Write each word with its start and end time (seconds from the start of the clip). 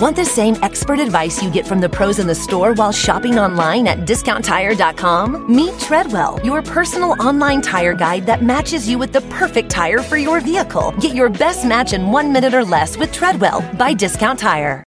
Want 0.00 0.16
the 0.16 0.24
same 0.24 0.56
expert 0.62 0.98
advice 0.98 1.42
you 1.42 1.50
get 1.50 1.66
from 1.66 1.78
the 1.78 1.88
pros 1.88 2.18
in 2.18 2.26
the 2.26 2.34
store 2.34 2.72
while 2.72 2.90
shopping 2.90 3.38
online 3.38 3.86
at 3.86 4.06
discounttire.com? 4.06 5.54
Meet 5.54 5.78
Treadwell, 5.78 6.40
your 6.42 6.62
personal 6.62 7.10
online 7.22 7.60
tire 7.60 7.92
guide 7.92 8.24
that 8.24 8.42
matches 8.42 8.88
you 8.88 8.96
with 8.96 9.12
the 9.12 9.20
perfect 9.28 9.70
tire 9.70 9.98
for 9.98 10.16
your 10.16 10.40
vehicle. 10.40 10.92
Get 11.00 11.14
your 11.14 11.28
best 11.28 11.66
match 11.66 11.92
in 11.92 12.10
one 12.10 12.32
minute 12.32 12.54
or 12.54 12.64
less 12.64 12.96
with 12.96 13.12
Treadwell 13.12 13.60
by 13.76 13.92
Discount 13.92 14.38
Tire. 14.38 14.82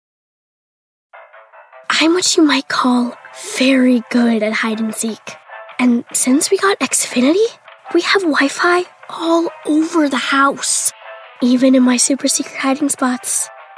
I'm 1.92 2.16
what 2.16 2.36
you 2.36 2.42
might 2.42 2.68
call 2.68 3.16
very 3.56 4.02
good 4.10 4.42
at 4.42 4.54
hide 4.54 4.80
and 4.80 4.96
seek. 4.96 5.22
And 5.78 6.06
since 6.14 6.50
we 6.50 6.58
got 6.58 6.80
Xfinity, 6.80 7.46
we 7.94 8.02
have 8.02 8.24
Wi 8.24 8.48
Fi 8.48 8.86
all 9.10 9.48
over 9.68 10.10
the 10.10 10.18
house, 10.18 10.92
even 11.44 11.76
in 11.76 11.84
my 11.84 11.98
super 11.98 12.28
secret 12.28 12.58
hiding 12.58 12.90
spots. 12.90 13.48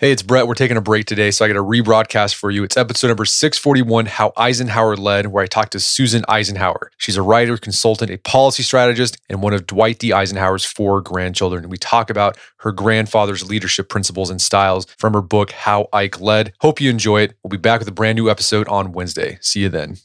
Hey, 0.00 0.12
it's 0.12 0.22
Brett. 0.22 0.46
We're 0.46 0.54
taking 0.54 0.76
a 0.76 0.80
break 0.80 1.06
today, 1.06 1.32
so 1.32 1.44
I 1.44 1.48
got 1.48 1.56
a 1.56 1.64
rebroadcast 1.64 2.36
for 2.36 2.52
you. 2.52 2.62
It's 2.62 2.76
episode 2.76 3.08
number 3.08 3.24
641 3.24 4.06
How 4.06 4.32
Eisenhower 4.36 4.96
Led, 4.96 5.26
where 5.26 5.42
I 5.42 5.48
talked 5.48 5.72
to 5.72 5.80
Susan 5.80 6.24
Eisenhower. 6.28 6.92
She's 6.98 7.16
a 7.16 7.22
writer, 7.22 7.56
consultant, 7.56 8.12
a 8.12 8.18
policy 8.18 8.62
strategist, 8.62 9.18
and 9.28 9.42
one 9.42 9.54
of 9.54 9.66
Dwight 9.66 9.98
D. 9.98 10.12
Eisenhower's 10.12 10.64
four 10.64 11.00
grandchildren. 11.00 11.68
We 11.68 11.78
talk 11.78 12.10
about 12.10 12.38
her 12.58 12.70
grandfather's 12.70 13.48
leadership 13.48 13.88
principles 13.88 14.30
and 14.30 14.40
styles 14.40 14.86
from 14.98 15.14
her 15.14 15.20
book, 15.20 15.50
How 15.50 15.88
Ike 15.92 16.20
Led. 16.20 16.52
Hope 16.60 16.80
you 16.80 16.90
enjoy 16.90 17.22
it. 17.22 17.36
We'll 17.42 17.48
be 17.48 17.56
back 17.56 17.80
with 17.80 17.88
a 17.88 17.90
brand 17.90 18.14
new 18.14 18.30
episode 18.30 18.68
on 18.68 18.92
Wednesday. 18.92 19.38
See 19.40 19.62
you 19.62 19.68
then. 19.68 19.96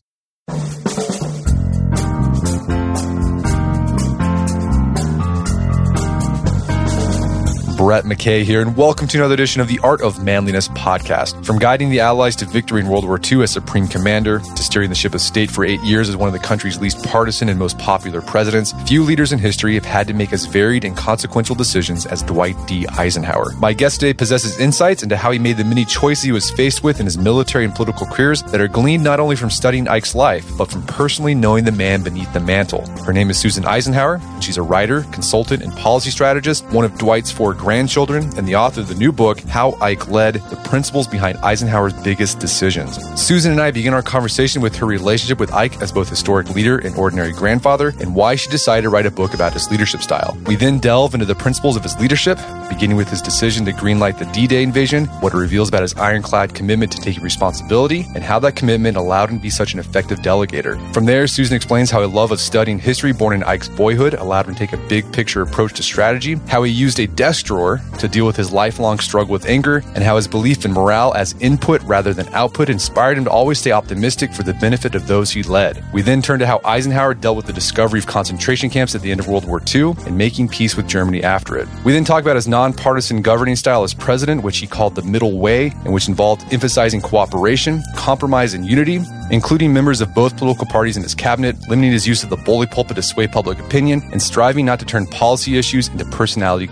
Brett 7.84 8.06
McKay 8.06 8.44
here, 8.44 8.62
and 8.62 8.78
welcome 8.78 9.10
to 9.10 9.18
another 9.18 9.34
edition 9.34 9.60
of 9.60 9.68
the 9.68 9.78
Art 9.80 10.02
of 10.02 10.24
Manliness 10.24 10.70
podcast. 10.70 11.46
From 11.46 11.60
guiding 11.60 11.90
the 11.90 12.00
Allies 12.00 12.34
to 12.38 12.46
victory 12.46 12.80
in 12.80 12.88
World 12.88 13.04
War 13.04 13.20
II 13.22 13.44
as 13.44 13.52
Supreme 13.52 13.90
Commander, 13.90 14.40
to 14.40 14.64
steering 14.64 14.88
the 14.88 14.96
ship 14.96 15.14
of 15.14 15.20
state 15.20 15.52
for 15.52 15.66
eight 15.66 15.82
years 15.82 16.08
as 16.08 16.16
one 16.16 16.28
of 16.30 16.34
the 16.34 16.40
country's 16.40 16.80
least 16.80 17.04
partisan 17.04 17.50
and 17.50 17.60
most 17.60 17.78
popular 17.78 18.22
presidents, 18.22 18.72
few 18.88 19.04
leaders 19.04 19.34
in 19.34 19.38
history 19.38 19.74
have 19.74 19.84
had 19.84 20.08
to 20.08 20.14
make 20.14 20.32
as 20.32 20.46
varied 20.46 20.86
and 20.86 20.96
consequential 20.96 21.56
decisions 21.56 22.06
as 22.06 22.24
Dwight 22.24 22.56
D. 22.68 22.88
Eisenhower. 22.88 23.52
My 23.58 23.74
guest 23.74 24.00
today 24.00 24.14
possesses 24.14 24.58
insights 24.60 25.04
into 25.04 25.18
how 25.18 25.32
he 25.32 25.38
made 25.38 25.58
the 25.58 25.66
many 25.66 25.84
choices 25.84 26.24
he 26.24 26.32
was 26.32 26.50
faced 26.52 26.86
with 26.86 27.02
in 27.02 27.06
his 27.06 27.18
military 27.18 27.66
and 27.66 27.76
political 27.76 28.08
careers 28.08 28.44
that 28.44 28.62
are 28.62 28.70
gleaned 28.70 29.04
not 29.04 29.20
only 29.20 29.36
from 29.36 29.50
studying 29.50 29.90
Ike's 29.90 30.16
life, 30.16 30.50
but 30.58 30.72
from 30.72 30.84
personally 30.84 31.36
knowing 31.36 31.66
the 31.66 31.72
man 31.74 32.02
beneath 32.02 32.32
the 32.32 32.40
mantle. 32.40 32.88
Her 33.06 33.12
name 33.12 33.30
is 33.30 33.38
Susan 33.38 33.66
Eisenhower, 33.66 34.22
and 34.24 34.42
she's 34.42 34.56
a 34.56 34.64
writer, 34.64 35.02
consultant, 35.12 35.62
and 35.62 35.74
policy 35.74 36.12
strategist, 36.12 36.64
one 36.68 36.86
of 36.86 36.98
Dwight's 36.98 37.30
four 37.30 37.54
grandchildren, 37.74 38.30
and 38.38 38.48
the 38.48 38.56
author 38.56 38.82
of 38.82 38.88
the 38.88 38.94
new 38.94 39.12
book, 39.12 39.40
How 39.40 39.72
Ike 39.82 40.08
Led 40.08 40.36
The 40.36 40.56
Principles 40.58 41.08
Behind 41.08 41.40
Eisenhower's 41.40 41.94
Biggest 42.04 42.38
Decisions. 42.38 43.00
Susan 43.20 43.52
and 43.52 43.60
I 43.60 43.72
begin 43.72 43.96
our 43.96 44.04
conversation 44.04 44.62
with 44.62 44.76
her 44.76 44.86
relationship 44.86 45.40
with 45.40 45.52
Ike 45.52 45.82
as 45.82 45.92
both 45.92 46.08
historic 46.08 46.52
leader 46.52 46.78
and 46.78 46.96
ordinary 46.96 47.32
grandfather, 47.32 47.92
and 48.00 48.14
why 48.14 48.36
she 48.36 48.48
decided 48.52 48.84
to 48.84 48.90
write 48.90 49.08
a 49.08 49.12
book 49.12 49.34
about 49.34 49.54
his 49.54 49.72
leadership 49.72 50.04
style. 50.04 50.38
We 50.46 50.56
then 50.56 50.78
delve 50.78 51.16
into 51.16 51.26
the 51.26 51.34
principles 51.34 51.76
of 51.76 51.82
his 51.82 52.00
leadership, 52.00 52.38
beginning 52.70 52.96
with 52.96 53.10
his 53.10 53.24
decision 53.24 53.66
to 53.66 53.72
greenlight 53.72 54.20
the 54.20 54.26
D 54.26 54.46
Day 54.46 54.62
invasion, 54.62 55.06
what 55.24 55.34
it 55.34 55.38
reveals 55.38 55.70
about 55.70 55.82
his 55.82 55.96
ironclad 55.96 56.54
commitment 56.54 56.92
to 56.92 57.02
taking 57.02 57.24
responsibility, 57.24 58.06
and 58.14 58.24
how 58.24 58.38
that 58.38 58.56
commitment 58.56 58.98
allowed 58.98 59.32
him 59.32 59.38
to 59.38 59.42
be 59.42 59.50
such 59.50 59.74
an 59.74 59.80
effective 59.80 60.20
delegator. 60.20 60.78
From 60.94 61.06
there, 61.06 61.26
Susan 61.26 61.56
explains 61.56 61.90
how 61.90 62.04
a 62.04 62.06
love 62.06 62.32
of 62.32 62.40
studying 62.40 62.78
history 62.78 63.14
born 63.14 63.34
in 63.34 63.42
Ike's 63.42 63.70
boyhood 63.70 64.14
allowed 64.14 64.46
him 64.46 64.54
to 64.54 64.60
take 64.60 64.74
a 64.74 64.88
big 64.88 65.12
picture 65.12 65.42
approach 65.42 65.74
to 65.74 65.82
strategy, 65.82 66.36
how 66.48 66.62
he 66.62 66.72
used 66.72 67.00
a 67.00 67.08
desk 67.08 67.46
drawer 67.46 67.63
to 68.00 68.08
deal 68.08 68.26
with 68.26 68.36
his 68.36 68.52
lifelong 68.52 69.00
struggle 69.00 69.32
with 69.32 69.46
anger, 69.46 69.84
and 69.96 70.04
how 70.04 70.16
his 70.16 70.28
belief 70.28 70.66
in 70.66 70.72
morale 70.74 71.14
as 71.14 71.36
input 71.40 71.82
rather 71.84 72.14
than 72.14 72.28
output 72.34 72.70
inspired 72.70 73.18
him 73.18 73.24
to 73.26 73.30
always 73.30 73.60
stay 73.60 73.72
optimistic 73.72 74.34
for 74.34 74.44
the 74.44 74.54
benefit 74.56 74.96
of 74.96 75.08
those 75.08 75.32
he 75.32 75.44
led. 75.44 75.84
We 75.94 76.02
then 76.02 76.22
turn 76.22 76.40
to 76.40 76.48
how 76.48 76.60
Eisenhower 76.66 77.14
dealt 77.14 77.38
with 77.38 77.46
the 77.46 77.54
discovery 77.54 78.00
of 78.00 78.08
concentration 78.08 78.70
camps 78.70 78.96
at 78.96 79.02
the 79.02 79.12
end 79.12 79.20
of 79.20 79.28
World 79.28 79.46
War 79.46 79.62
II 79.74 79.94
and 80.06 80.18
making 80.18 80.50
peace 80.50 80.76
with 80.76 80.88
Germany 80.88 81.24
after 81.24 81.58
it. 81.58 81.68
We 81.86 81.94
then 81.94 82.04
talk 82.04 82.22
about 82.22 82.36
his 82.36 82.48
nonpartisan 82.48 83.22
governing 83.22 83.56
style 83.56 83.84
as 83.84 83.94
president, 83.94 84.44
which 84.44 84.58
he 84.58 84.68
called 84.68 84.96
the 84.96 85.02
middle 85.02 85.40
way, 85.40 85.68
and 85.86 85.94
which 85.94 86.08
involved 86.08 86.44
emphasizing 86.52 87.02
cooperation, 87.02 87.82
compromise, 87.96 88.54
and 88.54 88.66
unity, 88.66 89.00
including 89.32 89.74
members 89.74 90.02
of 90.02 90.14
both 90.14 90.38
political 90.38 90.66
parties 90.66 90.98
in 90.98 91.04
his 91.04 91.16
cabinet, 91.16 91.56
limiting 91.70 91.92
his 91.92 92.08
use 92.08 92.24
of 92.24 92.30
the 92.30 92.38
bully 92.38 92.68
pulpit 92.68 92.96
to 92.96 93.02
sway 93.02 93.28
public 93.28 93.60
opinion, 93.60 94.02
and 94.12 94.22
striving 94.22 94.66
not 94.66 94.80
to 94.80 94.86
turn 94.86 95.08
policy 95.08 95.58
issues 95.58 95.88
into 95.88 96.06
personality 96.06 96.68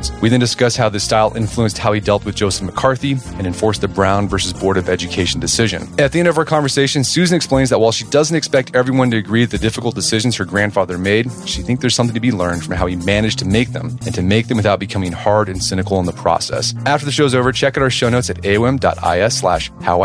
confrontations. 0.00 0.22
We 0.22 0.28
then 0.28 0.40
discuss 0.40 0.76
how 0.76 0.88
this 0.88 1.04
style 1.04 1.36
influenced 1.36 1.78
how 1.78 1.92
he 1.92 2.00
dealt 2.00 2.24
with 2.24 2.34
Joseph 2.34 2.66
McCarthy 2.66 3.12
and 3.36 3.46
enforced 3.46 3.80
the 3.80 3.88
Brown 3.88 4.28
versus 4.28 4.52
Board 4.52 4.76
of 4.76 4.88
Education 4.88 5.40
decision. 5.40 5.88
At 5.98 6.12
the 6.12 6.18
end 6.18 6.28
of 6.28 6.38
our 6.38 6.44
conversation, 6.44 7.04
Susan 7.04 7.36
explains 7.36 7.70
that 7.70 7.78
while 7.78 7.92
she 7.92 8.04
doesn't 8.06 8.36
expect 8.36 8.74
everyone 8.74 9.10
to 9.10 9.16
agree 9.16 9.42
with 9.42 9.50
the 9.50 9.58
difficult 9.58 9.94
decisions 9.94 10.36
her 10.36 10.44
grandfather 10.44 10.98
made, 10.98 11.30
she 11.46 11.62
thinks 11.62 11.80
there's 11.80 11.94
something 11.94 12.14
to 12.14 12.20
be 12.20 12.32
learned 12.32 12.64
from 12.64 12.74
how 12.74 12.86
he 12.86 12.96
managed 12.96 13.38
to 13.40 13.44
make 13.44 13.72
them 13.72 13.98
and 14.04 14.14
to 14.14 14.22
make 14.22 14.48
them 14.48 14.56
without 14.56 14.80
becoming 14.80 15.12
hard 15.12 15.48
and 15.48 15.62
cynical 15.62 15.98
in 15.98 16.06
the 16.06 16.12
process. 16.12 16.74
After 16.86 17.06
the 17.06 17.12
show's 17.12 17.34
over, 17.34 17.52
check 17.52 17.76
out 17.76 17.82
our 17.82 17.90
show 17.90 18.08
notes 18.08 18.30
at 18.30 18.36
aom.is 18.42 19.38
slash 19.38 19.70
how 19.80 20.00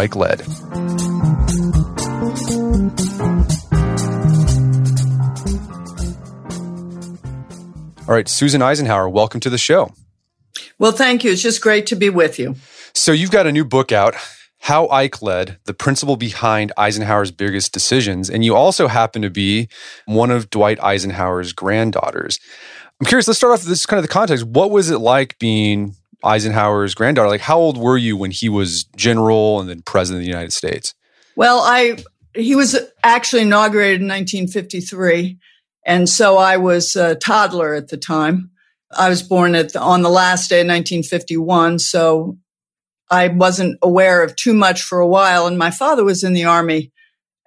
All 8.07 8.13
right, 8.13 8.27
Susan 8.27 8.61
Eisenhower, 8.61 9.09
welcome 9.09 9.39
to 9.39 9.49
the 9.49 9.57
show. 9.57 9.91
Well, 10.77 10.91
thank 10.91 11.23
you. 11.23 11.31
It's 11.31 11.41
just 11.41 11.59
great 11.59 11.87
to 11.87 11.95
be 11.95 12.11
with 12.11 12.37
you. 12.37 12.55
So, 12.93 13.11
you've 13.11 13.31
got 13.31 13.47
a 13.47 13.51
new 13.51 13.65
book 13.65 13.91
out, 13.91 14.13
How 14.59 14.87
Ike 14.89 15.23
Led, 15.23 15.57
the 15.65 15.73
principle 15.73 16.15
behind 16.15 16.71
Eisenhower's 16.77 17.31
biggest 17.31 17.73
decisions. 17.73 18.29
And 18.29 18.45
you 18.45 18.55
also 18.55 18.87
happen 18.87 19.23
to 19.23 19.31
be 19.31 19.69
one 20.05 20.29
of 20.29 20.51
Dwight 20.51 20.79
Eisenhower's 20.83 21.51
granddaughters. 21.51 22.39
I'm 23.01 23.07
curious, 23.07 23.27
let's 23.27 23.39
start 23.39 23.53
off 23.53 23.61
with 23.61 23.69
this 23.69 23.87
kind 23.87 23.97
of 23.97 24.03
the 24.03 24.13
context. 24.13 24.45
What 24.45 24.69
was 24.69 24.91
it 24.91 24.99
like 24.99 25.39
being 25.39 25.95
Eisenhower's 26.23 26.93
granddaughter? 26.93 27.29
Like, 27.29 27.41
how 27.41 27.57
old 27.57 27.75
were 27.75 27.97
you 27.97 28.15
when 28.17 28.29
he 28.29 28.49
was 28.49 28.83
general 28.95 29.59
and 29.59 29.67
then 29.67 29.81
president 29.81 30.21
of 30.21 30.25
the 30.25 30.31
United 30.31 30.53
States? 30.53 30.93
Well, 31.35 31.59
I 31.61 31.97
he 32.35 32.53
was 32.53 32.77
actually 33.03 33.41
inaugurated 33.41 34.01
in 34.01 34.07
1953. 34.07 35.39
And 35.85 36.09
so 36.09 36.37
I 36.37 36.57
was 36.57 36.95
a 36.95 37.15
toddler 37.15 37.73
at 37.73 37.89
the 37.89 37.97
time. 37.97 38.51
I 38.91 39.09
was 39.09 39.21
born 39.21 39.55
at 39.55 39.73
the, 39.73 39.79
on 39.79 40.01
the 40.01 40.09
last 40.09 40.49
day 40.49 40.61
of 40.61 40.67
1951. 40.67 41.79
So 41.79 42.37
I 43.09 43.27
wasn't 43.27 43.77
aware 43.81 44.23
of 44.23 44.35
too 44.35 44.53
much 44.53 44.81
for 44.81 44.99
a 44.99 45.07
while. 45.07 45.47
And 45.47 45.57
my 45.57 45.71
father 45.71 46.03
was 46.03 46.23
in 46.23 46.33
the 46.33 46.45
army 46.45 46.91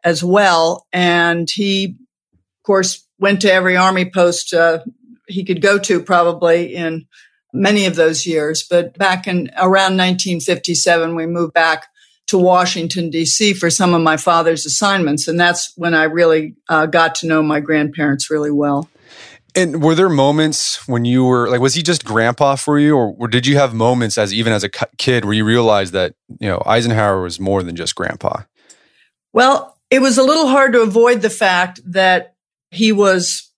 as 0.05 0.23
well. 0.23 0.87
And 0.93 1.49
he, 1.51 1.97
of 2.35 2.63
course, 2.65 3.07
went 3.19 3.43
to 3.43 3.53
every 3.53 3.77
army 3.77 4.11
post 4.11 4.55
uh, 4.55 4.81
he 5.29 5.45
could 5.45 5.61
go 5.61 5.79
to 5.79 6.03
probably 6.03 6.75
in 6.75 7.07
many 7.53 7.87
of 7.87 7.97
those 7.97 8.27
years. 8.27 8.67
But 8.69 8.97
back 8.99 9.29
in 9.29 9.51
around 9.57 9.97
1957, 9.97 11.15
we 11.15 11.27
moved 11.27 11.55
back 11.55 11.87
to 12.29 12.39
Washington, 12.39 13.11
D.C. 13.11 13.55
for 13.55 13.71
some 13.71 13.95
of 13.95 14.03
my 14.03 14.17
father's 14.17 14.67
assignments. 14.67 15.29
And 15.29 15.41
that's 15.41 15.73
when 15.77 15.95
I 15.95 16.05
really 16.05 16.55
uh, 16.69 16.87
got 16.87 17.15
to 17.17 17.27
know 17.27 17.43
my 17.43 17.61
grandparents 17.61 18.31
really 18.31 18.51
well. 18.51 18.89
And 19.55 19.83
were 19.83 19.95
there 19.95 20.11
moments 20.11 20.87
when 20.87 21.05
you 21.05 21.25
were 21.25 21.49
like, 21.49 21.61
was 21.61 21.75
he 21.75 21.83
just 21.83 22.05
grandpa 22.05 22.55
for 22.55 22.79
you, 22.79 22.97
or, 22.97 23.15
or 23.19 23.29
did 23.29 23.47
you 23.47 23.57
have 23.57 23.75
moments 23.75 24.19
as 24.19 24.33
even 24.33 24.53
as 24.53 24.63
a 24.63 24.69
kid 24.69 25.25
where 25.25 25.35
you 25.35 25.45
realized 25.45 25.95
that 25.95 26.15
you 26.39 26.49
know 26.49 26.63
Eisenhower 26.67 27.23
was 27.23 27.41
more 27.41 27.63
than 27.63 27.75
just 27.75 27.95
grandpa? 27.95 28.43
Well, 29.33 29.77
it 29.91 30.01
was 30.01 30.19
a 30.19 30.23
little 30.23 30.47
hard 30.47 30.75
to 30.75 30.83
avoid 30.83 31.23
the 31.23 31.31
fact 31.31 31.81
that 31.87 32.35
he 32.71 32.93
was 32.93 33.51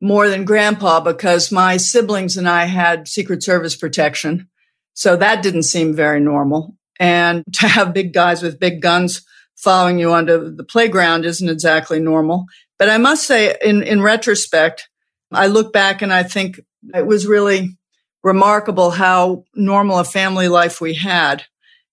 more 0.00 0.28
than 0.28 0.44
grandpa 0.44 1.00
because 1.00 1.50
my 1.50 1.76
siblings 1.76 2.36
and 2.36 2.48
I 2.48 2.66
had 2.66 3.08
Secret 3.08 3.42
Service 3.42 3.76
protection, 3.76 4.48
so 4.94 5.16
that 5.16 5.42
didn't 5.42 5.64
seem 5.64 5.92
very 5.92 6.20
normal. 6.20 6.76
And 6.98 7.44
to 7.54 7.68
have 7.68 7.94
big 7.94 8.12
guys 8.12 8.42
with 8.42 8.60
big 8.60 8.80
guns 8.80 9.22
following 9.56 9.98
you 9.98 10.12
onto 10.12 10.54
the 10.54 10.64
playground 10.64 11.24
isn't 11.24 11.48
exactly 11.48 11.98
normal. 12.00 12.44
But 12.78 12.90
I 12.90 12.98
must 12.98 13.26
say, 13.26 13.56
in, 13.62 13.82
in 13.82 14.02
retrospect, 14.02 14.88
I 15.32 15.46
look 15.46 15.72
back 15.72 16.02
and 16.02 16.12
I 16.12 16.22
think 16.22 16.60
it 16.94 17.06
was 17.06 17.26
really 17.26 17.76
remarkable 18.22 18.90
how 18.90 19.44
normal 19.54 19.98
a 19.98 20.04
family 20.04 20.48
life 20.48 20.80
we 20.80 20.94
had. 20.94 21.44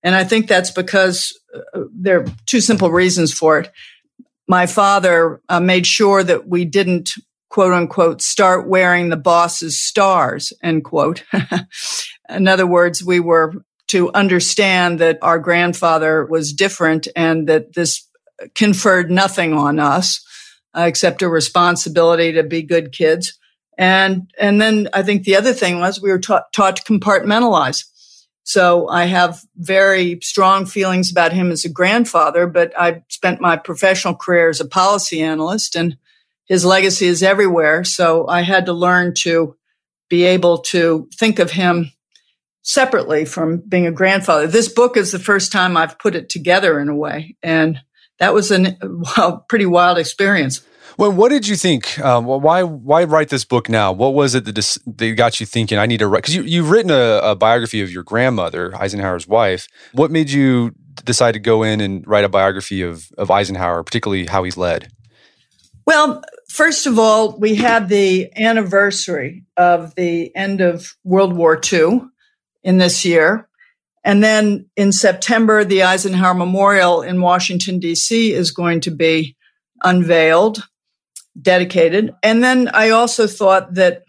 And 0.01 0.13
I 0.13 0.25
think 0.25 0.47
that's 0.47 0.71
because 0.71 1.39
uh, 1.55 1.81
there 1.93 2.21
are 2.21 2.25
two 2.45 2.59
simple 2.59 2.91
reasons 2.91 3.33
for 3.33 3.59
it. 3.59 3.71
My 4.47 4.65
father 4.65 5.41
uh, 5.47 5.61
made 5.61 5.87
sure 5.87 6.21
that 6.21 6.47
we 6.47 6.65
didn't 6.65 7.11
quote 7.53 7.71
unquote, 7.71 8.19
start 8.19 8.67
wearing 8.67 9.09
the 9.09 9.15
boss's 9.15 9.79
stars, 9.79 10.51
end 10.63 10.83
quote. 10.83 11.23
In 12.29 12.47
other 12.47 12.65
words, 12.65 13.03
we 13.03 13.19
were 13.19 13.53
to 13.87 14.11
understand 14.13 14.99
that 14.99 15.19
our 15.21 15.39
grandfather 15.39 16.25
was 16.25 16.53
different 16.53 17.07
and 17.15 17.47
that 17.47 17.73
this 17.73 18.07
conferred 18.55 19.11
nothing 19.11 19.53
on 19.53 19.79
us 19.79 20.25
uh, 20.75 20.81
except 20.81 21.21
a 21.21 21.29
responsibility 21.29 22.31
to 22.33 22.43
be 22.43 22.63
good 22.63 22.91
kids. 22.91 23.37
And, 23.77 24.31
and 24.39 24.61
then 24.61 24.89
I 24.93 25.03
think 25.03 25.23
the 25.23 25.35
other 25.35 25.53
thing 25.53 25.79
was 25.79 26.01
we 26.01 26.11
were 26.11 26.19
taught, 26.19 26.51
taught 26.53 26.77
to 26.77 26.83
compartmentalize. 26.83 27.85
So 28.43 28.87
I 28.89 29.05
have 29.05 29.41
very 29.55 30.19
strong 30.21 30.65
feelings 30.65 31.09
about 31.09 31.31
him 31.31 31.51
as 31.51 31.63
a 31.63 31.69
grandfather, 31.69 32.45
but 32.45 32.77
I 32.79 33.03
spent 33.09 33.39
my 33.39 33.55
professional 33.55 34.15
career 34.15 34.49
as 34.49 34.59
a 34.59 34.67
policy 34.67 35.21
analyst 35.21 35.75
and 35.75 35.97
his 36.45 36.65
legacy 36.65 37.07
is 37.07 37.23
everywhere. 37.23 37.83
So 37.83 38.27
I 38.27 38.41
had 38.41 38.65
to 38.65 38.73
learn 38.73 39.13
to 39.19 39.55
be 40.09 40.23
able 40.23 40.59
to 40.59 41.07
think 41.15 41.39
of 41.39 41.51
him 41.51 41.91
separately 42.63 43.25
from 43.25 43.57
being 43.67 43.85
a 43.85 43.91
grandfather. 43.91 44.47
This 44.47 44.69
book 44.69 44.97
is 44.97 45.11
the 45.11 45.19
first 45.19 45.51
time 45.51 45.77
I've 45.77 45.99
put 45.99 46.15
it 46.15 46.29
together 46.29 46.79
in 46.79 46.89
a 46.89 46.95
way. 46.95 47.35
And 47.43 47.79
that 48.19 48.33
was 48.33 48.51
a 48.51 48.77
well, 49.17 49.45
pretty 49.47 49.65
wild 49.65 49.97
experience. 49.97 50.61
Well, 50.97 51.11
what 51.11 51.29
did 51.29 51.47
you 51.47 51.55
think? 51.55 51.99
Um, 51.99 52.25
why 52.25 52.61
why 52.61 53.03
write 53.03 53.29
this 53.29 53.45
book 53.45 53.67
now? 53.67 53.91
What 53.91 54.13
was 54.13 54.35
it 54.35 54.45
that, 54.45 54.53
dis- 54.53 54.77
that 54.85 55.15
got 55.15 55.39
you 55.39 55.45
thinking? 55.45 55.79
I 55.79 55.87
need 55.87 55.97
to 55.97 56.07
write 56.07 56.21
because 56.21 56.35
you 56.35 56.43
you've 56.43 56.69
written 56.69 56.91
a, 56.91 57.19
a, 57.23 57.35
biography 57.35 57.81
of 57.81 57.91
your 57.91 58.03
grandmother, 58.03 58.75
Eisenhower's 58.75 59.27
wife. 59.27 59.67
What 59.93 60.11
made 60.11 60.29
you 60.29 60.75
decide 61.03 61.31
to 61.31 61.39
go 61.39 61.63
in 61.63 61.81
and 61.81 62.05
write 62.05 62.25
a 62.25 62.29
biography 62.29 62.83
of 62.83 63.09
of 63.17 63.31
Eisenhower, 63.31 63.81
particularly 63.83 64.27
how 64.27 64.43
he's 64.43 64.55
led? 64.55 64.91
Well, 65.87 66.21
first 66.47 66.85
of 66.85 66.99
all, 66.99 67.39
we 67.39 67.55
had 67.55 67.89
the 67.89 68.31
anniversary 68.37 69.45
of 69.57 69.95
the 69.95 70.33
end 70.35 70.61
of 70.61 70.95
World 71.03 71.35
War 71.35 71.59
II 71.71 72.01
in 72.63 72.77
this 72.77 73.05
year. 73.05 73.47
And 74.03 74.23
then 74.23 74.69
in 74.75 74.91
September, 74.91 75.63
the 75.63 75.83
Eisenhower 75.83 76.33
Memorial 76.33 77.01
in 77.01 77.21
Washington, 77.21 77.79
D.C. 77.79 78.33
is 78.33 78.51
going 78.51 78.81
to 78.81 78.91
be 78.91 79.35
unveiled, 79.83 80.67
dedicated. 81.41 82.13
And 82.21 82.43
then 82.43 82.69
I 82.73 82.89
also 82.89 83.27
thought 83.27 83.75
that, 83.75 84.03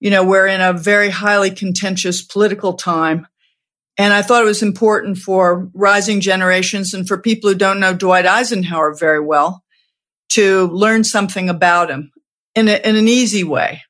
you 0.00 0.10
know, 0.10 0.24
we're 0.24 0.46
in 0.46 0.60
a 0.60 0.72
very 0.72 1.08
highly 1.08 1.50
contentious 1.50 2.22
political 2.22 2.74
time. 2.74 3.26
And 3.98 4.12
I 4.12 4.22
thought 4.22 4.42
it 4.42 4.46
was 4.46 4.62
important 4.62 5.18
for 5.18 5.70
rising 5.74 6.20
generations 6.20 6.92
and 6.92 7.06
for 7.06 7.18
people 7.18 7.50
who 7.50 7.56
don't 7.56 7.80
know 7.80 7.94
Dwight 7.94 8.26
Eisenhower 8.26 8.94
very 8.94 9.20
well 9.20 9.62
to 10.30 10.66
learn 10.68 11.04
something 11.04 11.48
about 11.48 11.90
him 11.90 12.10
in, 12.54 12.68
a, 12.68 12.80
in 12.86 12.96
an 12.96 13.08
easy 13.08 13.44
way. 13.44 13.82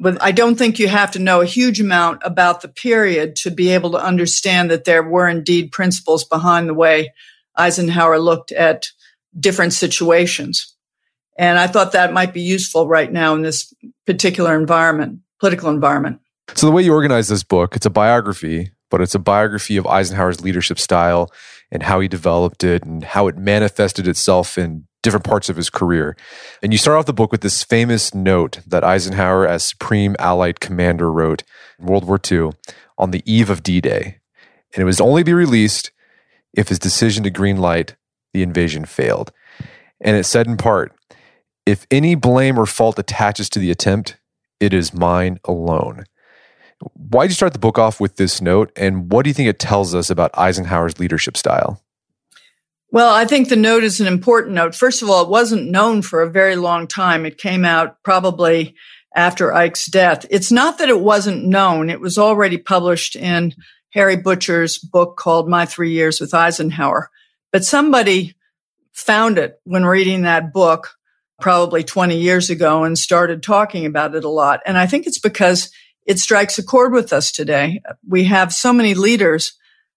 But 0.00 0.22
I 0.22 0.32
don't 0.32 0.56
think 0.56 0.78
you 0.78 0.88
have 0.88 1.10
to 1.12 1.18
know 1.18 1.40
a 1.40 1.46
huge 1.46 1.80
amount 1.80 2.22
about 2.24 2.60
the 2.60 2.68
period 2.68 3.36
to 3.36 3.50
be 3.50 3.70
able 3.70 3.90
to 3.92 4.04
understand 4.04 4.70
that 4.70 4.84
there 4.84 5.02
were 5.02 5.28
indeed 5.28 5.72
principles 5.72 6.24
behind 6.24 6.68
the 6.68 6.74
way 6.74 7.12
Eisenhower 7.56 8.18
looked 8.18 8.52
at 8.52 8.86
different 9.38 9.72
situations. 9.72 10.74
And 11.38 11.58
I 11.58 11.66
thought 11.66 11.92
that 11.92 12.12
might 12.12 12.34
be 12.34 12.40
useful 12.40 12.88
right 12.88 13.12
now 13.12 13.34
in 13.34 13.42
this 13.42 13.72
particular 14.06 14.58
environment, 14.58 15.20
political 15.38 15.70
environment. 15.70 16.20
So, 16.54 16.66
the 16.66 16.72
way 16.72 16.82
you 16.82 16.92
organize 16.92 17.28
this 17.28 17.44
book, 17.44 17.76
it's 17.76 17.86
a 17.86 17.90
biography, 17.90 18.72
but 18.90 19.00
it's 19.00 19.14
a 19.14 19.20
biography 19.20 19.76
of 19.76 19.86
Eisenhower's 19.86 20.40
leadership 20.40 20.78
style 20.78 21.30
and 21.70 21.82
how 21.82 22.00
he 22.00 22.08
developed 22.08 22.64
it 22.64 22.84
and 22.84 23.04
how 23.04 23.28
it 23.28 23.36
manifested 23.36 24.08
itself 24.08 24.56
in 24.56 24.87
different 25.02 25.24
parts 25.24 25.48
of 25.48 25.56
his 25.56 25.70
career. 25.70 26.16
And 26.62 26.72
you 26.72 26.78
start 26.78 26.98
off 26.98 27.06
the 27.06 27.12
book 27.12 27.32
with 27.32 27.40
this 27.40 27.62
famous 27.62 28.14
note 28.14 28.60
that 28.66 28.84
Eisenhower, 28.84 29.46
as 29.46 29.62
Supreme 29.62 30.16
Allied 30.18 30.60
Commander, 30.60 31.10
wrote 31.10 31.44
in 31.78 31.86
World 31.86 32.06
War 32.06 32.20
II 32.30 32.50
on 32.96 33.10
the 33.10 33.22
eve 33.24 33.50
of 33.50 33.62
D 33.62 33.80
Day. 33.80 34.18
And 34.74 34.82
it 34.82 34.86
was 34.86 35.00
only 35.00 35.22
be 35.22 35.32
released 35.32 35.90
if 36.52 36.68
his 36.68 36.78
decision 36.78 37.24
to 37.24 37.30
green 37.30 37.58
light 37.58 37.96
the 38.32 38.42
invasion 38.42 38.84
failed. 38.84 39.32
And 40.00 40.16
it 40.16 40.24
said 40.24 40.46
in 40.46 40.56
part, 40.56 40.92
if 41.66 41.86
any 41.90 42.14
blame 42.14 42.58
or 42.58 42.66
fault 42.66 42.98
attaches 42.98 43.48
to 43.50 43.58
the 43.58 43.70
attempt, 43.70 44.16
it 44.60 44.72
is 44.72 44.94
mine 44.94 45.38
alone. 45.44 46.04
Why 46.94 47.24
did 47.24 47.32
you 47.32 47.34
start 47.34 47.52
the 47.52 47.58
book 47.58 47.78
off 47.78 48.00
with 48.00 48.16
this 48.16 48.40
note? 48.40 48.70
And 48.76 49.10
what 49.10 49.24
do 49.24 49.30
you 49.30 49.34
think 49.34 49.48
it 49.48 49.58
tells 49.58 49.94
us 49.94 50.10
about 50.10 50.30
Eisenhower's 50.34 50.98
leadership 50.98 51.36
style? 51.36 51.82
Well, 52.90 53.14
I 53.14 53.26
think 53.26 53.48
the 53.48 53.56
note 53.56 53.84
is 53.84 54.00
an 54.00 54.06
important 54.06 54.54
note. 54.54 54.74
First 54.74 55.02
of 55.02 55.10
all, 55.10 55.22
it 55.22 55.28
wasn't 55.28 55.70
known 55.70 56.00
for 56.00 56.22
a 56.22 56.30
very 56.30 56.56
long 56.56 56.86
time. 56.86 57.26
It 57.26 57.36
came 57.36 57.64
out 57.64 58.02
probably 58.02 58.74
after 59.14 59.52
Ike's 59.52 59.86
death. 59.86 60.24
It's 60.30 60.50
not 60.50 60.78
that 60.78 60.88
it 60.88 61.00
wasn't 61.00 61.44
known. 61.44 61.90
It 61.90 62.00
was 62.00 62.16
already 62.16 62.56
published 62.56 63.14
in 63.14 63.54
Harry 63.90 64.16
Butcher's 64.16 64.78
book 64.78 65.16
called 65.18 65.48
My 65.48 65.66
Three 65.66 65.92
Years 65.92 66.20
with 66.20 66.32
Eisenhower. 66.32 67.10
But 67.52 67.64
somebody 67.64 68.34
found 68.92 69.38
it 69.38 69.60
when 69.64 69.84
reading 69.84 70.22
that 70.22 70.52
book 70.52 70.94
probably 71.40 71.84
20 71.84 72.18
years 72.18 72.48
ago 72.48 72.84
and 72.84 72.98
started 72.98 73.42
talking 73.42 73.86
about 73.86 74.14
it 74.14 74.24
a 74.24 74.30
lot. 74.30 74.60
And 74.66 74.78
I 74.78 74.86
think 74.86 75.06
it's 75.06 75.20
because 75.20 75.70
it 76.06 76.18
strikes 76.18 76.58
a 76.58 76.64
chord 76.64 76.92
with 76.92 77.12
us 77.12 77.30
today. 77.30 77.82
We 78.06 78.24
have 78.24 78.52
so 78.52 78.72
many 78.72 78.94
leaders 78.94 79.52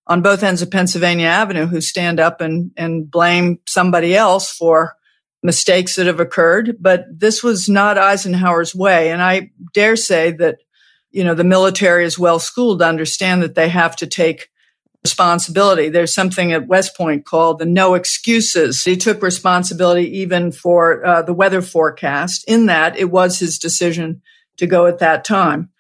on 0.08 0.22
both 0.22 0.44
ends 0.44 0.62
of 0.62 0.72
Pennsylvania 0.72 1.28
Avenue 1.28 1.68
who 1.68 1.82
stand 1.82 2.20
up 2.20 2.42
and, 2.42 2.72
and 2.76 3.10
blame 3.10 3.60
somebody 3.68 4.16
else 4.16 4.52
for 4.52 4.96
mistakes 5.44 5.96
that 5.96 6.08
have 6.08 6.20
occurred. 6.20 6.78
But 6.80 7.06
this 7.12 7.44
was 7.44 7.70
not 7.70 7.98
Eisenhower's 7.98 8.76
way. 8.76 9.12
And 9.12 9.22
I 9.22 9.52
dare 9.74 9.96
say 9.96 10.32
that, 10.34 10.58
you 11.12 11.24
know, 11.24 11.34
the 11.34 11.44
military 11.44 12.06
is 12.06 12.20
well 12.20 12.40
schooled 12.40 12.80
to 12.80 12.88
understand 12.88 13.42
that 13.42 13.56
they 13.56 13.70
have 13.70 13.96
to 13.98 14.08
take 14.08 14.50
responsibility. 15.04 15.90
There's 15.90 16.14
something 16.14 16.52
at 16.54 16.68
West 16.68 16.96
Point 16.96 17.26
called 17.26 17.60
the 17.60 17.66
no 17.66 17.96
excuses. 17.96 18.84
He 18.84 18.96
took 18.98 19.24
responsibility 19.24 20.20
even 20.20 20.52
for 20.52 21.04
uh, 21.04 21.22
the 21.24 21.34
weather 21.34 21.62
forecast 21.62 22.44
in 22.48 22.68
that 22.68 22.98
it 22.98 23.10
was 23.10 23.40
his 23.40 23.58
decision 23.58 24.22
to 24.58 24.68
go 24.68 24.86
at 24.86 25.00
that 25.00 25.26
time 25.26 25.71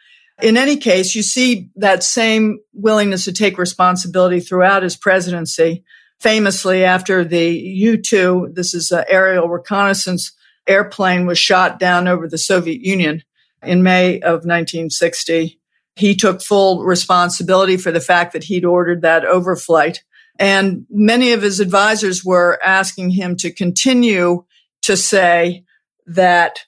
in 0.41 0.57
any 0.57 0.77
case, 0.77 1.15
you 1.15 1.23
see 1.23 1.69
that 1.75 2.03
same 2.03 2.59
willingness 2.73 3.25
to 3.25 3.33
take 3.33 3.57
responsibility 3.57 4.39
throughout 4.39 4.83
his 4.83 4.97
presidency. 4.97 5.83
Famously, 6.19 6.83
after 6.83 7.23
the 7.23 7.49
U 7.49 7.97
2, 7.97 8.51
this 8.53 8.73
is 8.73 8.91
an 8.91 9.05
aerial 9.07 9.49
reconnaissance 9.49 10.33
airplane 10.67 11.25
was 11.25 11.39
shot 11.39 11.79
down 11.79 12.07
over 12.07 12.27
the 12.27 12.37
Soviet 12.37 12.81
Union 12.81 13.23
in 13.63 13.83
May 13.83 14.19
of 14.19 14.45
1960. 14.45 15.59
He 15.95 16.15
took 16.15 16.41
full 16.41 16.83
responsibility 16.83 17.77
for 17.77 17.91
the 17.91 17.99
fact 17.99 18.33
that 18.33 18.45
he'd 18.45 18.65
ordered 18.65 19.01
that 19.01 19.23
overflight. 19.23 19.99
And 20.39 20.85
many 20.89 21.33
of 21.33 21.41
his 21.41 21.59
advisors 21.59 22.23
were 22.23 22.59
asking 22.63 23.11
him 23.11 23.35
to 23.37 23.51
continue 23.51 24.45
to 24.83 24.97
say 24.97 25.65
that, 26.07 26.65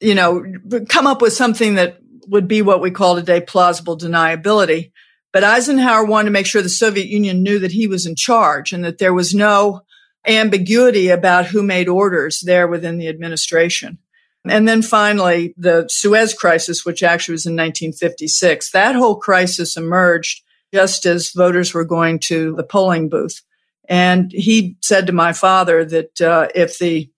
you 0.00 0.14
know, 0.14 0.44
come 0.88 1.06
up 1.06 1.22
with 1.22 1.32
something 1.32 1.76
that 1.76 2.01
would 2.28 2.48
be 2.48 2.62
what 2.62 2.80
we 2.80 2.90
call 2.90 3.16
today 3.16 3.40
plausible 3.40 3.96
deniability. 3.96 4.92
But 5.32 5.44
Eisenhower 5.44 6.04
wanted 6.04 6.26
to 6.26 6.32
make 6.32 6.46
sure 6.46 6.62
the 6.62 6.68
Soviet 6.68 7.08
Union 7.08 7.42
knew 7.42 7.58
that 7.58 7.72
he 7.72 7.86
was 7.86 8.06
in 8.06 8.14
charge 8.16 8.72
and 8.72 8.84
that 8.84 8.98
there 8.98 9.14
was 9.14 9.34
no 9.34 9.82
ambiguity 10.26 11.08
about 11.08 11.46
who 11.46 11.62
made 11.62 11.88
orders 11.88 12.40
there 12.40 12.68
within 12.68 12.98
the 12.98 13.08
administration. 13.08 13.98
And 14.44 14.66
then 14.66 14.82
finally, 14.82 15.54
the 15.56 15.86
Suez 15.88 16.34
crisis, 16.34 16.84
which 16.84 17.02
actually 17.02 17.32
was 17.32 17.46
in 17.46 17.52
1956, 17.52 18.72
that 18.72 18.94
whole 18.94 19.16
crisis 19.16 19.76
emerged 19.76 20.42
just 20.74 21.06
as 21.06 21.32
voters 21.32 21.72
were 21.72 21.84
going 21.84 22.18
to 22.18 22.54
the 22.56 22.64
polling 22.64 23.08
booth. 23.08 23.42
And 23.88 24.32
he 24.32 24.76
said 24.80 25.06
to 25.06 25.12
my 25.12 25.32
father 25.32 25.84
that 25.84 26.20
uh, 26.20 26.48
if 26.54 26.78
the 26.78 27.10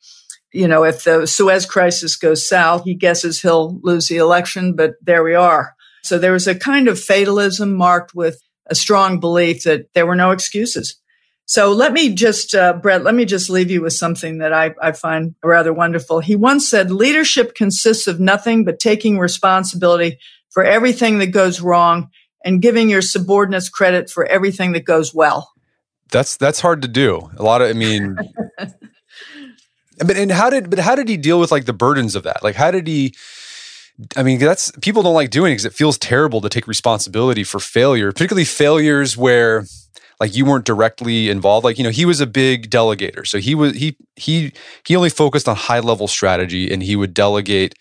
you 0.55 0.69
know, 0.69 0.85
if 0.85 1.03
the 1.05 1.27
Suez 1.27 1.67
crisis 1.67 2.15
goes 2.17 2.49
south, 2.49 2.85
he 2.85 2.95
guesses 2.95 3.43
he'll 3.43 3.81
lose 3.83 4.07
the 4.07 4.19
election, 4.19 4.77
but 4.77 4.93
there 5.03 5.25
we 5.25 5.35
are. 5.35 5.75
So 6.05 6.17
there 6.17 6.33
was 6.33 6.47
a 6.47 6.55
kind 6.55 6.87
of 6.87 7.01
fatalism 7.01 7.75
marked 7.75 8.15
with 8.15 8.41
a 8.67 8.75
strong 8.75 9.19
belief 9.19 9.65
that 9.65 9.93
there 9.95 10.07
were 10.07 10.15
no 10.15 10.31
excuses. 10.31 10.97
So 11.47 11.73
let 11.73 11.93
me 11.93 12.15
just, 12.15 12.55
uh, 12.55 12.75
Brett, 12.75 13.03
let 13.03 13.15
me 13.15 13.25
just 13.25 13.51
leave 13.51 13.71
you 13.71 13.83
with 13.83 13.95
something 13.95 14.39
that 14.39 14.53
I, 14.53 14.75
I 14.81 14.93
find 14.93 15.35
rather 15.43 15.73
wonderful. 15.73 16.21
He 16.21 16.37
once 16.37 16.71
said, 16.71 16.91
leadership 16.91 17.55
consists 17.55 18.07
of 18.07 18.21
nothing 18.21 18.65
but 18.65 18.79
taking 18.79 19.19
responsibility 19.19 20.19
for 20.51 20.65
everything 20.65 21.19
that 21.19 21.27
goes 21.33 21.61
wrong 21.61 22.11
and 22.45 22.63
giving 22.63 22.89
your 22.89 23.03
subordinates 23.03 23.69
credit 23.69 24.09
for 24.09 24.25
everything 24.25 24.73
that 24.73 24.85
goes 24.85 25.13
well. 25.13 25.51
That's 26.11 26.37
that's 26.37 26.61
hard 26.61 26.83
to 26.83 26.89
do. 26.89 27.29
A 27.39 27.43
lot 27.43 27.61
of 27.61 27.69
I 27.69 27.73
mean 27.73 28.17
But 29.99 30.17
and 30.17 30.31
how 30.31 30.51
did 30.51 30.71
but 30.71 30.79
how 30.79 30.95
did 30.95 31.09
he 31.09 31.17
deal 31.17 31.39
with 31.39 31.53
like 31.53 31.67
the 31.67 31.73
burdens 31.73 32.15
of 32.15 32.23
that? 32.25 32.43
Like 32.43 32.57
how 32.57 32.71
did 32.71 32.87
he? 32.87 33.15
I 34.17 34.25
mean, 34.25 34.41
that's 34.41 34.73
people 34.81 35.03
don't 35.03 35.15
like 35.15 35.31
doing 35.31 35.53
because 35.53 35.65
it, 35.65 35.69
it 35.69 35.75
feels 35.75 35.99
terrible 35.99 36.41
to 36.41 36.49
take 36.49 36.67
responsibility 36.67 37.45
for 37.45 37.61
failure, 37.61 38.11
particularly 38.11 38.45
failures 38.45 39.17
where 39.17 39.65
like 40.21 40.37
you 40.37 40.45
weren't 40.45 40.65
directly 40.65 41.29
involved 41.29 41.65
like 41.65 41.79
you 41.79 41.85
know 41.85 41.91
he 41.91 42.05
was 42.05 42.21
a 42.21 42.27
big 42.27 42.71
delegator 42.71 43.27
so 43.27 43.39
he 43.39 43.55
was 43.55 43.75
he 43.75 43.97
he 44.17 44.53
he 44.87 44.97
only 44.97 45.11
focused 45.11 45.49
on 45.49 45.57
high 45.57 45.81
level 45.81 46.09
strategy 46.09 46.73
and 46.73 46.83
he 46.83 46.97
would 46.97 47.15
delegate 47.15 47.75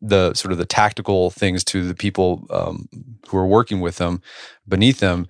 the 0.00 0.32
sort 0.34 0.52
of 0.52 0.58
the 0.58 0.64
tactical 0.64 1.30
things 1.30 1.62
to 1.64 1.86
the 1.86 1.94
people 1.94 2.46
um, 2.50 2.88
who 3.28 3.36
were 3.36 3.46
working 3.46 3.80
with 3.80 3.98
him 3.98 4.20
beneath 4.68 5.00
him 5.00 5.26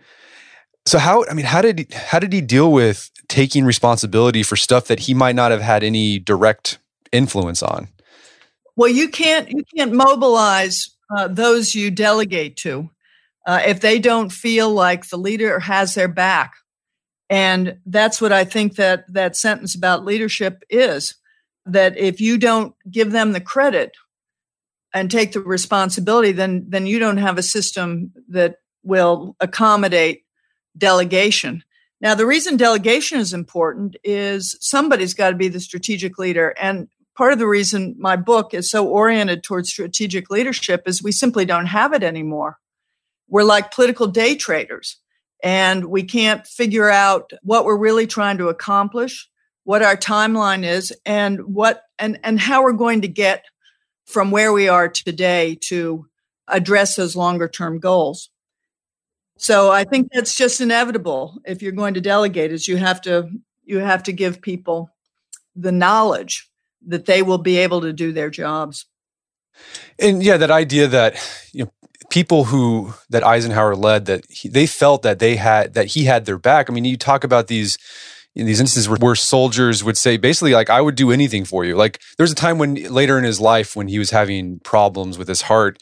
so 0.87 0.99
how 0.99 1.25
i 1.31 1.35
mean 1.35 1.47
how 1.47 1.63
did 1.63 1.81
he, 1.81 1.87
how 1.93 2.19
did 2.19 2.33
he 2.33 2.41
deal 2.41 2.71
with 2.71 3.11
taking 3.33 3.65
responsibility 3.65 4.43
for 4.43 4.57
stuff 4.57 4.87
that 4.87 5.01
he 5.01 5.15
might 5.15 5.35
not 5.35 5.51
have 5.51 5.63
had 5.63 5.83
any 5.83 6.19
direct 6.19 6.79
influence 7.11 7.63
on 7.63 7.89
well 8.77 8.89
you 8.89 9.09
can't 9.09 9.51
you 9.51 9.65
can't 9.75 9.93
mobilize 9.93 10.91
uh, 11.17 11.29
those 11.29 11.75
you 11.75 11.91
delegate 11.91 12.57
to 12.57 12.91
uh, 13.47 13.61
if 13.67 13.81
they 13.81 13.99
don't 13.99 14.31
feel 14.31 14.71
like 14.71 15.09
the 15.09 15.17
leader 15.17 15.59
has 15.59 15.95
their 15.95 16.09
back. 16.09 16.55
And 17.29 17.79
that's 17.87 18.21
what 18.21 18.33
I 18.33 18.45
think 18.45 18.77
that 18.77 19.05
that 19.13 19.37
sentence 19.37 19.75
about 19.75 20.05
leadership 20.05 20.63
is 20.69 21.15
that 21.65 21.97
if 21.97 22.21
you 22.21 22.39
don't 22.39 22.75
give 22.91 23.13
them 23.13 23.33
the 23.33 23.41
credit 23.41 23.93
and 24.93 25.11
take 25.11 25.33
the 25.33 25.41
responsibility, 25.41 26.33
then 26.33 26.67
then 26.69 26.87
you 26.87 26.99
don't 26.99 27.17
have 27.17 27.39
a 27.39 27.43
system 27.43 28.13
that 28.29 28.57
will 28.83 29.37
accommodate 29.41 30.25
delegation. 30.77 31.65
Now, 32.03 32.15
the 32.15 32.27
reason 32.27 32.57
delegation 32.59 33.21
is 33.21 33.33
important 33.33 33.97
is 34.05 34.57
somebody's 34.61 35.15
got 35.15 35.31
to 35.31 35.37
be 35.37 35.49
the 35.49 35.61
strategic 35.61 36.19
leader. 36.19 36.53
And 36.61 36.89
part 37.17 37.33
of 37.33 37.39
the 37.39 37.47
reason 37.47 37.95
my 37.99 38.17
book 38.17 38.53
is 38.53 38.71
so 38.71 38.87
oriented 38.87 39.43
towards 39.43 39.71
strategic 39.71 40.29
leadership 40.29 40.83
is 40.87 41.03
we 41.03 41.13
simply 41.13 41.45
don't 41.45 41.67
have 41.67 41.95
it 41.95 42.03
anymore 42.03 42.59
we're 43.33 43.43
like 43.43 43.71
political 43.71 44.07
day 44.07 44.37
traders 44.37 44.99
and 45.43 45.87
we 45.87 46.05
can't 46.05 46.47
figure 46.47 46.91
out 46.91 47.31
what 47.43 47.65
we're 47.65 47.77
really 47.77 48.07
trying 48.07 48.39
to 48.39 48.49
accomplish 48.49 49.29
what 49.65 49.83
our 49.83 49.97
timeline 49.97 50.65
is 50.65 50.93
and 51.07 51.41
what 51.41 51.83
and 51.99 52.21
and 52.23 52.39
how 52.39 52.63
we're 52.63 52.73
going 52.73 53.01
to 53.01 53.09
get 53.09 53.45
from 54.05 54.31
where 54.31 54.53
we 54.53 54.69
are 54.69 54.89
today 54.89 55.57
to 55.63 56.07
address 56.47 56.97
those 56.97 57.17
longer 57.17 57.49
term 57.49 57.79
goals 57.79 58.29
so 59.43 59.71
i 59.71 59.85
think 59.85 60.09
that's 60.13 60.35
just 60.37 60.61
inevitable 60.61 61.39
if 61.45 61.63
you're 61.63 61.73
going 61.73 61.95
to 61.95 62.01
delegate 62.01 62.53
is 62.53 62.69
you 62.69 62.77
have 62.77 63.01
to 63.01 63.29
you 63.65 63.79
have 63.79 64.03
to 64.03 64.13
give 64.13 64.41
people 64.41 64.91
the 65.55 65.73
knowledge 65.73 66.49
that 66.87 67.07
they 67.07 67.23
will 67.23 67.39
be 67.39 67.59
able 67.59 67.81
to 67.81 67.93
do 67.93 68.13
their 68.13 68.31
jobs 68.31 68.87
and 69.99 70.23
yeah 70.23 70.37
that 70.37 70.51
idea 70.51 70.87
that 70.87 71.15
you 71.53 71.65
know 71.65 71.71
people 72.13 72.45
who 72.45 72.93
that 73.09 73.25
Eisenhower 73.25 73.75
led 73.75 74.05
that 74.05 74.25
he, 74.29 74.47
they 74.47 74.67
felt 74.67 75.03
that 75.03 75.19
they 75.19 75.37
had 75.37 75.73
that 75.73 75.87
he 75.87 76.05
had 76.05 76.27
their 76.27 76.37
back. 76.37 76.69
I 76.69 76.73
mean, 76.75 76.85
you 76.85 76.99
talk 76.99 77.25
about 77.25 77.47
these 77.47 77.79
in 78.35 78.45
these 78.45 78.61
instances 78.61 78.89
where, 78.89 78.99
where, 78.99 79.15
soldiers 79.15 79.83
would 79.83 79.97
say 79.97 80.19
basically 80.19 80.53
like 80.53 80.69
I 80.69 80.81
would 80.83 80.95
do 80.95 81.11
anything 81.11 81.47
for 81.47 81.65
you. 81.65 81.75
Like 81.75 82.01
there 82.17 82.25
was 82.25 82.33
a 82.33 82.37
time 82.37 82.59
when 82.59 82.75
later 82.75 83.19
in 83.19 83.25
his 83.25 83.41
life 83.41 83.75
when 83.75 83.89
he 83.89 83.99
was 83.99 84.11
having 84.11 84.61
problems 84.61 85.17
with 85.17 85.27
his 85.27 85.43
heart, 85.43 85.79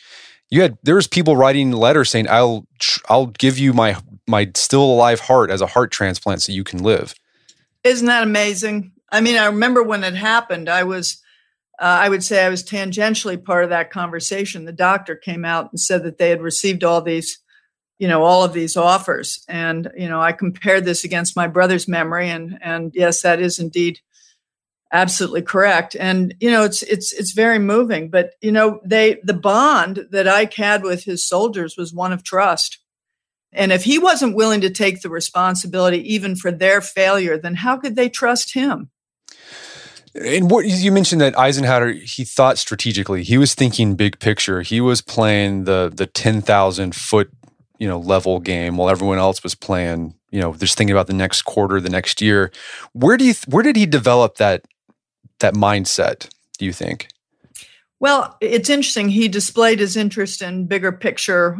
you 0.51 0.63
had 0.63 0.77
there 0.83 0.97
was 0.97 1.07
people 1.07 1.37
writing 1.37 1.73
letters 1.73 2.11
saying 2.11 2.29
I'll 2.29 2.67
I'll 3.09 3.27
give 3.27 3.59
you 3.59 3.73
my 3.73 3.97
my 4.27 4.51
still 4.55 4.83
alive 4.83 5.21
heart 5.21 5.51
as 5.51 5.61
a 5.61 5.67
heart 5.67 5.91
transplant 5.91 6.43
so 6.43 6.53
you 6.53 6.65
can 6.65 6.83
live. 6.83 7.15
Isn't 7.85 8.07
that 8.07 8.23
amazing? 8.23 8.93
I 9.11 9.21
mean, 9.21 9.37
I 9.37 9.47
remember 9.47 9.83
when 9.83 10.05
it 10.05 10.15
happened. 10.15 10.69
I 10.69 10.85
was 10.85 11.23
uh, 11.81 11.85
I 11.85 12.09
would 12.09 12.23
say 12.23 12.45
I 12.45 12.51
was 12.51 12.63
tangentially 12.63 13.43
part 13.43 13.65
of 13.65 13.71
that 13.71 13.91
conversation. 13.91 14.67
The 14.67 14.73
doctor 14.73 15.17
came 15.17 15.45
out 15.45 15.71
and 15.71 15.81
said 15.81 16.05
that 16.05 16.19
they 16.19 16.29
had 16.29 16.43
received 16.43 16.85
all 16.85 17.01
these, 17.01 17.39
you 17.99 18.07
know, 18.07 18.23
all 18.23 18.45
of 18.45 18.53
these 18.53 18.77
offers, 18.77 19.43
and 19.49 19.91
you 19.97 20.09
know, 20.09 20.21
I 20.21 20.33
compared 20.33 20.85
this 20.85 21.05
against 21.05 21.37
my 21.37 21.47
brother's 21.47 21.89
memory, 21.89 22.29
and 22.29 22.59
and 22.61 22.93
yes, 22.95 23.23
that 23.23 23.41
is 23.41 23.59
indeed 23.59 24.01
absolutely 24.93 25.43
correct. 25.43 25.97
And 25.99 26.35
you 26.41 26.51
know, 26.51 26.65
it's 26.65 26.83
it's 26.83 27.13
it's 27.13 27.33
very 27.33 27.59
moving. 27.59 28.11
But 28.11 28.33
you 28.41 28.53
know, 28.53 28.81
they 28.85 29.21
the 29.25 29.35
bond 29.35 30.09
that 30.11 30.29
Ike 30.29 30.55
had 30.55 30.83
with 30.83 31.05
his 31.05 31.27
soldiers 31.27 31.77
was 31.77 31.93
one 31.93 32.13
of 32.13 32.23
trust. 32.23 32.79
And 33.53 33.73
if 33.73 33.85
he 33.85 33.99
wasn't 33.99 34.37
willing 34.37 34.61
to 34.61 34.71
take 34.71 35.03
the 35.03 35.11
responsibility 35.11 36.15
even 36.15 36.37
for 36.37 36.53
their 36.53 36.81
failure, 36.81 37.37
then 37.37 37.57
how 37.57 37.77
could 37.77 37.97
they 37.97 38.09
trust 38.09 38.55
him? 38.55 38.91
And 40.15 40.51
what 40.51 40.67
you 40.67 40.91
mentioned 40.91 41.21
that 41.21 41.39
Eisenhower, 41.39 41.93
he 41.93 42.25
thought 42.25 42.59
strategically. 42.59 43.23
He 43.23 43.39
was 43.39 43.55
thinking 43.55 43.95
big 43.95 44.19
picture. 44.19 44.63
He 44.63 44.81
was 44.81 45.01
playing 45.01 45.65
the 45.65 45.91
the 45.95 46.07
ten 46.07 46.41
thousand 46.41 46.95
foot, 46.97 47.31
you 47.79 47.87
know, 47.87 47.99
level 47.99 48.41
game 48.41 48.77
while 48.77 48.91
everyone 48.91 49.19
else 49.19 49.43
was 49.45 49.55
playing, 49.55 50.15
you 50.31 50.41
know, 50.41 50.53
just 50.55 50.77
thinking 50.77 50.95
about 50.95 51.07
the 51.07 51.13
next 51.13 51.43
quarter, 51.43 51.81
the 51.81 51.89
next 51.89 52.21
year. 52.21 52.51
Where 52.93 53.17
do 53.17 53.25
you 53.25 53.35
where 53.47 53.63
did 53.63 53.77
he 53.77 53.87
develop 53.87 54.37
that 54.37 54.65
that 55.41 55.55
mindset? 55.55 56.29
Do 56.59 56.65
you 56.65 56.73
think? 56.73 57.09
Well, 57.99 58.37
it's 58.41 58.71
interesting. 58.71 59.11
He 59.11 59.29
displayed 59.29 59.79
his 59.79 59.97
interest 59.97 60.41
in 60.41 60.67
bigger 60.67 60.91
picture 60.91 61.59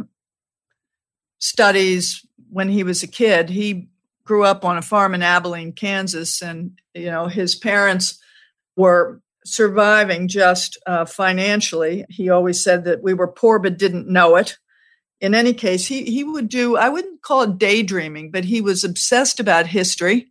studies 1.37 2.25
when 2.49 2.69
he 2.69 2.83
was 2.83 3.03
a 3.03 3.07
kid. 3.07 3.49
He 3.49 3.89
grew 4.23 4.43
up 4.43 4.65
on 4.65 4.77
a 4.77 4.81
farm 4.81 5.13
in 5.13 5.21
Abilene, 5.21 5.73
Kansas, 5.73 6.41
and 6.41 6.79
you 6.93 7.11
know 7.11 7.27
his 7.27 7.55
parents 7.55 8.19
were 8.75 9.21
surviving 9.45 10.27
just 10.27 10.77
uh, 10.85 11.05
financially. 11.05 12.05
He 12.09 12.29
always 12.29 12.63
said 12.63 12.85
that 12.85 13.03
we 13.03 13.13
were 13.13 13.27
poor 13.27 13.59
but 13.59 13.77
didn't 13.77 14.07
know 14.07 14.35
it. 14.35 14.57
In 15.19 15.35
any 15.35 15.53
case, 15.53 15.85
he 15.85 16.03
he 16.05 16.23
would 16.23 16.49
do 16.49 16.75
I 16.75 16.89
wouldn't 16.89 17.21
call 17.21 17.43
it 17.43 17.59
daydreaming, 17.59 18.31
but 18.31 18.45
he 18.45 18.61
was 18.61 18.83
obsessed 18.83 19.39
about 19.39 19.67
history, 19.67 20.30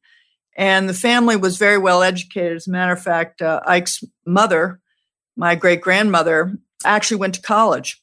and 0.57 0.89
the 0.89 0.95
family 0.95 1.37
was 1.37 1.57
very 1.57 1.79
well 1.79 2.03
educated. 2.03 2.57
As 2.57 2.67
a 2.67 2.71
matter 2.71 2.93
of 2.93 3.03
fact, 3.03 3.43
uh, 3.43 3.61
Ike's 3.67 4.05
mother, 4.27 4.81
my 5.37 5.55
great 5.55 5.81
grandmother, 5.81 6.57
actually 6.85 7.19
went 7.19 7.35
to 7.35 7.43
college, 7.43 8.01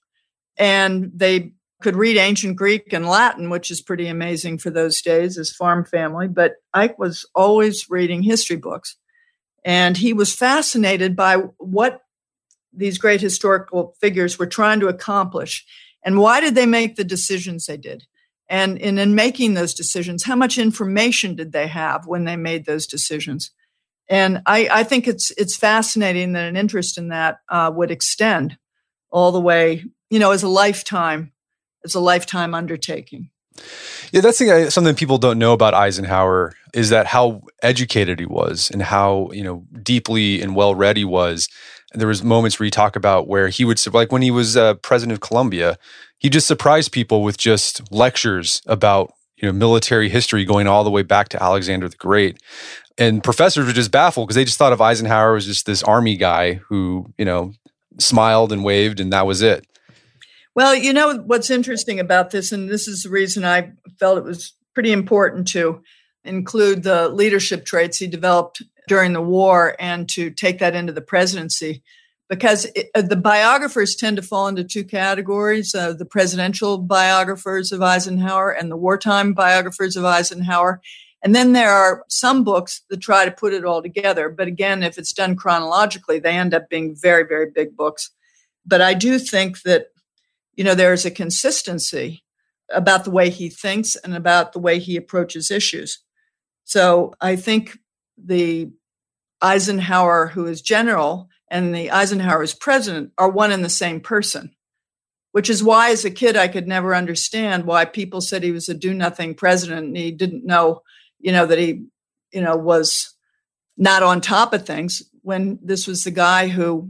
and 0.58 1.12
they 1.13 1.54
could 1.82 1.96
read 1.96 2.18
ancient 2.18 2.56
Greek 2.56 2.92
and 2.92 3.08
Latin, 3.08 3.50
which 3.50 3.70
is 3.70 3.82
pretty 3.82 4.08
amazing 4.08 4.58
for 4.58 4.70
those 4.70 5.01
days 5.01 5.38
as 5.38 5.51
farm 5.51 5.86
family. 5.86 6.27
But 6.27 6.56
Ike 6.74 6.98
was 6.98 7.25
always 7.36 7.89
reading 7.89 8.24
history 8.24 8.56
books. 8.56 8.96
And 9.63 9.98
he 9.98 10.13
was 10.13 10.34
fascinated 10.34 11.16
by 11.16 11.36
what 11.58 12.01
these 12.74 12.98
great 12.98 13.22
historical 13.22 13.96
figures 14.00 14.39
were 14.39 14.48
trying 14.48 14.80
to 14.80 14.88
accomplish 14.88 15.66
and 16.04 16.20
why 16.20 16.39
did 16.39 16.56
they 16.56 16.66
make 16.66 16.96
the 16.96 17.04
decisions 17.04 17.66
they 17.66 17.77
did. 17.77 18.06
And, 18.50 18.82
and 18.82 18.98
in 18.98 19.13
making 19.13 19.54
those 19.54 19.74
decisions, 19.74 20.24
how 20.24 20.36
much 20.36 20.58
information 20.58 21.36
did 21.36 21.51
they 21.51 21.68
have 21.68 22.06
when 22.06 22.24
they 22.24 22.38
made 22.38 22.66
those 22.66 22.88
decisions? 22.88 23.51
And 24.10 24.42
I, 24.46 24.70
I 24.72 24.84
think 24.84 25.08
it's 25.08 25.32
it's 25.32 25.58
fascinating 25.58 26.34
that 26.34 26.48
an 26.48 26.56
interest 26.56 26.98
in 26.98 27.10
that 27.10 27.39
uh, 27.50 27.72
would 27.74 27.92
extend 27.92 28.58
all 29.10 29.32
the 29.32 29.42
way, 29.42 29.84
you 30.10 30.20
know, 30.20 30.32
as 30.32 30.44
a 30.44 30.48
lifetime, 30.48 31.34
as 31.84 31.94
a 31.94 32.00
lifetime 32.00 32.54
undertaking. 32.54 33.30
Yeah, 34.12 34.22
that's 34.22 34.39
the, 34.39 34.70
something 34.70 34.96
people 34.96 35.18
don't 35.18 35.39
know 35.39 35.51
about 35.51 35.74
Eisenhower 35.74 36.54
is 36.74 36.89
that 36.89 37.08
how 37.08 37.42
educated 37.62 38.20
he 38.20 38.25
was 38.25 38.70
and 38.72 38.82
how 38.82 39.30
you 39.34 39.44
know 39.44 39.66
deeply 39.84 40.42
and 40.42 40.56
well 40.56 40.75
read 40.75 40.96
he 40.98 41.06
was. 41.06 41.50
And 41.92 42.01
there 42.01 42.08
was 42.08 42.24
moments 42.24 42.60
where 42.60 42.66
you 42.66 42.72
talk 42.72 42.96
about 42.96 43.27
where 43.27 43.48
he 43.48 43.66
would 43.66 43.82
like 43.94 44.12
when 44.12 44.22
he 44.22 44.32
was 44.32 44.56
uh, 44.56 44.75
president 44.75 45.13
of 45.13 45.22
Columbia, 45.22 45.77
he 46.18 46.30
just 46.30 46.48
surprised 46.48 46.92
people 46.92 47.24
with 47.24 47.38
just 47.38 47.92
lectures 47.92 48.62
about 48.66 49.14
you 49.38 49.48
know 49.48 49.54
military 49.54 50.10
history 50.10 50.46
going 50.46 50.68
all 50.68 50.84
the 50.84 50.90
way 50.90 51.04
back 51.04 51.30
to 51.30 51.42
Alexander 51.42 51.88
the 51.88 51.96
Great. 51.96 52.38
And 52.98 53.24
professors 53.24 53.68
were 53.68 53.74
just 53.74 53.92
baffled 53.92 54.28
because 54.28 54.36
they 54.36 54.46
just 54.46 54.58
thought 54.58 54.74
of 54.74 54.82
Eisenhower 54.82 55.36
as 55.36 55.46
just 55.46 55.66
this 55.66 55.84
army 55.84 56.18
guy 56.18 56.56
who 56.56 57.14
you 57.18 57.26
know 57.26 57.54
smiled 58.00 58.52
and 58.52 58.64
waved 58.64 59.00
and 59.00 59.14
that 59.14 59.28
was 59.28 59.42
it. 59.42 59.66
Well, 60.56 60.74
you 60.74 60.92
know 60.92 61.18
what's 61.18 61.52
interesting 61.52 62.00
about 62.00 62.32
this, 62.32 62.52
and 62.52 62.68
this 62.68 62.88
is 62.88 63.04
the 63.04 63.10
reason 63.10 63.46
I 63.46 63.74
felt 64.00 64.18
it 64.18 64.24
was 64.24 64.54
pretty 64.74 64.92
important 64.92 65.48
to 65.50 65.84
include 66.24 66.84
the 66.84 67.10
leadership 67.10 67.64
traits 67.64 68.00
he 68.00 68.08
developed 68.08 68.64
during 68.88 69.14
the 69.14 69.22
war 69.22 69.76
and 69.80 70.10
to 70.10 70.32
take 70.32 70.60
that 70.60 70.76
into 70.76 70.94
the 70.94 71.02
presidency 71.02 71.84
because 72.29 72.65
it, 72.75 72.89
uh, 72.96 73.01
the 73.01 73.15
biographers 73.15 73.96
tend 73.96 74.17
to 74.17 74.24
fall 74.24 74.48
into 74.48 74.63
two 74.63 74.84
categories 74.84 75.74
uh, 75.74 75.93
the 75.93 76.05
presidential 76.05 76.77
biographers 76.77 77.72
of 77.72 77.81
Eisenhower 77.81 78.51
and 78.51 78.69
the 78.69 78.77
wartime 78.77 79.34
biographers 79.34 79.96
of 79.96 80.05
Eisenhower. 80.05 80.81
And 81.24 81.34
then 81.34 81.53
there 81.53 81.72
are 81.72 82.03
some 82.10 82.43
books 82.43 82.81
that 82.89 83.01
try 83.01 83.25
to 83.25 83.31
put 83.31 83.53
it 83.53 83.65
all 83.65 83.81
together. 83.81 84.29
But 84.29 84.48
again, 84.48 84.84
if 84.84 84.98
it's 84.98 85.13
done 85.13 85.36
chronologically, 85.36 86.19
they 86.19 86.38
end 86.38 86.53
up 86.53 86.69
being 86.69 86.96
very, 86.96 87.24
very 87.24 87.50
big 87.50 87.75
books. 87.75 88.12
But 88.65 88.81
I 88.81 88.93
do 88.93 89.17
think 89.17 89.62
that 89.63 89.88
you 90.57 90.63
know, 90.63 90.75
there's 90.75 91.05
a 91.05 91.12
consistency 91.12 92.24
about 92.69 93.05
the 93.05 93.12
way 93.12 93.29
he 93.29 93.50
thinks 93.50 93.96
and 93.96 94.13
about 94.13 94.51
the 94.51 94.60
way 94.60 94.79
he 94.79 94.98
approaches 94.98 95.51
issues. 95.51 96.00
So 96.65 97.13
I 97.22 97.38
think 97.38 97.77
the 98.17 98.72
Eisenhower, 99.41 100.27
who 100.27 100.48
is 100.48 100.62
general, 100.62 101.29
and 101.50 101.74
the 101.74 101.92
Eisenhower 101.92 102.44
as 102.44 102.54
president 102.54 103.12
are 103.18 103.30
one 103.30 103.51
and 103.51 103.63
the 103.63 103.70
same 103.70 104.01
person, 104.01 104.54
which 105.32 105.50
is 105.50 105.63
why, 105.63 105.92
as 105.92 106.04
a 106.04 106.12
kid, 106.12 106.36
I 106.36 106.48
could 106.48 106.68
never 106.68 106.94
understand 106.94 107.66
why 107.66 107.86
people 107.86 108.22
said 108.22 108.44
he 108.44 108.51
was 108.51 108.70
a 108.70 108.74
do 108.74 108.94
nothing 108.94 109.34
president 109.34 109.88
and 109.88 109.98
he 109.98 110.12
didn't 110.12 110.46
know, 110.46 110.82
you 111.20 111.32
know, 111.32 111.46
that 111.46 111.58
he, 111.58 111.86
you 112.32 112.42
know, 112.42 112.58
was 112.58 113.13
not 113.77 114.04
on 114.04 114.20
top 114.22 114.54
of 114.54 114.66
things 114.66 115.04
when 115.22 115.60
this 115.62 115.88
was 115.88 116.04
the 116.04 116.12
guy 116.12 116.48
who, 116.48 116.89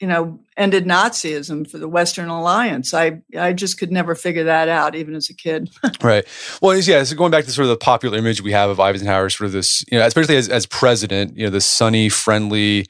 you 0.00 0.06
know, 0.06 0.40
ended 0.58 0.84
Nazism 0.84 1.70
for 1.70 1.78
the 1.78 1.88
Western 1.88 2.28
Alliance. 2.28 2.92
I 2.92 3.22
I 3.38 3.54
just 3.54 3.78
could 3.78 3.90
never 3.90 4.14
figure 4.14 4.44
that 4.44 4.68
out, 4.68 4.94
even 4.94 5.14
as 5.14 5.30
a 5.30 5.34
kid. 5.34 5.70
right. 6.02 6.26
Well, 6.60 6.76
yeah. 6.76 7.02
So 7.04 7.16
going 7.16 7.30
back 7.30 7.44
to 7.46 7.50
sort 7.50 7.64
of 7.64 7.70
the 7.70 7.76
popular 7.78 8.18
image 8.18 8.42
we 8.42 8.52
have 8.52 8.68
of 8.68 8.78
Eisenhower, 8.78 9.30
sort 9.30 9.46
of 9.46 9.52
this, 9.52 9.84
you 9.90 9.98
know, 9.98 10.04
especially 10.04 10.36
as 10.36 10.50
as 10.50 10.66
president, 10.66 11.36
you 11.36 11.44
know, 11.44 11.50
this 11.50 11.64
sunny, 11.64 12.10
friendly 12.10 12.86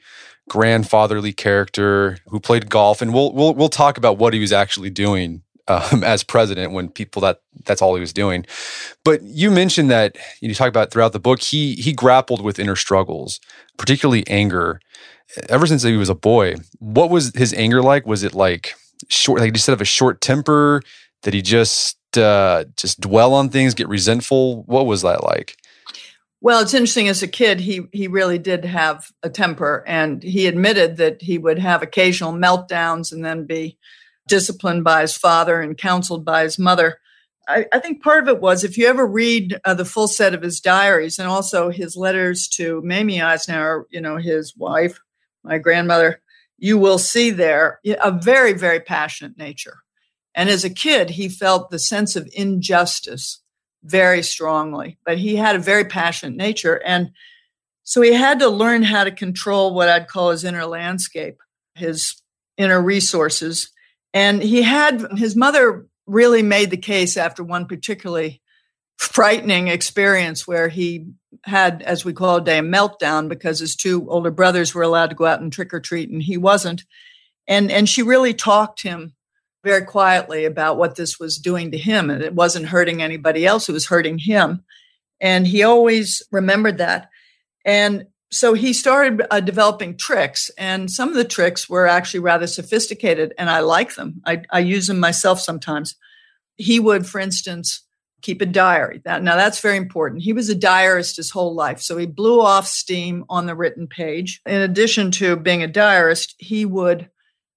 grandfatherly 0.47 1.33
character 1.33 2.17
who 2.27 2.39
played 2.39 2.69
golf, 2.69 3.01
and 3.01 3.13
we'll 3.13 3.33
we'll 3.33 3.53
we'll 3.53 3.69
talk 3.69 3.97
about 3.97 4.17
what 4.17 4.33
he 4.33 4.39
was 4.39 4.51
actually 4.51 4.89
doing 4.89 5.41
um, 5.67 6.03
as 6.03 6.23
president 6.23 6.71
when 6.71 6.89
people 6.89 7.21
that 7.21 7.41
that's 7.65 7.81
all 7.81 7.95
he 7.95 8.01
was 8.01 8.13
doing. 8.13 8.45
But 9.03 9.21
you 9.23 9.51
mentioned 9.51 9.91
that 9.91 10.17
you 10.41 10.53
talk 10.53 10.69
about 10.69 10.91
throughout 10.91 11.13
the 11.13 11.19
book 11.19 11.41
he 11.41 11.75
he 11.75 11.93
grappled 11.93 12.41
with 12.41 12.59
inner 12.59 12.75
struggles, 12.75 13.39
particularly 13.77 14.25
anger, 14.27 14.79
ever 15.49 15.67
since 15.67 15.83
he 15.83 15.97
was 15.97 16.09
a 16.09 16.15
boy. 16.15 16.55
What 16.79 17.09
was 17.09 17.33
his 17.35 17.53
anger 17.53 17.81
like? 17.81 18.05
Was 18.05 18.23
it 18.23 18.33
like 18.33 18.73
short? 19.09 19.41
Like 19.41 19.53
you 19.53 19.59
said, 19.59 19.73
of 19.73 19.81
a 19.81 19.85
short 19.85 20.21
temper? 20.21 20.81
That 21.23 21.33
he 21.33 21.41
just 21.41 21.97
uh, 22.15 22.65
just 22.77 23.01
dwell 23.01 23.33
on 23.33 23.49
things, 23.49 23.73
get 23.73 23.89
resentful? 23.89 24.63
What 24.63 24.85
was 24.85 25.01
that 25.01 25.23
like? 25.23 25.57
Well, 26.39 26.61
it's 26.61 26.73
interesting. 26.73 27.07
As 27.07 27.23
a 27.23 27.27
kid, 27.27 27.59
he 27.59 27.87
he 27.91 28.07
really 28.07 28.37
did 28.37 28.63
have 28.65 29.11
a 29.23 29.29
temper, 29.29 29.83
and 29.87 30.21
he 30.21 30.45
admitted 30.45 30.97
that 30.97 31.21
he 31.21 31.37
would 31.37 31.57
have 31.59 31.81
occasional 31.81 32.33
meltdowns 32.33 33.11
and 33.11 33.25
then 33.25 33.45
be 33.45 33.77
disciplined 34.27 34.83
by 34.83 35.01
his 35.01 35.17
father 35.17 35.61
and 35.61 35.77
counseled 35.77 36.23
by 36.23 36.43
his 36.43 36.59
mother. 36.59 36.99
I, 37.47 37.65
I 37.73 37.79
think 37.79 38.03
part 38.03 38.23
of 38.23 38.29
it 38.29 38.41
was 38.41 38.63
if 38.63 38.77
you 38.77 38.87
ever 38.87 39.07
read 39.07 39.59
uh, 39.63 39.73
the 39.73 39.85
full 39.85 40.07
set 40.07 40.33
of 40.33 40.41
his 40.41 40.59
diaries 40.59 41.17
and 41.17 41.27
also 41.27 41.69
his 41.69 41.95
letters 41.95 42.47
to 42.49 42.81
Mamie 42.83 43.21
Eisenhower, 43.21 43.87
you 43.89 44.01
know, 44.01 44.17
his 44.17 44.55
wife, 44.55 44.99
my 45.43 45.57
grandmother, 45.57 46.21
you 46.57 46.77
will 46.77 46.97
see 46.97 47.31
there 47.31 47.79
a 48.03 48.11
very, 48.11 48.53
very 48.53 48.79
passionate 48.79 49.37
nature. 49.37 49.77
And 50.35 50.49
as 50.49 50.65
a 50.65 50.69
kid, 50.69 51.11
he 51.11 51.29
felt 51.29 51.69
the 51.69 51.79
sense 51.79 52.15
of 52.15 52.29
injustice 52.33 53.41
very 53.87 54.21
strongly, 54.21 54.97
but 55.05 55.17
he 55.17 55.35
had 55.35 55.55
a 55.55 55.59
very 55.59 55.85
passionate 55.85 56.35
nature. 56.35 56.81
And 56.85 57.11
so 57.83 58.01
he 58.01 58.13
had 58.13 58.39
to 58.39 58.49
learn 58.49 58.83
how 58.83 59.05
to 59.05 59.11
control 59.11 59.73
what 59.73 59.89
I'd 59.89 60.07
call 60.07 60.31
his 60.31 60.43
inner 60.43 60.65
landscape, 60.65 61.37
his 61.75 62.21
inner 62.57 62.81
resources. 62.81 63.71
And 64.13 64.43
he 64.43 64.61
had 64.61 65.05
his 65.17 65.35
mother 65.35 65.87
really 66.05 66.41
made 66.41 66.69
the 66.69 66.77
case 66.77 67.17
after 67.17 67.43
one 67.43 67.65
particularly 67.65 68.41
frightening 68.97 69.67
experience 69.67 70.47
where 70.47 70.69
he 70.69 71.05
had, 71.43 71.81
as 71.83 72.03
we 72.03 72.13
call 72.13 72.37
it, 72.37 72.47
a 72.47 72.61
meltdown 72.61 73.29
because 73.29 73.59
his 73.59 73.75
two 73.75 74.09
older 74.09 74.31
brothers 74.31 74.73
were 74.73 74.81
allowed 74.81 75.11
to 75.11 75.15
go 75.15 75.25
out 75.25 75.39
and 75.39 75.53
trick 75.53 75.73
or 75.73 75.79
treat 75.79 76.09
and 76.09 76.21
he 76.21 76.37
wasn't. 76.37 76.83
And, 77.47 77.71
and 77.71 77.87
she 77.87 78.01
really 78.01 78.33
talked 78.33 78.83
him 78.83 79.13
very 79.67 79.83
quietly 79.83 80.45
about 80.45 80.77
what 80.77 80.95
this 80.95 81.19
was 81.19 81.37
doing 81.37 81.71
to 81.71 81.77
him. 81.77 82.09
And 82.09 82.23
it 82.23 82.33
wasn't 82.33 82.67
hurting 82.67 83.01
anybody 83.01 83.45
else, 83.45 83.67
it 83.67 83.73
was 83.73 83.87
hurting 83.87 84.17
him. 84.17 84.63
And 85.19 85.45
he 85.45 85.63
always 85.63 86.23
remembered 86.31 86.77
that. 86.77 87.09
And 87.65 88.07
so 88.31 88.53
he 88.53 88.71
started 88.71 89.25
uh, 89.29 89.41
developing 89.41 89.97
tricks, 89.97 90.49
and 90.57 90.89
some 90.89 91.09
of 91.09 91.15
the 91.15 91.25
tricks 91.25 91.69
were 91.69 91.85
actually 91.87 92.21
rather 92.21 92.47
sophisticated, 92.47 93.33
and 93.37 93.49
I 93.49 93.59
like 93.59 93.95
them. 93.95 94.21
I, 94.25 94.43
I 94.51 94.59
use 94.59 94.87
them 94.87 94.99
myself 94.99 95.39
sometimes. 95.39 95.95
He 96.55 96.79
would, 96.79 97.05
for 97.05 97.19
instance, 97.19 97.83
keep 98.21 98.41
a 98.41 98.45
diary. 98.45 99.01
That, 99.05 99.23
now, 99.23 99.35
that's 99.35 99.61
very 99.61 99.77
important. 99.77 100.23
He 100.23 100.33
was 100.33 100.49
a 100.49 100.55
diarist 100.55 101.17
his 101.17 101.31
whole 101.31 101.55
life, 101.55 101.81
so 101.81 101.97
he 101.97 102.05
blew 102.05 102.41
off 102.41 102.67
steam 102.67 103.25
on 103.29 103.45
the 103.45 103.55
written 103.55 103.87
page. 103.87 104.41
In 104.45 104.61
addition 104.61 105.11
to 105.11 105.35
being 105.35 105.63
a 105.63 105.67
diarist, 105.67 106.35
he 106.37 106.65
would 106.65 107.09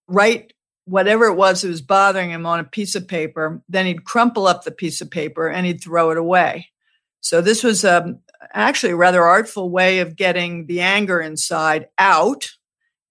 write 0.09 0.53
whatever 0.91 1.27
it 1.27 1.37
was 1.37 1.63
that 1.63 1.69
was 1.69 1.81
bothering 1.81 2.31
him 2.31 2.45
on 2.45 2.59
a 2.59 2.65
piece 2.65 2.97
of 2.97 3.07
paper. 3.07 3.63
Then 3.69 3.87
he'd 3.87 4.05
crumple 4.05 4.47
up 4.49 4.65
the 4.65 4.73
piece 4.73 5.01
of 5.01 5.11
paper 5.11 5.49
and 5.49 5.65
he'd 5.65 5.83
throw 5.83 6.11
it 6.11 6.19
away. 6.19 6.69
So 7.21 7.41
this 7.41 7.63
was 7.63 7.85
um, 7.85 8.19
actually 8.53 8.93
a 8.93 8.97
rather 8.97 9.23
artful 9.23 9.71
way 9.71 10.01
of 10.01 10.17
getting 10.17 10.67
the 10.67 10.81
anger 10.81 11.21
inside 11.21 11.89
out 11.97 12.51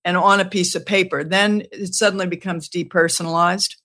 and 0.03 0.17
on 0.17 0.39
a 0.39 0.45
piece 0.45 0.75
of 0.75 0.85
paper. 0.85 1.23
Then 1.23 1.63
it 1.71 1.93
suddenly 1.93 2.27
becomes 2.27 2.69
depersonalized. 2.69 3.75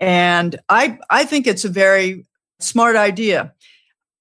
And 0.00 0.56
I, 0.68 0.98
I 1.10 1.24
think 1.24 1.46
it's 1.46 1.64
a 1.64 1.70
very 1.70 2.26
smart 2.60 2.94
idea. 2.94 3.52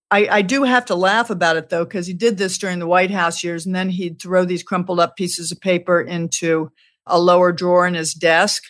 I, 0.09 0.27
I 0.27 0.41
do 0.41 0.63
have 0.63 0.85
to 0.85 0.95
laugh 0.95 1.29
about 1.29 1.57
it 1.57 1.69
though, 1.69 1.85
because 1.85 2.07
he 2.07 2.13
did 2.13 2.38
this 2.38 2.57
during 2.57 2.79
the 2.79 2.88
White 2.88 3.11
House 3.11 3.43
years, 3.43 3.65
and 3.65 3.75
then 3.75 3.89
he'd 3.89 4.21
throw 4.21 4.45
these 4.45 4.63
crumpled 4.63 4.99
up 4.99 5.15
pieces 5.15 5.51
of 5.51 5.59
paper 5.59 6.01
into 6.01 6.71
a 7.05 7.19
lower 7.19 7.51
drawer 7.51 7.85
in 7.85 7.95
his 7.95 8.13
desk 8.13 8.63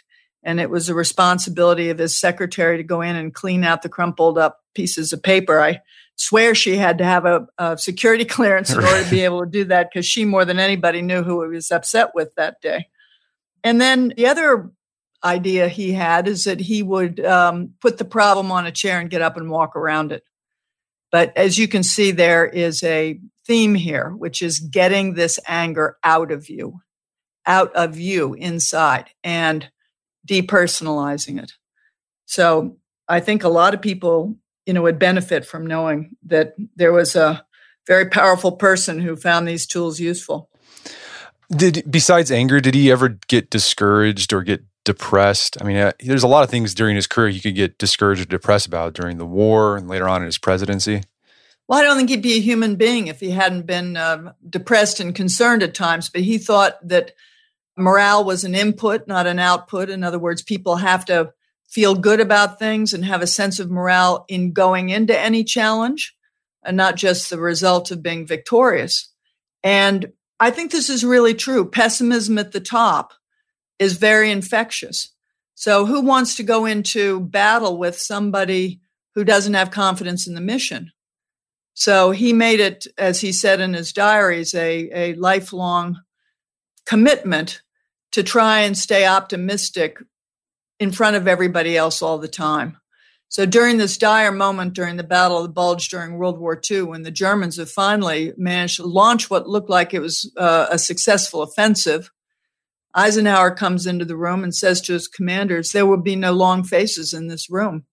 and 0.44 0.60
it 0.60 0.70
was 0.70 0.88
the 0.88 0.94
responsibility 0.94 1.90
of 1.90 1.98
his 1.98 2.20
secretary 2.20 2.78
to 2.78 2.84
go 2.84 3.02
in 3.02 3.16
and 3.16 3.34
clean 3.34 3.64
out 3.64 3.82
the 3.82 3.90
crumpled 3.90 4.38
up 4.38 4.60
pieces 4.76 5.14
of 5.14 5.24
paper. 5.24 5.62
I 5.62 5.82
swear 6.16 6.54
she 6.54 6.78
had 6.78 6.98
to 6.98 7.06
have 7.06 7.26
a, 7.26 7.48
a 7.58 7.78
security 7.78 8.26
clearance 8.26 8.72
in 8.72 8.84
order 8.84 9.04
to 9.04 9.10
be 9.10 9.22
able 9.22 9.42
to 9.42 9.50
do 9.50 9.66
that 9.66 9.90
because 9.92 10.06
she 10.06 10.26
more 10.26 10.46
than 10.46 10.60
anybody 10.60 11.02
knew 11.02 11.24
who 11.24 11.42
he 11.44 11.50
was 11.50 11.72
upset 11.72 12.12
with 12.14 12.34
that 12.36 12.62
day. 12.62 12.88
And 13.64 13.80
then 13.80 14.14
the 14.16 14.28
other 14.28 14.72
idea 15.24 15.70
he 15.70 15.94
had 15.94 16.28
is 16.28 16.44
that 16.44 16.60
he 16.60 16.84
would 16.84 17.20
um, 17.22 17.74
put 17.80 17.98
the 17.98 18.06
problem 18.06 18.52
on 18.52 18.66
a 18.66 18.72
chair 18.72 19.00
and 19.00 19.10
get 19.10 19.22
up 19.22 19.38
and 19.38 19.50
walk 19.50 19.76
around 19.76 20.12
it. 20.12 20.24
But 21.12 21.36
as 21.38 21.58
you 21.58 21.68
can 21.68 21.84
see, 21.84 22.12
there 22.12 22.46
is 22.46 22.84
a 22.84 23.20
theme 23.46 23.76
here, 23.76 24.10
which 24.10 24.42
is 24.42 24.60
getting 24.60 25.14
this 25.14 25.40
anger 25.48 25.98
out 26.04 26.32
of 26.32 26.50
you, 26.50 26.82
out 27.46 27.74
of 27.76 27.98
you 27.98 28.34
inside. 28.34 29.10
And 29.24 29.70
depersonalizing 30.28 31.42
it. 31.42 31.54
So 32.26 32.78
I 33.08 33.20
think 33.20 33.44
a 33.44 33.50
lot 33.50 33.74
of 33.74 33.82
people, 33.82 34.36
you 34.66 34.74
know, 34.74 34.82
would 34.82 35.00
benefit 35.00 35.46
from 35.46 35.68
knowing 35.68 36.16
that 36.26 36.56
there 36.76 36.94
was 36.94 37.16
a 37.16 37.46
very 37.86 38.10
powerful 38.10 38.54
person 38.54 39.00
who 39.00 39.16
found 39.16 39.48
these 39.48 39.68
tools 39.68 40.00
useful. 40.00 40.50
Did 41.56 41.84
besides 41.90 42.32
anger, 42.32 42.60
did 42.60 42.74
he 42.74 42.92
ever 42.92 43.10
get 43.28 43.50
discouraged 43.50 44.34
or 44.34 44.42
get 44.42 44.64
depressed? 44.86 45.62
I 45.62 45.66
mean, 45.66 45.78
uh, 45.78 45.92
there's 46.00 46.24
a 46.24 46.28
lot 46.28 46.44
of 46.44 46.50
things 46.50 46.74
during 46.74 46.96
his 46.96 47.08
career 47.08 47.30
he 47.30 47.40
could 47.40 47.56
get 47.56 47.78
discouraged 47.78 48.22
or 48.22 48.26
depressed 48.26 48.66
about 48.66 48.94
during 48.94 49.18
the 49.18 49.26
war 49.26 49.78
and 49.78 49.88
later 49.88 50.08
on 50.08 50.22
in 50.22 50.26
his 50.26 50.38
presidency. 50.38 51.04
Well, 51.68 51.80
I 51.80 51.84
don't 51.84 51.98
think 51.98 52.10
he'd 52.10 52.22
be 52.22 52.38
a 52.38 52.42
human 52.42 52.76
being 52.76 53.08
if 53.08 53.20
he 53.20 53.32
hadn't 53.32 53.66
been 53.66 53.96
uh, 53.96 54.34
depressed 54.50 55.00
and 55.00 55.16
concerned 55.16 55.64
at 55.64 55.74
times. 55.74 56.10
But 56.10 56.22
he 56.22 56.38
thought 56.38 56.76
that 56.88 57.12
morale 57.78 58.24
was 58.24 58.44
an 58.44 58.56
input, 58.56 59.08
not 59.08 59.28
an 59.28 59.40
output. 59.40 59.90
In 59.90 60.04
other 60.04 60.20
words, 60.20 60.42
people 60.42 60.78
have 60.78 61.06
to 61.06 61.34
feel 61.68 61.96
good 61.96 62.20
about 62.20 62.60
things 62.60 62.94
and 62.94 63.04
have 63.04 63.22
a 63.22 63.28
sense 63.28 63.60
of 63.60 63.72
morale 63.72 64.26
in 64.28 64.54
going 64.54 64.90
into 64.90 65.18
any 65.18 65.44
challenge 65.44 66.16
and 66.64 66.78
not 66.78 66.96
just 66.96 67.30
the 67.30 67.40
result 67.40 67.92
of 67.92 68.04
being 68.04 68.28
victorious. 68.28 69.12
And 69.64 70.12
I 70.40 70.52
think 70.52 70.72
this 70.72 70.90
is 70.90 71.04
really 71.04 71.34
true. 71.34 71.70
Pessimism 71.70 72.38
at 72.38 72.52
the 72.52 72.60
top 72.60 73.14
is 73.80 73.94
very 73.94 74.30
infectious. 74.30 75.10
So, 75.56 75.86
who 75.86 76.02
wants 76.02 76.36
to 76.36 76.44
go 76.44 76.66
into 76.66 77.22
battle 77.22 77.78
with 77.78 77.98
somebody 77.98 78.82
who 79.16 79.24
doesn't 79.24 79.54
have 79.54 79.72
confidence 79.72 80.28
in 80.28 80.34
the 80.34 80.42
mission? 80.42 80.92
So, 81.74 82.12
he 82.12 82.34
made 82.34 82.60
it, 82.60 82.88
as 82.98 83.22
he 83.22 83.32
said 83.32 83.62
in 83.62 83.74
his 83.74 83.94
diaries, 83.94 84.54
a, 84.54 84.90
a 84.92 85.14
lifelong 85.16 86.02
commitment 86.86 87.62
to 88.12 88.24
try 88.24 88.62
and 88.62 88.78
stay 88.78 89.06
optimistic 89.06 89.98
in 90.80 90.92
front 90.92 91.16
of 91.16 91.28
everybody 91.28 91.78
else 91.78 92.02
all 92.02 92.18
the 92.18 92.28
time. 92.28 92.78
So 93.30 93.48
during 93.48 93.78
this 93.78 93.98
dire 93.98 94.32
moment 94.32 94.74
during 94.74 94.98
the 94.98 95.04
Battle 95.04 95.38
of 95.38 95.44
the 95.44 95.50
Bulge 95.50 95.90
during 95.90 96.18
World 96.20 96.40
War 96.40 96.62
II, 96.70 96.84
when 96.84 97.02
the 97.02 97.10
Germans 97.10 97.58
have 97.58 97.72
finally 97.72 98.32
managed 98.38 98.76
to 98.76 98.86
launch 98.86 99.30
what 99.30 99.50
looked 99.50 99.72
like 99.72 99.92
it 99.94 100.02
was 100.02 100.32
uh, 100.38 100.68
a 100.70 100.78
successful 100.78 101.42
offensive, 101.42 102.12
Eisenhower 102.94 103.50
comes 103.50 103.88
into 103.88 104.06
the 104.06 104.16
room 104.16 104.44
and 104.44 104.54
says 104.54 104.82
to 104.82 104.94
his 104.94 105.08
commanders, 105.08 105.72
There 105.72 105.86
will 105.86 105.98
be 105.98 106.16
no 106.16 106.32
long 106.32 106.64
faces 106.64 107.12
in 107.12 107.28
this 107.28 107.50
room. 107.50 107.86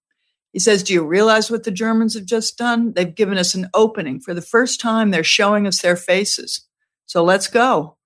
He 0.53 0.59
says, 0.59 0.83
Do 0.83 0.93
you 0.93 1.07
realize 1.07 1.51
what 1.51 1.65
the 1.65 1.71
Germans 1.71 2.15
have 2.15 2.27
just 2.27 2.59
done? 2.59 2.93
They've 2.93 3.15
given 3.15 3.39
us 3.39 3.55
an 3.55 3.71
opening. 3.73 4.21
For 4.21 4.35
the 4.35 4.43
first 4.43 4.79
time, 4.79 5.11
they're 5.11 5.25
showing 5.25 5.67
us 5.67 5.81
their 5.81 5.97
faces. 5.97 6.67
So 7.07 7.25
let's 7.25 7.47
go. 7.47 7.97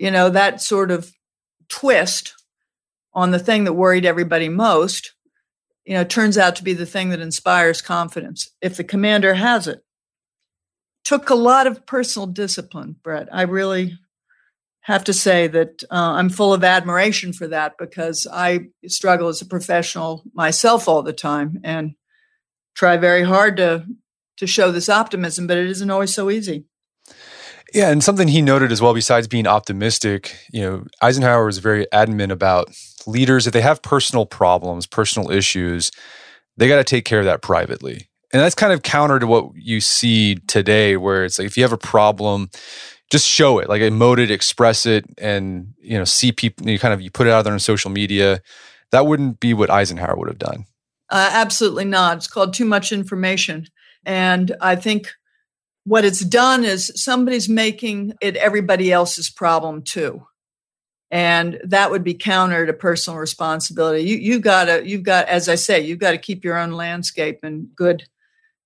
You 0.00 0.10
know, 0.10 0.30
that 0.30 0.60
sort 0.60 0.90
of 0.90 1.12
twist 1.68 2.34
on 3.12 3.30
the 3.30 3.38
thing 3.38 3.64
that 3.64 3.74
worried 3.74 4.06
everybody 4.06 4.48
most, 4.48 5.12
you 5.84 5.94
know, 5.94 6.04
turns 6.04 6.38
out 6.38 6.56
to 6.56 6.64
be 6.64 6.72
the 6.72 6.86
thing 6.86 7.10
that 7.10 7.20
inspires 7.20 7.82
confidence 7.82 8.50
if 8.60 8.76
the 8.76 8.84
commander 8.84 9.34
has 9.34 9.66
it. 9.66 9.80
Took 11.04 11.30
a 11.30 11.34
lot 11.34 11.66
of 11.66 11.86
personal 11.86 12.26
discipline, 12.26 12.96
Brett. 13.02 13.28
I 13.32 13.42
really, 13.42 13.98
have 14.82 15.04
to 15.04 15.12
say 15.12 15.46
that 15.46 15.82
uh, 15.90 15.94
I'm 15.94 16.30
full 16.30 16.52
of 16.52 16.64
admiration 16.64 17.32
for 17.32 17.46
that 17.48 17.74
because 17.78 18.26
I 18.30 18.68
struggle 18.86 19.28
as 19.28 19.42
a 19.42 19.46
professional 19.46 20.24
myself 20.34 20.88
all 20.88 21.02
the 21.02 21.12
time 21.12 21.60
and 21.62 21.94
try 22.74 22.96
very 22.96 23.22
hard 23.22 23.56
to 23.58 23.86
to 24.38 24.46
show 24.46 24.72
this 24.72 24.88
optimism, 24.88 25.46
but 25.46 25.58
it 25.58 25.66
isn't 25.66 25.90
always 25.90 26.14
so 26.14 26.30
easy. 26.30 26.64
Yeah, 27.72 27.90
and 27.90 28.02
something 28.02 28.28
he 28.28 28.42
noted 28.42 28.72
as 28.72 28.82
well, 28.82 28.94
besides 28.94 29.28
being 29.28 29.46
optimistic, 29.46 30.36
you 30.52 30.62
know, 30.62 30.84
Eisenhower 31.02 31.44
was 31.44 31.58
very 31.58 31.90
adamant 31.92 32.32
about 32.32 32.70
leaders 33.06 33.46
if 33.46 33.52
they 33.52 33.60
have 33.60 33.82
personal 33.82 34.26
problems, 34.26 34.86
personal 34.86 35.30
issues, 35.30 35.90
they 36.56 36.68
got 36.68 36.76
to 36.76 36.84
take 36.84 37.04
care 37.04 37.20
of 37.20 37.24
that 37.24 37.42
privately. 37.42 38.08
And 38.32 38.40
that's 38.40 38.54
kind 38.54 38.72
of 38.72 38.82
counter 38.82 39.18
to 39.18 39.26
what 39.26 39.50
you 39.54 39.80
see 39.80 40.36
today, 40.46 40.96
where 40.96 41.24
it's 41.24 41.38
like 41.38 41.46
if 41.46 41.56
you 41.56 41.64
have 41.64 41.72
a 41.72 41.78
problem, 41.78 42.50
just 43.10 43.26
show 43.26 43.58
it, 43.58 43.68
like 43.68 43.82
emote 43.82 44.18
it, 44.18 44.30
express 44.30 44.86
it, 44.86 45.04
and 45.18 45.74
you 45.80 45.98
know, 45.98 46.04
see 46.04 46.30
people. 46.30 46.68
You 46.68 46.78
kind 46.78 46.94
of 46.94 47.00
you 47.00 47.10
put 47.10 47.26
it 47.26 47.32
out 47.32 47.42
there 47.42 47.52
on 47.52 47.58
social 47.58 47.90
media. 47.90 48.40
That 48.92 49.06
wouldn't 49.06 49.40
be 49.40 49.52
what 49.52 49.70
Eisenhower 49.70 50.16
would 50.16 50.28
have 50.28 50.38
done. 50.38 50.66
Uh, 51.08 51.30
absolutely 51.32 51.84
not. 51.84 52.18
It's 52.18 52.28
called 52.28 52.54
too 52.54 52.64
much 52.64 52.92
information, 52.92 53.66
and 54.06 54.54
I 54.60 54.76
think 54.76 55.12
what 55.84 56.04
it's 56.04 56.20
done 56.20 56.64
is 56.64 56.92
somebody's 56.94 57.48
making 57.48 58.12
it 58.20 58.36
everybody 58.36 58.92
else's 58.92 59.30
problem 59.30 59.82
too. 59.82 60.26
And 61.10 61.60
that 61.64 61.90
would 61.90 62.04
be 62.04 62.14
counter 62.14 62.66
to 62.66 62.72
personal 62.72 63.18
responsibility. 63.18 64.04
You 64.04 64.16
you 64.16 64.38
got 64.40 64.66
to 64.66 64.86
you've 64.86 65.02
got 65.02 65.26
as 65.26 65.48
i 65.48 65.56
say 65.56 65.80
you've 65.80 65.98
got 65.98 66.12
to 66.12 66.18
keep 66.18 66.44
your 66.44 66.56
own 66.56 66.70
landscape 66.72 67.40
in 67.42 67.70
good 67.74 68.04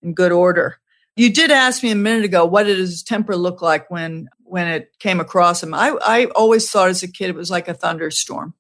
in 0.03 0.13
good 0.13 0.33
order. 0.33 0.79
You 1.17 1.33
did 1.33 1.51
ask 1.51 1.83
me 1.83 1.91
a 1.91 1.97
minute 1.97 2.25
ago 2.25 2.45
what 2.45 2.65
did 2.65 2.79
his 2.79 3.03
temper 3.03 3.37
look 3.37 3.63
like 3.63 3.91
when 3.91 4.29
when 4.43 4.69
it 4.69 4.91
came 4.99 5.21
across 5.21 5.63
him? 5.63 5.73
I 5.73 5.97
i 6.05 6.27
always 6.27 6.71
thought 6.71 6.91
as 6.91 7.03
a 7.03 7.11
kid 7.11 7.31
it 7.31 7.37
was 7.37 7.51
like 7.51 7.69
a 7.69 7.75
thunderstorm. 7.75 8.55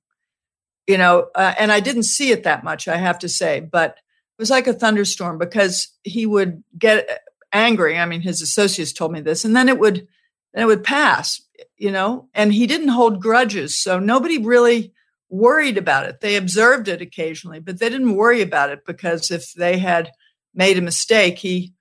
You 0.86 0.98
know 0.98 1.28
uh, 1.34 1.54
and 1.58 1.72
i 1.72 1.80
didn't 1.80 2.02
see 2.04 2.30
it 2.30 2.44
that 2.44 2.62
much 2.62 2.88
i 2.88 2.96
have 2.96 3.18
to 3.20 3.28
say 3.28 3.60
but 3.60 3.90
it 3.90 4.42
was 4.42 4.50
like 4.50 4.66
a 4.66 4.74
thunderstorm 4.74 5.38
because 5.38 5.88
he 6.02 6.26
would 6.26 6.62
get 6.78 7.08
angry. 7.54 7.98
I 7.98 8.04
mean 8.04 8.20
his 8.20 8.42
associates 8.42 8.92
told 8.92 9.12
me 9.12 9.20
this 9.20 9.44
and 9.44 9.56
then 9.56 9.68
it 9.68 9.78
would 9.78 10.06
then 10.52 10.64
it 10.64 10.66
would 10.66 10.84
pass 10.84 11.40
you 11.76 11.90
know? 11.90 12.28
And 12.34 12.52
he 12.52 12.66
didn't 12.66 12.88
hold 12.88 13.22
grudges 13.22 13.78
so 13.78 13.98
nobody 13.98 14.38
really 14.38 14.92
worried 15.30 15.78
about 15.78 16.06
it. 16.06 16.20
They 16.20 16.36
observed 16.36 16.88
it 16.88 17.00
occasionally 17.00 17.60
but 17.60 17.78
they 17.78 17.88
didn't 17.88 18.16
worry 18.16 18.42
about 18.42 18.70
it 18.70 18.84
because 18.86 19.30
if 19.30 19.52
they 19.54 19.78
had 19.78 20.10
made 20.54 20.76
a 20.76 20.82
mistake 20.82 21.38
he 21.38 21.72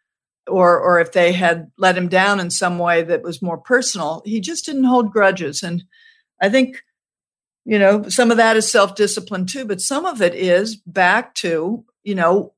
or 0.48 0.80
or 0.80 1.00
if 1.00 1.12
they 1.12 1.34
had 1.34 1.72
let 1.78 1.98
him 1.98 2.08
down 2.08 2.40
in 2.40 2.50
some 2.50 2.78
way 2.78 3.02
that 3.02 3.24
was 3.24 3.42
more 3.42 3.58
personal 3.58 4.22
he 4.26 4.40
just 4.40 4.66
didn't 4.66 4.84
hold 4.86 5.12
grudges. 5.12 5.64
And 5.64 5.84
i 6.42 6.50
think 6.50 6.84
you 7.66 7.80
know 7.80 8.04
some 8.10 8.32
of 8.32 8.38
that 8.38 8.58
is 8.58 8.70
self-discipline 8.70 9.46
too 9.46 9.66
but 9.66 9.82
some 9.82 10.06
of 10.06 10.22
it 10.22 10.36
is 10.36 10.76
back 10.76 11.34
to 11.36 11.86
you 12.04 12.16
know 12.16 12.54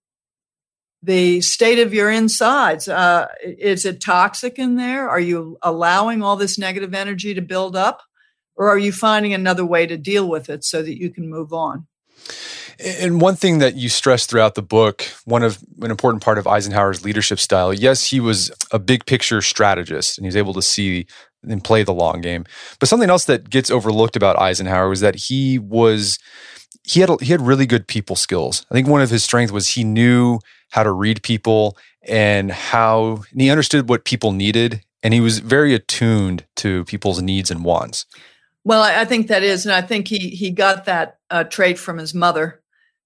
the 1.06 1.40
state 1.42 1.80
of 1.80 1.94
your 1.94 2.10
insides 2.10 2.88
uh, 2.88 3.28
is 3.44 3.86
it 3.86 4.02
toxic 4.02 4.58
in 4.58 4.76
there 4.76 5.10
are 5.10 5.20
you 5.20 5.58
allowing 5.62 6.22
all 6.22 6.36
this 6.36 6.58
negative 6.58 6.94
energy 6.94 7.34
to 7.34 7.42
build 7.42 7.76
up 7.76 8.02
or 8.56 8.70
are 8.70 8.78
you 8.78 8.92
finding 8.92 9.34
another 9.34 9.66
way 9.66 9.86
to 9.86 9.98
deal 9.98 10.28
with 10.28 10.50
it 10.50 10.64
so 10.64 10.82
that 10.82 11.00
you 11.00 11.10
can 11.10 11.30
move 11.30 11.54
on 11.54 11.88
and 12.78 13.22
one 13.22 13.36
thing 13.36 13.60
that 13.60 13.76
you 13.76 13.88
stress 13.88 14.26
throughout 14.26 14.56
the 14.56 14.62
book, 14.62 15.06
one 15.24 15.44
of 15.44 15.60
an 15.82 15.92
important 15.92 16.22
part 16.22 16.38
of 16.38 16.46
Eisenhower's 16.46 17.06
leadership 17.06 17.40
style, 17.40 17.74
yes, 17.74 18.06
he 18.06 18.20
was 18.20 18.52
a 18.72 18.80
big 18.80 19.06
picture 19.06 19.42
strategist 19.42 20.18
and 20.18 20.26
he's 20.26 20.36
able 20.36 20.54
to 20.54 20.62
see 20.62 21.08
and 21.48 21.64
play 21.64 21.84
the 21.84 21.94
long 21.94 22.22
game. 22.22 22.46
But 22.80 22.90
something 22.90 23.10
else 23.10 23.26
that 23.26 23.50
gets 23.50 23.72
overlooked 23.72 24.16
about 24.16 24.38
Eisenhower 24.38 24.90
was 24.90 25.00
that 25.00 25.16
he 25.16 25.58
was 25.58 26.20
he 26.84 27.00
had 27.00 27.10
he 27.22 27.32
had 27.32 27.42
really 27.42 27.66
good 27.66 27.88
people 27.88 28.16
skills. 28.16 28.66
I 28.70 28.74
think 28.74 28.88
one 28.88 29.02
of 29.02 29.10
his 29.10 29.24
strengths 29.24 29.54
was 29.54 29.70
he 29.70 29.84
knew 29.84 30.40
how 30.76 30.84
to 30.84 30.92
read 30.92 31.24
people 31.24 31.78
and 32.02 32.52
how 32.52 33.24
and 33.32 33.40
he 33.40 33.50
understood 33.50 33.88
what 33.88 34.04
people 34.04 34.34
needed 34.34 34.84
and 35.02 35.14
he 35.14 35.22
was 35.22 35.40
very 35.40 35.74
attuned 35.74 36.46
to 36.58 36.84
people's 36.84 37.22
needs 37.22 37.50
and 37.50 37.64
wants. 37.64 38.06
Well, 38.66 38.84
I 38.84 39.06
think 39.06 39.28
that 39.28 39.42
is, 39.42 39.66
and 39.66 39.74
I 39.74 39.82
think 39.82 40.10
he 40.10 40.18
he 40.32 40.52
got 40.52 40.84
that 40.84 41.20
uh, 41.30 41.46
trait 41.46 41.80
from 41.80 41.98
his 41.98 42.14
mother 42.14 42.62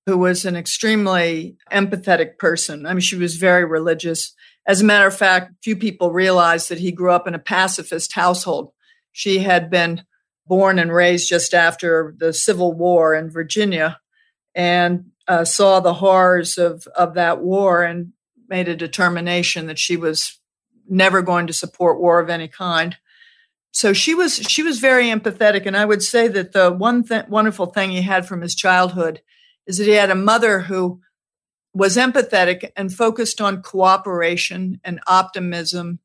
who 0.08 0.18
was 0.18 0.46
an 0.46 0.56
extremely 0.56 1.58
empathetic 1.72 2.40
person. 2.40 2.88
I 2.88 2.94
mean, 2.94 3.02
she 3.02 3.18
was 3.18 3.36
very 3.36 3.66
religious. 3.66 4.34
As 4.66 4.82
a 4.82 4.86
matter 4.86 5.06
of 5.06 5.16
fact, 5.16 5.54
few 5.64 5.76
people 5.76 6.12
realize 6.12 6.70
that 6.70 6.80
he 6.80 6.92
grew 6.92 7.12
up 7.12 7.28
in 7.28 7.36
a 7.36 7.40
pacifist 7.40 8.14
household. 8.14 8.72
She 9.12 9.40
had 9.40 9.70
been 9.70 10.04
born 10.48 10.80
and 10.80 10.92
raised 10.92 11.30
just 11.30 11.54
after 11.54 12.16
the 12.18 12.34
Civil 12.34 12.74
War 12.74 13.14
in 13.14 13.30
Virginia 13.30 14.00
and 14.56 15.09
uh, 15.30 15.46
saw 15.46 15.80
the 15.80 15.94
horrors 15.94 16.58
of, 16.58 16.86
of 16.98 17.14
that 17.14 17.40
war 17.40 17.84
and 17.84 18.12
made 18.50 18.68
a 18.68 18.76
determination 18.76 19.68
that 19.68 19.80
she 19.80 19.96
was 19.96 20.40
never 20.90 21.22
going 21.22 21.48
to 21.48 21.54
support 21.54 22.02
war 22.02 22.20
of 22.20 22.30
any 22.30 22.48
kind. 22.48 22.98
So 23.72 23.94
she 23.94 24.16
was 24.16 24.38
she 24.38 24.64
was 24.64 24.80
very 24.80 25.06
empathetic, 25.06 25.68
and 25.68 25.78
I 25.78 25.86
would 25.86 26.02
say 26.02 26.28
that 26.30 26.54
the 26.54 26.72
one 26.72 27.04
th- 27.04 27.28
wonderful 27.28 27.68
thing 27.68 27.92
he 27.92 28.02
had 28.02 28.28
from 28.28 28.42
his 28.42 28.56
childhood 28.56 29.22
is 29.68 29.78
that 29.78 29.86
he 29.86 29.92
had 29.92 30.10
a 30.10 30.16
mother 30.16 30.62
who 30.62 31.00
was 31.76 31.96
empathetic 31.96 32.72
and 32.76 32.92
focused 32.92 33.40
on 33.40 33.62
cooperation 33.62 34.82
and 34.84 35.00
optimism. 35.06 36.00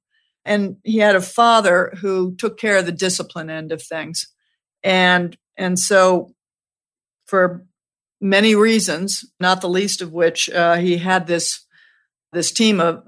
And 0.45 0.77
he 0.85 0.99
had 0.99 1.17
a 1.17 1.23
father 1.23 1.95
who 2.01 2.37
took 2.37 2.59
care 2.59 2.77
of 2.77 2.85
the 2.85 2.93
discipline 2.93 3.49
end 3.49 3.73
of 3.73 3.83
things. 3.83 4.29
And, 4.83 5.39
and 5.57 5.79
so 5.79 6.35
for 7.25 7.65
many 8.25 8.55
reasons, 8.55 9.25
not 9.39 9.61
the 9.61 9.69
least 9.69 10.01
of 10.01 10.13
which 10.13 10.51
uh, 10.51 10.77
he 10.77 10.97
had 10.97 11.27
this, 11.27 11.61
this 12.33 12.51
team 12.51 12.81
of 12.81 13.05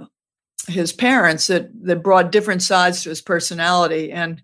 his 0.69 0.93
parents 0.93 1.47
that, 1.49 1.71
that 1.87 2.03
brought 2.03 2.31
different 2.31 2.63
sides 2.63 3.03
to 3.03 3.09
his 3.09 3.23
personality. 3.23 4.13
And 4.13 4.43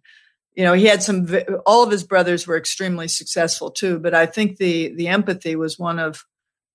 you 0.55 0.65
know 0.65 0.75
he 0.75 0.87
had 0.87 1.03
some 1.03 1.27
all 1.67 1.83
of 1.83 1.91
his 1.91 2.05
brothers 2.05 2.47
were 2.47 2.57
extremely 2.57 3.09
successful 3.09 3.71
too 3.71 3.99
but 3.99 4.15
i 4.15 4.27
think 4.27 4.57
the 4.57 4.95
the 4.97 5.09
empathy 5.09 5.57
was 5.57 5.79
one 5.79 5.99
of 5.99 6.25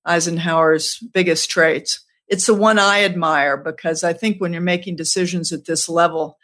eisenhower's 0.06 0.98
biggest 1.14 1.50
traits 1.50 2.04
it's 2.28 2.46
the 2.46 2.54
one 2.54 2.80
i 2.80 3.04
admire 3.04 3.58
because 3.58 4.04
i 4.04 4.14
think 4.14 4.40
when 4.40 4.54
you're 4.54 4.62
making 4.62 4.96
decisions 4.96 5.52
at 5.52 5.66
this 5.66 5.88
level 5.88 6.38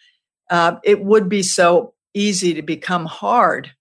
uh, 0.49 0.75
it 0.83 1.03
would 1.03 1.29
be 1.29 1.41
so 1.41 1.93
easy 2.13 2.53
to 2.53 2.61
become 2.61 3.05
hard 3.05 3.71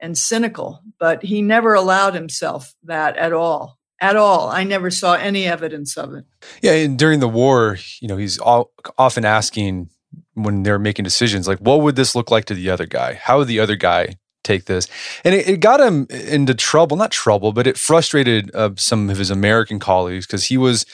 and 0.00 0.16
cynical 0.16 0.82
but 0.98 1.22
he 1.22 1.42
never 1.42 1.74
allowed 1.74 2.14
himself 2.14 2.74
that 2.84 3.16
at 3.16 3.32
all 3.32 3.78
at 4.00 4.14
all. 4.14 4.48
I 4.48 4.62
never 4.62 4.92
saw 4.92 5.14
any 5.14 5.46
evidence 5.46 5.96
of 5.96 6.14
it. 6.14 6.24
Yeah 6.62 6.72
and 6.72 6.98
during 6.98 7.20
the 7.20 7.28
war 7.28 7.78
you 8.00 8.08
know 8.08 8.16
he's 8.16 8.38
all, 8.38 8.72
often 8.96 9.24
asking 9.24 9.90
when 10.34 10.62
they're 10.62 10.78
making 10.78 11.04
decisions 11.04 11.48
like 11.48 11.58
what 11.58 11.80
would 11.80 11.96
this 11.96 12.14
look 12.14 12.30
like 12.30 12.44
to 12.46 12.54
the 12.54 12.70
other 12.70 12.86
guy? 12.86 13.14
How 13.14 13.38
would 13.38 13.48
the 13.48 13.60
other 13.60 13.76
guy 13.76 14.16
take 14.44 14.64
this? 14.64 14.86
And 15.24 15.34
it, 15.34 15.48
it 15.48 15.60
got 15.60 15.80
him 15.80 16.06
into 16.10 16.54
trouble 16.54 16.96
not 16.96 17.10
trouble 17.10 17.52
but 17.52 17.66
it 17.66 17.76
frustrated 17.76 18.54
uh, 18.54 18.70
some 18.76 19.10
of 19.10 19.18
his 19.18 19.30
american 19.30 19.78
colleagues 19.78 20.26
because 20.26 20.44
he 20.44 20.56
was 20.56 20.86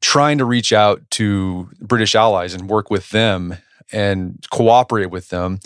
trying 0.00 0.38
to 0.38 0.44
reach 0.44 0.72
out 0.72 1.02
to 1.10 1.68
british 1.80 2.14
allies 2.14 2.54
and 2.54 2.68
work 2.68 2.90
with 2.90 3.10
them 3.10 3.56
and 3.92 4.44
cooperate 4.50 5.10
with 5.10 5.28
them 5.28 5.60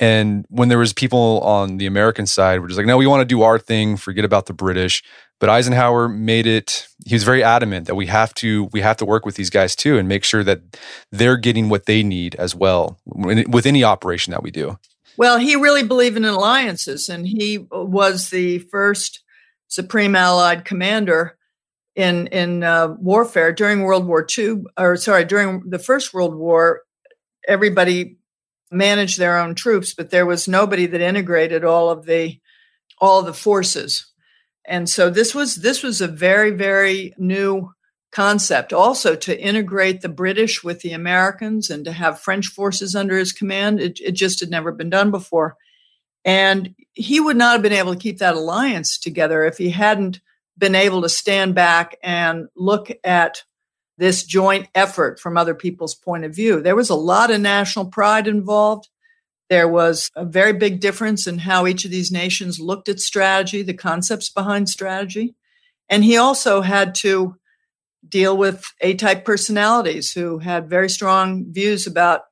and 0.00 0.46
when 0.48 0.68
there 0.68 0.78
was 0.78 0.92
people 0.92 1.40
on 1.40 1.76
the 1.78 1.86
american 1.86 2.26
side 2.26 2.54
we 2.54 2.60
were 2.60 2.68
just 2.68 2.78
like 2.78 2.86
no 2.86 2.96
we 2.96 3.06
want 3.06 3.20
to 3.20 3.24
do 3.24 3.42
our 3.42 3.58
thing 3.58 3.96
forget 3.96 4.24
about 4.24 4.46
the 4.46 4.52
british 4.54 5.02
but 5.40 5.48
Eisenhower 5.48 6.08
made 6.08 6.46
it 6.46 6.88
he 7.06 7.14
was 7.14 7.24
very 7.24 7.42
adamant 7.42 7.86
that 7.86 7.94
we 7.94 8.06
have 8.06 8.34
to 8.34 8.64
we 8.72 8.80
have 8.80 8.96
to 8.96 9.04
work 9.04 9.24
with 9.24 9.36
these 9.36 9.50
guys 9.50 9.76
too 9.76 9.98
and 9.98 10.08
make 10.08 10.24
sure 10.24 10.42
that 10.44 10.60
they're 11.12 11.36
getting 11.36 11.68
what 11.68 11.86
they 11.86 12.02
need 12.02 12.34
as 12.36 12.54
well 12.54 12.98
with 13.04 13.66
any 13.66 13.84
operation 13.84 14.32
that 14.32 14.42
we 14.42 14.50
do. 14.50 14.78
Well, 15.16 15.38
he 15.38 15.56
really 15.56 15.82
believed 15.82 16.16
in 16.16 16.24
alliances 16.24 17.08
and 17.08 17.26
he 17.26 17.66
was 17.70 18.30
the 18.30 18.58
first 18.58 19.22
supreme 19.68 20.16
allied 20.16 20.64
commander 20.64 21.36
in 21.94 22.26
in 22.28 22.64
uh, 22.64 22.88
warfare 22.98 23.52
during 23.52 23.82
World 23.82 24.06
War 24.06 24.26
II 24.36 24.62
or 24.76 24.96
sorry, 24.96 25.24
during 25.24 25.62
the 25.68 25.78
First 25.78 26.12
World 26.12 26.34
War 26.34 26.82
everybody 27.46 28.18
managed 28.70 29.18
their 29.18 29.38
own 29.38 29.54
troops 29.54 29.94
but 29.94 30.10
there 30.10 30.26
was 30.26 30.48
nobody 30.48 30.86
that 30.86 31.00
integrated 31.00 31.64
all 31.64 31.90
of 31.90 32.06
the 32.06 32.38
all 33.00 33.20
of 33.20 33.26
the 33.26 33.34
forces. 33.34 34.12
And 34.66 34.88
so 34.88 35.10
this 35.10 35.34
was 35.34 35.56
this 35.56 35.82
was 35.82 36.00
a 36.00 36.08
very 36.08 36.50
very 36.50 37.14
new 37.16 37.72
concept 38.10 38.72
also 38.72 39.14
to 39.14 39.38
integrate 39.38 40.00
the 40.00 40.08
british 40.08 40.64
with 40.64 40.80
the 40.80 40.92
americans 40.92 41.68
and 41.68 41.84
to 41.84 41.92
have 41.92 42.18
french 42.18 42.46
forces 42.46 42.96
under 42.96 43.18
his 43.18 43.32
command. 43.32 43.80
It, 43.80 44.00
it 44.00 44.12
just 44.12 44.40
had 44.40 44.50
never 44.50 44.72
been 44.72 44.90
done 44.90 45.10
before. 45.10 45.56
And 46.24 46.74
he 46.94 47.20
would 47.20 47.36
not 47.36 47.52
have 47.52 47.62
been 47.62 47.72
able 47.72 47.94
to 47.94 48.00
keep 48.00 48.18
that 48.18 48.34
alliance 48.34 48.98
together 48.98 49.44
if 49.44 49.56
he 49.58 49.70
hadn't 49.70 50.20
been 50.56 50.74
able 50.74 51.02
to 51.02 51.08
stand 51.08 51.54
back 51.54 51.96
and 52.02 52.48
look 52.56 52.90
at 53.04 53.44
this 53.98 54.24
joint 54.24 54.66
effort 54.74 55.20
from 55.20 55.36
other 55.36 55.54
people's 55.54 55.94
point 55.94 56.24
of 56.24 56.34
view 56.34 56.62
there 56.62 56.76
was 56.76 56.90
a 56.90 56.94
lot 56.94 57.30
of 57.30 57.40
national 57.40 57.86
pride 57.86 58.26
involved 58.26 58.88
There 59.48 59.68
was 59.68 60.10
a 60.14 60.24
very 60.24 60.52
big 60.52 60.80
difference 60.80 61.26
in 61.26 61.38
how 61.38 61.66
each 61.66 61.84
of 61.84 61.90
these 61.90 62.12
nations 62.12 62.60
looked 62.60 62.88
at 62.88 63.00
strategy, 63.00 63.62
the 63.62 63.74
concepts 63.74 64.28
behind 64.28 64.68
strategy. 64.68 65.34
And 65.88 66.04
he 66.04 66.18
also 66.18 66.60
had 66.60 66.94
to 66.96 67.36
deal 68.06 68.36
with 68.36 68.64
A 68.80 68.94
type 68.94 69.24
personalities 69.24 70.12
who 70.12 70.38
had 70.38 70.68
very 70.68 70.90
strong 70.90 71.46
views 71.50 71.86
about 71.86 72.22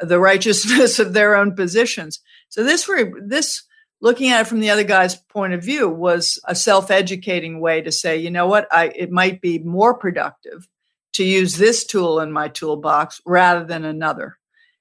the 0.00 0.18
righteousness 0.18 0.98
of 1.04 1.12
their 1.12 1.36
own 1.36 1.54
positions. 1.54 2.20
So 2.48 2.64
this 2.64 2.88
were 2.88 3.12
this 3.24 3.62
looking 4.00 4.30
at 4.30 4.40
it 4.40 4.46
from 4.48 4.60
the 4.60 4.70
other 4.70 4.84
guy's 4.84 5.14
point 5.14 5.52
of 5.52 5.62
view 5.62 5.88
was 5.88 6.40
a 6.46 6.54
self-educating 6.54 7.60
way 7.60 7.82
to 7.82 7.92
say, 7.92 8.16
you 8.16 8.30
know 8.30 8.48
what, 8.48 8.66
I 8.72 8.86
it 8.88 9.10
might 9.10 9.40
be 9.40 9.58
more 9.60 9.94
productive 9.94 10.66
to 11.14 11.24
use 11.24 11.56
this 11.56 11.84
tool 11.84 12.20
in 12.20 12.32
my 12.32 12.48
toolbox 12.48 13.20
rather 13.26 13.64
than 13.64 13.84
another. 13.84 14.36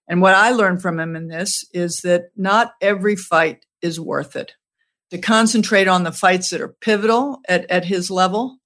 And 0.07 0.21
what 0.21 0.35
I 0.35 0.51
learned 0.51 0.81
from 0.81 0.99
him 0.99 1.15
in 1.15 1.27
this 1.27 1.63
is 1.73 2.01
that 2.03 2.31
not 2.35 2.73
every 2.81 3.15
fight 3.15 3.65
is 3.81 3.99
worth 3.99 4.35
it. 4.35 4.53
To 5.11 5.17
concentrate 5.17 5.87
on 5.87 6.03
the 6.03 6.11
fights 6.11 6.49
that 6.49 6.61
are 6.61 6.75
pivotal 6.81 7.39
at, 7.47 7.69
at 7.69 7.85
his 7.85 8.11
level 8.11 8.57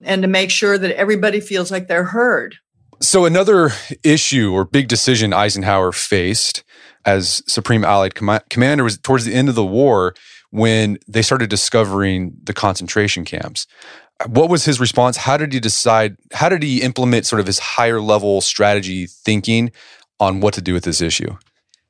and 0.00 0.22
to 0.22 0.28
make 0.28 0.50
sure 0.50 0.78
that 0.78 0.96
everybody 0.96 1.40
feels 1.40 1.70
like 1.70 1.88
they're 1.88 2.04
heard. 2.04 2.56
So, 3.00 3.24
another 3.24 3.70
issue 4.04 4.52
or 4.52 4.64
big 4.64 4.88
decision 4.88 5.32
Eisenhower 5.32 5.90
faced 5.92 6.62
as 7.04 7.42
Supreme 7.48 7.84
Allied 7.84 8.14
Com- 8.14 8.40
Commander 8.48 8.84
was 8.84 8.98
towards 8.98 9.24
the 9.24 9.34
end 9.34 9.48
of 9.48 9.56
the 9.56 9.64
war 9.64 10.14
when 10.50 10.98
they 11.08 11.22
started 11.22 11.50
discovering 11.50 12.34
the 12.44 12.52
concentration 12.52 13.24
camps. 13.24 13.66
What 14.26 14.50
was 14.50 14.64
his 14.64 14.78
response? 14.78 15.16
How 15.16 15.36
did 15.36 15.52
he 15.52 15.60
decide? 15.60 16.16
How 16.32 16.48
did 16.48 16.62
he 16.62 16.82
implement 16.82 17.26
sort 17.26 17.40
of 17.40 17.46
his 17.46 17.58
higher 17.58 18.00
level 18.00 18.40
strategy 18.40 19.06
thinking 19.06 19.72
on 20.20 20.40
what 20.40 20.54
to 20.54 20.62
do 20.62 20.72
with 20.72 20.84
this 20.84 21.00
issue? 21.00 21.36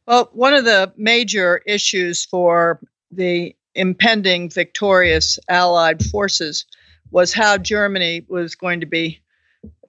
Well, 0.07 0.31
one 0.33 0.55
of 0.55 0.65
the 0.65 0.93
major 0.97 1.61
issues 1.67 2.25
for 2.25 2.81
the 3.11 3.55
impending 3.75 4.51
victorious 4.51 5.39
Allied 5.49 6.05
forces 6.07 6.65
was 7.11 7.33
how 7.33 7.59
Germany 7.59 8.25
was 8.29 8.55
going 8.55 8.81
to 8.81 8.87
be 8.87 9.21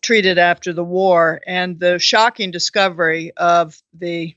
treated 0.02 0.38
after 0.38 0.74
the 0.74 0.84
war, 0.84 1.42
and 1.48 1.80
the 1.80 1.98
shocking 1.98 2.52
discovery 2.52 3.32
of 3.38 3.82
the 3.94 4.36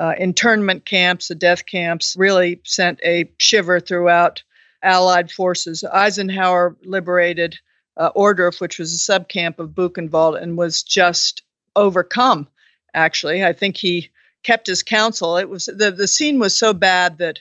uh, 0.00 0.14
internment 0.16 0.84
camps, 0.84 1.28
the 1.28 1.34
death 1.34 1.66
camps, 1.66 2.16
really 2.16 2.60
sent 2.64 3.00
a 3.04 3.30
shiver 3.36 3.80
throughout 3.80 4.42
Allied 4.82 5.30
forces. 5.30 5.84
Eisenhower 5.84 6.76
liberated 6.84 7.58
uh, 7.96 8.10
Ohrdruf, 8.16 8.60
which 8.60 8.78
was 8.78 8.94
a 8.94 9.12
subcamp 9.12 9.58
of 9.58 9.70
Buchenwald, 9.70 10.40
and 10.40 10.56
was 10.56 10.82
just 10.82 11.42
overcome. 11.76 12.48
Actually, 12.94 13.44
I 13.44 13.52
think 13.52 13.76
he 13.76 14.10
kept 14.42 14.66
his 14.66 14.82
counsel. 14.82 15.36
It 15.36 15.48
was 15.48 15.66
the 15.66 15.90
the 15.90 16.08
scene 16.08 16.38
was 16.38 16.56
so 16.56 16.72
bad 16.72 17.18
that 17.18 17.40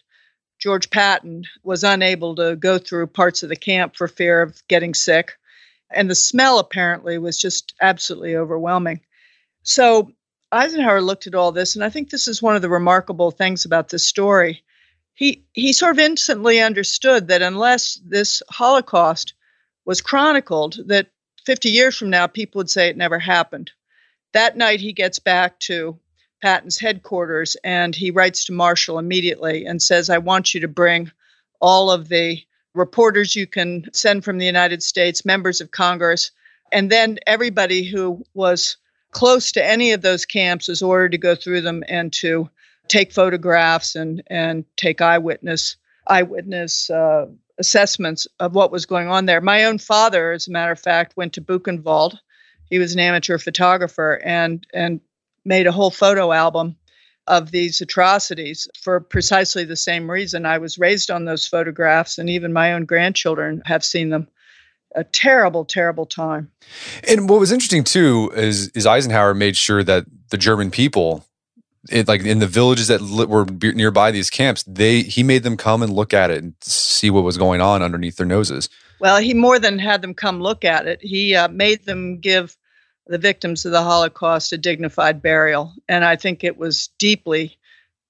George 0.60 0.90
Patton 0.90 1.44
was 1.64 1.84
unable 1.84 2.36
to 2.36 2.56
go 2.56 2.78
through 2.78 3.08
parts 3.08 3.44
of 3.44 3.50
the 3.50 3.56
camp 3.56 3.96
for 3.96 4.08
fear 4.08 4.42
of 4.42 4.62
getting 4.68 4.94
sick. 4.94 5.34
And 5.90 6.10
the 6.10 6.16
smell 6.16 6.60
apparently 6.60 7.18
was 7.18 7.38
just 7.38 7.74
absolutely 7.82 8.36
overwhelming. 8.36 9.02
So 9.64 10.12
Eisenhower 10.52 11.02
looked 11.02 11.28
at 11.28 11.36
all 11.36 11.52
this, 11.52 11.76
and 11.76 11.84
I 11.84 11.90
think 11.90 12.10
this 12.10 12.28
is 12.28 12.42
one 12.42 12.56
of 12.56 12.62
the 12.62 12.70
remarkable 12.70 13.32
things 13.32 13.66
about 13.66 13.90
this 13.90 14.08
story. 14.08 14.64
He, 15.14 15.44
he 15.54 15.74
sort 15.74 15.92
of 15.92 16.00
instantly 16.00 16.62
understood 16.62 17.28
that 17.28 17.42
unless 17.42 18.00
this 18.06 18.42
Holocaust 18.50 19.34
was 19.86 20.02
chronicled, 20.02 20.78
that 20.88 21.08
50 21.46 21.70
years 21.70 21.98
from 21.98 22.10
now, 22.10 22.28
people 22.28 22.60
would 22.60 22.70
say 22.70 22.88
it 22.88 22.98
never 22.98 23.20
happened. 23.20 23.72
That 24.34 24.58
night, 24.58 24.80
he 24.80 24.94
gets 24.94 25.20
back 25.20 25.60
to 25.62 26.00
Patton's 26.42 26.80
headquarters 26.80 27.56
and 27.64 27.96
he 27.96 28.12
writes 28.12 28.46
to 28.46 28.54
Marshall 28.54 29.00
immediately 29.00 29.66
and 29.66 29.82
says, 29.82 30.10
I 30.10 30.18
want 30.18 30.54
you 30.54 30.62
to 30.62 30.68
bring 30.68 31.12
all 31.60 31.92
of 31.92 32.10
the 32.10 32.42
reporters 32.74 33.36
you 33.36 33.46
can 33.46 33.86
send 33.94 34.24
from 34.24 34.38
the 34.38 34.46
United 34.46 34.82
States, 34.82 35.26
members 35.26 35.62
of 35.62 35.72
Congress, 35.72 36.32
and 36.72 36.90
then 36.90 37.20
everybody 37.28 37.84
who 37.84 38.24
was 38.34 38.78
close 39.12 39.52
to 39.52 39.66
any 39.66 39.92
of 39.92 40.02
those 40.02 40.26
camps 40.26 40.68
was 40.68 40.82
ordered 40.82 41.12
to 41.12 41.18
go 41.18 41.36
through 41.36 41.62
them 41.62 41.84
and 41.88 42.14
to 42.14 42.50
take 42.92 43.14
photographs 43.14 43.96
and 43.96 44.22
and 44.28 44.66
take 44.76 45.02
eyewitness 45.02 45.78
eyewitness 46.08 46.90
uh, 46.90 47.26
assessments 47.58 48.28
of 48.40 48.54
what 48.54 48.72
was 48.72 48.86
going 48.86 49.08
on 49.08 49.26
there. 49.26 49.40
My 49.40 49.64
own 49.64 49.78
father, 49.78 50.34
as 50.34 50.48
a 50.48 50.52
matter 50.52 50.72
of 50.72 50.80
fact, 50.80 51.16
went 51.16 51.34
to 51.34 51.42
Buchenwald. 51.42 52.18
He 52.70 52.80
was 52.80 52.94
an 52.94 53.00
amateur 53.00 53.38
photographer 53.38 54.22
and 54.24 54.68
and 54.74 55.00
made 55.46 55.68
a 55.68 55.72
whole 55.72 55.92
photo 55.92 56.34
album 56.34 56.76
of 57.28 57.52
these 57.52 57.80
atrocities 57.80 58.68
for 58.78 59.00
precisely 59.00 59.64
the 59.64 59.76
same 59.76 60.12
reason. 60.12 60.46
I 60.46 60.58
was 60.58 60.78
raised 60.78 61.10
on 61.10 61.26
those 61.26 61.48
photographs, 61.48 62.18
and 62.18 62.30
even 62.30 62.52
my 62.52 62.74
own 62.74 62.86
grandchildren 62.86 63.62
have 63.66 63.86
seen 63.86 64.10
them. 64.10 64.28
A 64.94 65.06
terrible, 65.06 65.64
terrible 65.64 66.06
time. 66.06 66.52
And 67.08 67.30
what 67.30 67.40
was 67.40 67.54
interesting 67.54 67.86
too 67.86 68.30
is 68.36 68.68
is 68.70 68.86
Eisenhower 68.86 69.34
made 69.34 69.56
sure 69.56 69.86
that 69.86 70.04
the 70.32 70.38
German 70.38 70.70
people, 70.70 71.24
it, 71.90 72.08
like 72.08 72.24
in 72.24 72.40
the 72.40 72.48
villages 72.48 72.88
that 72.88 73.02
were 73.02 73.46
nearby 73.74 74.12
these 74.12 74.30
camps, 74.30 74.64
they 74.64 75.02
he 75.02 75.24
made 75.24 75.44
them 75.44 75.58
come 75.58 75.82
and 75.82 75.92
look 75.94 76.14
at 76.14 76.30
it 76.30 76.44
and 76.44 76.54
see 76.62 77.10
what 77.10 77.24
was 77.24 77.38
going 77.38 77.62
on 77.62 77.82
underneath 77.82 78.18
their 78.18 78.26
noses. 78.26 78.70
Well, 79.00 79.18
he 79.18 79.34
more 79.34 79.58
than 79.58 79.80
had 79.80 80.02
them 80.04 80.14
come 80.14 80.42
look 80.42 80.64
at 80.64 80.86
it. 80.86 81.00
He 81.02 81.36
uh, 81.36 81.48
made 81.48 81.86
them 81.86 82.20
give 82.20 82.56
the 83.08 83.18
victims 83.18 83.66
of 83.66 83.72
the 83.72 83.82
Holocaust 83.82 84.54
a 84.54 84.58
dignified 84.58 85.22
burial. 85.22 85.74
And 85.90 86.06
I 86.06 86.16
think 86.16 86.44
it 86.44 86.58
was 86.58 86.90
deeply, 87.00 87.58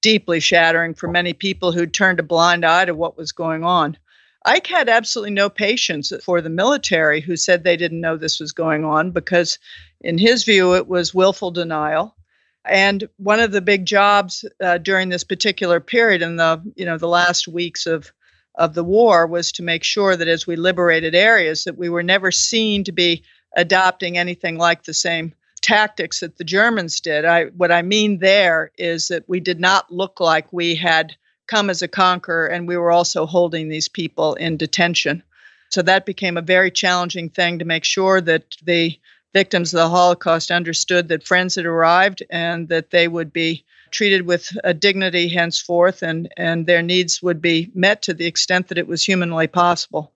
deeply 0.01 0.41
shattering 0.41 0.93
for 0.93 1.07
many 1.07 1.31
people 1.31 1.71
who 1.71 1.85
turned 1.85 2.19
a 2.19 2.23
blind 2.23 2.65
eye 2.65 2.85
to 2.85 2.93
what 2.93 3.17
was 3.17 3.31
going 3.31 3.63
on. 3.63 3.97
Ike 4.45 4.67
had 4.67 4.89
absolutely 4.89 5.33
no 5.33 5.49
patience 5.49 6.11
for 6.23 6.41
the 6.41 6.49
military 6.49 7.21
who 7.21 7.37
said 7.37 7.63
they 7.63 7.77
didn't 7.77 8.01
know 8.01 8.17
this 8.17 8.39
was 8.39 8.51
going 8.51 8.83
on 8.83 9.11
because, 9.11 9.59
in 10.01 10.17
his 10.17 10.43
view, 10.43 10.75
it 10.75 10.87
was 10.87 11.13
willful 11.13 11.51
denial. 11.51 12.15
And 12.65 13.07
one 13.17 13.39
of 13.39 13.51
the 13.51 13.61
big 13.61 13.85
jobs 13.85 14.45
uh, 14.63 14.77
during 14.77 15.09
this 15.09 15.23
particular 15.23 15.79
period 15.79 16.21
in 16.21 16.35
the 16.35 16.61
you 16.75 16.85
know 16.85 16.97
the 16.97 17.07
last 17.07 17.47
weeks 17.47 17.85
of 17.85 18.11
of 18.55 18.73
the 18.73 18.83
war 18.83 19.25
was 19.27 19.51
to 19.53 19.63
make 19.63 19.83
sure 19.83 20.15
that 20.15 20.27
as 20.27 20.45
we 20.45 20.55
liberated 20.55 21.15
areas 21.15 21.63
that 21.63 21.77
we 21.77 21.89
were 21.89 22.03
never 22.03 22.31
seen 22.31 22.83
to 22.83 22.91
be 22.91 23.23
adopting 23.55 24.17
anything 24.17 24.57
like 24.57 24.83
the 24.83 24.93
same 24.93 25.33
tactics 25.61 26.19
that 26.19 26.37
the 26.37 26.43
Germans 26.43 26.99
did. 26.99 27.23
I, 27.23 27.45
what 27.45 27.71
I 27.71 27.81
mean 27.81 28.17
there 28.17 28.71
is 28.77 29.09
that 29.09 29.27
we 29.27 29.39
did 29.39 29.59
not 29.59 29.91
look 29.91 30.19
like 30.19 30.51
we 30.51 30.75
had 30.75 31.15
come 31.47 31.69
as 31.69 31.81
a 31.81 31.87
conqueror 31.87 32.47
and 32.47 32.67
we 32.67 32.77
were 32.77 32.91
also 32.91 33.25
holding 33.25 33.69
these 33.69 33.87
people 33.87 34.35
in 34.35 34.57
detention. 34.57 35.23
So 35.69 35.81
that 35.83 36.05
became 36.05 36.37
a 36.37 36.41
very 36.41 36.71
challenging 36.71 37.29
thing 37.29 37.59
to 37.59 37.65
make 37.65 37.85
sure 37.85 38.19
that 38.21 38.43
the 38.63 38.97
victims 39.33 39.73
of 39.73 39.79
the 39.79 39.89
Holocaust 39.89 40.51
understood 40.51 41.07
that 41.07 41.25
friends 41.25 41.55
had 41.55 41.65
arrived 41.65 42.23
and 42.29 42.67
that 42.69 42.91
they 42.91 43.07
would 43.07 43.31
be 43.31 43.63
treated 43.91 44.25
with 44.25 44.49
a 44.63 44.73
dignity 44.73 45.27
henceforth 45.27 46.01
and, 46.01 46.29
and 46.37 46.65
their 46.65 46.81
needs 46.81 47.21
would 47.21 47.41
be 47.41 47.69
met 47.73 48.01
to 48.03 48.13
the 48.13 48.25
extent 48.25 48.69
that 48.69 48.77
it 48.77 48.87
was 48.87 49.03
humanly 49.03 49.47
possible 49.47 50.13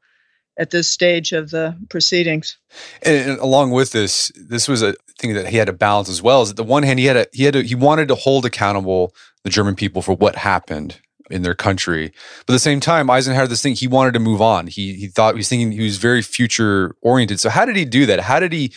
at 0.58 0.72
this 0.72 0.90
stage 0.90 1.34
of 1.34 1.52
the 1.52 1.78
proceedings. 1.90 2.58
And, 3.04 3.32
and, 3.32 3.40
along 3.40 3.72
with 3.72 3.92
this, 3.92 4.32
this 4.36 4.68
was 4.68 4.82
a 4.82 4.96
thing 5.20 5.34
that 5.34 5.48
he 5.48 5.58
had 5.58 5.68
to 5.68 5.74
balance 5.74 6.10
as 6.10 6.22
well. 6.22 6.42
Is 6.42 6.50
that 6.50 6.56
the 6.56 6.64
one 6.64 6.84
hand 6.84 7.00
he 7.00 7.06
had 7.06 7.18
a, 7.18 7.28
he 7.34 7.44
had 7.44 7.54
to, 7.56 7.62
he 7.62 7.76
wanted 7.76 8.08
to 8.08 8.16
hold 8.16 8.46
accountable 8.46 9.14
the 9.44 9.50
German 9.50 9.76
people 9.76 10.02
for 10.02 10.16
what 10.16 10.36
happened 10.38 11.00
in 11.30 11.42
their 11.42 11.56
country, 11.56 12.14
but 12.46 12.54
at 12.54 12.56
the 12.56 12.60
same 12.60 12.80
time, 12.80 13.10
Eisenhower 13.10 13.48
this 13.48 13.62
thing 13.62 13.74
he 13.74 13.88
wanted 13.88 14.14
to 14.14 14.20
move 14.20 14.42
on. 14.42 14.68
He 14.68 14.94
he 14.94 15.08
thought 15.08 15.34
he 15.34 15.38
was 15.38 15.50
thinking 15.50 15.72
he 15.72 15.84
was 15.84 15.98
very 15.98 16.22
future 16.22 16.96
oriented. 17.02 17.40
So 17.40 17.50
how 17.50 17.66
did 17.66 17.76
he 17.76 17.86
do 17.86 18.06
that? 18.06 18.20
How 18.20 18.40
did 18.40 18.54
he 18.54 18.72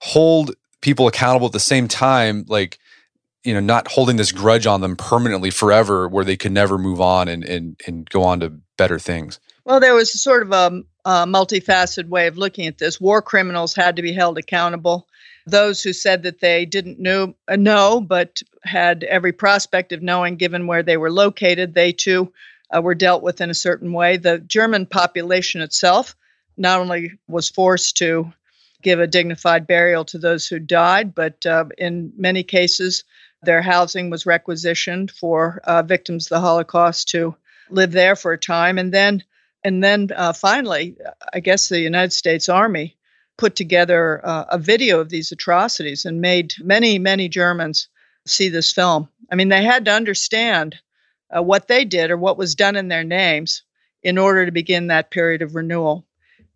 hold 0.00 0.54
people 0.80 1.06
accountable 1.06 1.46
at 1.46 1.52
the 1.52 1.60
same 1.60 1.88
time, 1.88 2.44
like? 2.48 2.78
you 3.44 3.52
know, 3.52 3.60
not 3.60 3.88
holding 3.88 4.16
this 4.16 4.32
grudge 4.32 4.66
on 4.66 4.80
them 4.80 4.96
permanently 4.96 5.50
forever 5.50 6.08
where 6.08 6.24
they 6.24 6.36
could 6.36 6.52
never 6.52 6.78
move 6.78 7.00
on 7.00 7.28
and, 7.28 7.44
and, 7.44 7.80
and 7.86 8.08
go 8.08 8.22
on 8.22 8.40
to 8.40 8.50
better 8.76 8.98
things. 8.98 9.38
Well, 9.64 9.80
there 9.80 9.94
was 9.94 10.20
sort 10.20 10.42
of 10.42 10.52
a, 10.52 10.82
a 11.04 11.26
multifaceted 11.26 12.08
way 12.08 12.26
of 12.26 12.38
looking 12.38 12.66
at 12.66 12.78
this. 12.78 13.00
War 13.00 13.22
criminals 13.22 13.74
had 13.74 13.96
to 13.96 14.02
be 14.02 14.12
held 14.12 14.38
accountable. 14.38 15.06
Those 15.46 15.82
who 15.82 15.92
said 15.92 16.22
that 16.22 16.40
they 16.40 16.64
didn't 16.64 16.98
know, 16.98 17.34
uh, 17.46 17.56
know 17.56 18.00
but 18.00 18.42
had 18.62 19.04
every 19.04 19.32
prospect 19.32 19.92
of 19.92 20.02
knowing, 20.02 20.36
given 20.36 20.66
where 20.66 20.82
they 20.82 20.96
were 20.96 21.12
located, 21.12 21.74
they 21.74 21.92
too 21.92 22.32
uh, 22.74 22.80
were 22.80 22.94
dealt 22.94 23.22
with 23.22 23.42
in 23.42 23.50
a 23.50 23.54
certain 23.54 23.92
way. 23.92 24.16
The 24.16 24.38
German 24.38 24.86
population 24.86 25.60
itself 25.60 26.16
not 26.56 26.80
only 26.80 27.12
was 27.28 27.50
forced 27.50 27.98
to 27.98 28.32
give 28.84 29.00
a 29.00 29.06
dignified 29.08 29.66
burial 29.66 30.04
to 30.04 30.18
those 30.18 30.46
who 30.46 30.60
died, 30.60 31.14
but 31.14 31.44
uh, 31.44 31.64
in 31.76 32.12
many 32.16 32.44
cases, 32.44 33.02
their 33.42 33.62
housing 33.62 34.10
was 34.10 34.26
requisitioned 34.26 35.10
for 35.10 35.60
uh, 35.64 35.82
victims 35.82 36.26
of 36.26 36.30
the 36.30 36.40
Holocaust 36.40 37.08
to 37.08 37.34
live 37.70 37.90
there 37.90 38.14
for 38.14 38.32
a 38.32 38.38
time. 38.38 38.78
And 38.78 38.92
then 38.92 39.24
and 39.64 39.82
then 39.82 40.10
uh, 40.14 40.34
finally, 40.34 40.96
I 41.32 41.40
guess 41.40 41.68
the 41.68 41.80
United 41.80 42.12
States 42.12 42.50
Army 42.50 42.96
put 43.38 43.56
together 43.56 44.20
uh, 44.22 44.44
a 44.50 44.58
video 44.58 45.00
of 45.00 45.08
these 45.08 45.32
atrocities 45.32 46.04
and 46.04 46.20
made 46.20 46.54
many, 46.60 46.98
many 46.98 47.28
Germans 47.30 47.88
see 48.26 48.50
this 48.50 48.72
film. 48.72 49.08
I 49.32 49.36
mean, 49.36 49.48
they 49.48 49.64
had 49.64 49.86
to 49.86 49.92
understand 49.92 50.76
uh, 51.34 51.42
what 51.42 51.66
they 51.66 51.86
did 51.86 52.10
or 52.10 52.18
what 52.18 52.36
was 52.36 52.54
done 52.54 52.76
in 52.76 52.88
their 52.88 53.04
names 53.04 53.62
in 54.02 54.18
order 54.18 54.44
to 54.44 54.52
begin 54.52 54.88
that 54.88 55.10
period 55.10 55.40
of 55.40 55.54
renewal. 55.54 56.06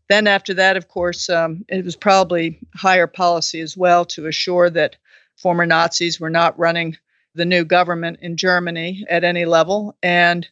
Then, 0.09 0.27
after 0.27 0.55
that, 0.55 0.77
of 0.77 0.89
course, 0.89 1.29
um, 1.29 1.65
it 1.69 1.85
was 1.85 1.97
probably 1.97 2.59
higher 2.75 3.07
policy 3.07 3.61
as 3.61 3.77
well 3.77 4.05
to 4.07 4.27
assure 4.27 4.71
that 4.71 4.97
former 5.37 5.67
Nazis 5.67 6.19
were 6.19 6.31
not 6.31 6.59
running 6.59 6.97
the 7.35 7.45
new 7.45 7.65
government 7.65 8.19
in 8.23 8.37
Germany 8.37 9.05
at 9.09 9.25
any 9.25 9.45
level. 9.45 9.97
And 10.03 10.49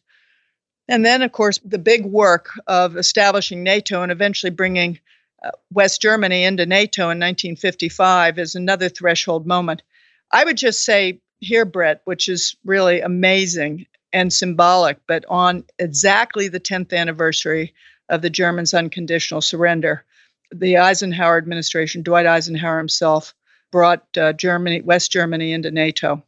and 0.89 1.05
then, 1.05 1.21
of 1.21 1.33
course, 1.33 1.59
the 1.65 1.79
big 1.79 2.05
work 2.05 2.49
of 2.65 2.95
establishing 2.95 3.61
NATO 3.61 4.03
and 4.03 4.11
eventually 4.11 4.51
bringing 4.51 4.99
uh, 5.43 5.51
West 5.69 6.01
Germany 6.01 6.45
into 6.45 6.65
NATO 6.65 7.03
in 7.03 7.19
1955 7.19 8.39
is 8.39 8.55
another 8.55 8.87
threshold 8.87 9.45
moment. 9.45 9.83
I 10.31 10.45
would 10.45 10.55
just 10.55 10.85
say 10.85 11.19
here, 11.39 11.65
Brett, 11.65 12.01
which 12.05 12.29
is 12.29 12.55
really 12.63 13.01
amazing 13.01 13.85
and 14.13 14.31
symbolic, 14.31 14.99
but 15.07 15.25
on 15.27 15.65
exactly 15.77 16.47
the 16.47 16.59
10th 16.59 16.93
anniversary 16.93 17.73
of 18.09 18.21
the 18.21 18.29
Germans' 18.29 18.73
unconditional 18.73 19.41
surrender, 19.41 20.03
the 20.51 20.77
Eisenhower 20.77 21.37
administration, 21.37 22.03
Dwight 22.03 22.25
Eisenhower 22.25 22.77
himself, 22.77 23.33
brought 23.71 24.05
uh, 24.17 24.33
Germany, 24.33 24.81
West 24.81 25.11
Germany 25.11 25.51
into 25.51 25.71
NATO. 25.71 26.23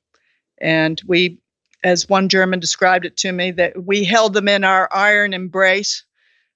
And 0.60 1.02
we, 1.08 1.40
as 1.84 2.10
one 2.10 2.28
German 2.30 2.60
described 2.60 3.06
it 3.06 3.18
to 3.18 3.32
me, 3.32 3.52
that 3.52 3.82
we 3.82 4.04
held 4.04 4.34
them 4.34 4.48
in 4.48 4.64
our 4.64 4.90
iron 4.92 5.34
embrace 5.34 6.04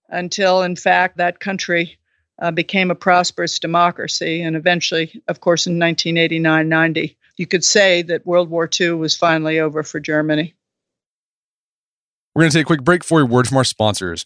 until, 0.09 0.61
in 0.61 0.75
fact, 0.75 1.17
that 1.17 1.39
country 1.39 1.97
uh, 2.41 2.51
became 2.51 2.91
a 2.91 2.95
prosperous 2.95 3.59
democracy. 3.59 4.41
And 4.41 4.55
eventually, 4.55 5.21
of 5.27 5.39
course, 5.39 5.67
in 5.67 5.79
1989 5.79 6.67
90, 6.67 7.17
you 7.37 7.47
could 7.47 7.63
say 7.63 8.01
that 8.03 8.25
World 8.25 8.49
War 8.49 8.69
II 8.79 8.91
was 8.91 9.15
finally 9.15 9.59
over 9.59 9.83
for 9.83 9.99
Germany. 9.99 10.53
We're 12.35 12.43
going 12.43 12.51
to 12.51 12.57
take 12.57 12.65
a 12.65 12.67
quick 12.67 12.83
break 12.83 13.03
for 13.03 13.21
a 13.21 13.25
word 13.25 13.47
from 13.47 13.57
our 13.57 13.63
sponsors. 13.63 14.25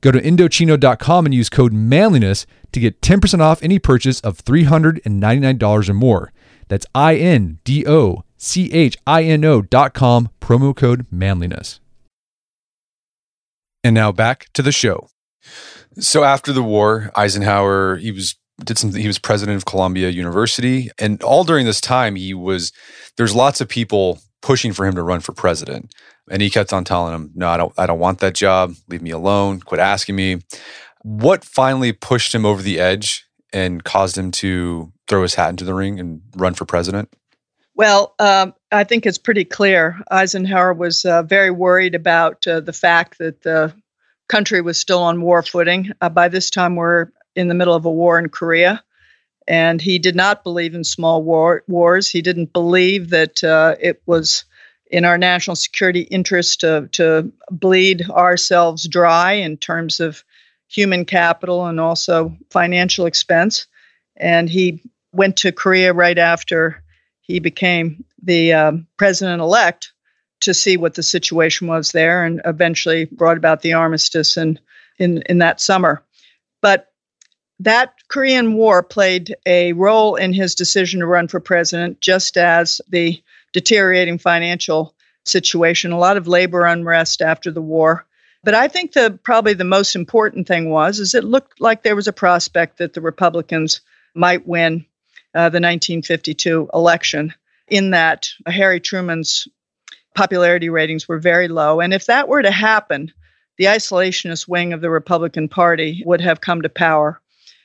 Go 0.00 0.10
to 0.12 0.20
Indochino.com 0.20 1.26
and 1.26 1.34
use 1.34 1.48
code 1.48 1.72
manliness 1.72 2.46
to 2.72 2.80
get 2.80 3.00
10% 3.00 3.40
off 3.40 3.62
any 3.62 3.78
purchase 3.78 4.20
of 4.20 4.44
$399 4.44 5.88
or 5.88 5.94
more. 5.94 6.32
That's 6.68 6.86
I 6.94 7.16
N 7.16 7.58
D 7.64 7.86
O 7.86 8.24
C 8.36 8.72
H 8.72 8.96
I 9.06 9.24
N 9.24 9.44
O.com, 9.44 10.28
promo 10.40 10.76
code 10.76 11.06
manliness. 11.10 11.80
And 13.82 13.94
now 13.94 14.12
back 14.12 14.48
to 14.54 14.62
the 14.62 14.72
show. 14.72 15.08
So 15.98 16.24
after 16.24 16.52
the 16.52 16.62
war, 16.62 17.10
Eisenhower, 17.16 17.96
he 17.96 18.12
was 18.12 18.36
did 18.64 18.78
some 18.78 18.92
he 18.92 19.06
was 19.06 19.18
president 19.18 19.56
of 19.56 19.64
Columbia 19.64 20.10
University 20.10 20.90
and 20.98 21.22
all 21.22 21.44
during 21.44 21.64
this 21.64 21.80
time 21.80 22.16
he 22.16 22.34
was 22.34 22.72
there's 23.16 23.34
lots 23.34 23.60
of 23.60 23.68
people 23.68 24.18
pushing 24.42 24.72
for 24.72 24.84
him 24.84 24.94
to 24.94 25.02
run 25.02 25.20
for 25.20 25.32
president. 25.32 25.94
And 26.30 26.42
he 26.42 26.50
kept 26.50 26.72
on 26.72 26.84
telling 26.84 27.14
him, 27.14 27.30
"No, 27.34 27.48
I 27.48 27.56
don't. 27.56 27.72
I 27.78 27.86
don't 27.86 27.98
want 27.98 28.20
that 28.20 28.34
job. 28.34 28.74
Leave 28.88 29.02
me 29.02 29.10
alone. 29.10 29.60
Quit 29.60 29.80
asking 29.80 30.16
me." 30.16 30.38
What 31.02 31.44
finally 31.44 31.92
pushed 31.92 32.34
him 32.34 32.44
over 32.44 32.60
the 32.60 32.80
edge 32.80 33.26
and 33.52 33.82
caused 33.84 34.18
him 34.18 34.30
to 34.32 34.92
throw 35.06 35.22
his 35.22 35.34
hat 35.34 35.50
into 35.50 35.64
the 35.64 35.74
ring 35.74 35.98
and 36.00 36.20
run 36.36 36.54
for 36.54 36.64
president? 36.64 37.08
Well, 37.74 38.14
um, 38.18 38.54
I 38.72 38.84
think 38.84 39.06
it's 39.06 39.18
pretty 39.18 39.44
clear. 39.44 40.00
Eisenhower 40.10 40.74
was 40.74 41.04
uh, 41.04 41.22
very 41.22 41.50
worried 41.50 41.94
about 41.94 42.46
uh, 42.46 42.60
the 42.60 42.72
fact 42.72 43.18
that 43.18 43.42
the 43.42 43.72
country 44.28 44.60
was 44.60 44.78
still 44.78 45.00
on 45.00 45.22
war 45.22 45.42
footing. 45.42 45.92
Uh, 46.00 46.08
by 46.08 46.28
this 46.28 46.50
time, 46.50 46.74
we're 46.74 47.06
in 47.36 47.48
the 47.48 47.54
middle 47.54 47.74
of 47.74 47.84
a 47.84 47.90
war 47.90 48.18
in 48.18 48.28
Korea. 48.28 48.82
And 49.46 49.80
he 49.80 49.98
did 49.98 50.16
not 50.16 50.42
believe 50.44 50.74
in 50.74 50.84
small 50.84 51.22
war, 51.22 51.62
wars. 51.68 52.10
He 52.10 52.20
didn't 52.20 52.52
believe 52.52 53.10
that 53.10 53.42
uh, 53.42 53.76
it 53.80 54.02
was 54.04 54.44
in 54.90 55.04
our 55.04 55.18
national 55.18 55.56
security 55.56 56.02
interest 56.02 56.60
to, 56.60 56.88
to 56.92 57.30
bleed 57.50 58.08
ourselves 58.10 58.88
dry 58.88 59.32
in 59.32 59.56
terms 59.56 60.00
of 60.00 60.24
human 60.68 61.04
capital 61.04 61.66
and 61.66 61.80
also 61.80 62.36
financial 62.50 63.06
expense. 63.06 63.66
And 64.16 64.48
he 64.48 64.82
went 65.12 65.36
to 65.38 65.52
Korea 65.52 65.92
right 65.92 66.18
after 66.18 66.82
he 67.20 67.38
became 67.40 68.04
the 68.22 68.52
um, 68.52 68.86
president 68.96 69.40
elect 69.40 69.92
to 70.40 70.54
see 70.54 70.76
what 70.76 70.94
the 70.94 71.02
situation 71.02 71.66
was 71.66 71.92
there 71.92 72.24
and 72.24 72.40
eventually 72.44 73.06
brought 73.06 73.36
about 73.36 73.62
the 73.62 73.72
armistice 73.72 74.36
in, 74.36 74.58
in, 74.98 75.22
in 75.22 75.38
that 75.38 75.60
summer. 75.60 76.02
But 76.60 76.92
that 77.60 77.94
Korean 78.08 78.54
War 78.54 78.82
played 78.82 79.34
a 79.44 79.72
role 79.72 80.14
in 80.14 80.32
his 80.32 80.54
decision 80.54 81.00
to 81.00 81.06
run 81.06 81.28
for 81.28 81.40
president, 81.40 82.00
just 82.00 82.36
as 82.36 82.80
the 82.88 83.20
deteriorating 83.52 84.18
financial 84.18 84.94
situation, 85.24 85.92
a 85.92 85.98
lot 85.98 86.16
of 86.16 86.28
labor 86.28 86.64
unrest 86.64 87.22
after 87.22 87.50
the 87.50 87.62
war. 87.62 88.06
But 88.44 88.54
I 88.54 88.68
think 88.68 88.92
the 88.92 89.18
probably 89.22 89.54
the 89.54 89.64
most 89.64 89.96
important 89.96 90.46
thing 90.46 90.70
was 90.70 91.00
is 91.00 91.14
it 91.14 91.24
looked 91.24 91.60
like 91.60 91.82
there 91.82 91.96
was 91.96 92.08
a 92.08 92.12
prospect 92.12 92.78
that 92.78 92.94
the 92.94 93.00
Republicans 93.00 93.80
might 94.14 94.46
win 94.46 94.86
uh, 95.34 95.50
the 95.50 95.60
1952 95.60 96.70
election. 96.72 97.34
In 97.68 97.90
that 97.90 98.30
Harry 98.46 98.80
Truman's 98.80 99.46
popularity 100.14 100.70
ratings 100.70 101.06
were 101.06 101.18
very 101.18 101.48
low, 101.48 101.80
and 101.80 101.92
if 101.92 102.06
that 102.06 102.26
were 102.26 102.40
to 102.40 102.50
happen, 102.50 103.12
the 103.58 103.66
isolationist 103.66 104.48
wing 104.48 104.72
of 104.72 104.80
the 104.80 104.88
Republican 104.88 105.48
Party 105.48 106.02
would 106.06 106.22
have 106.22 106.40
come 106.40 106.62
to 106.62 106.70
power. 106.70 107.20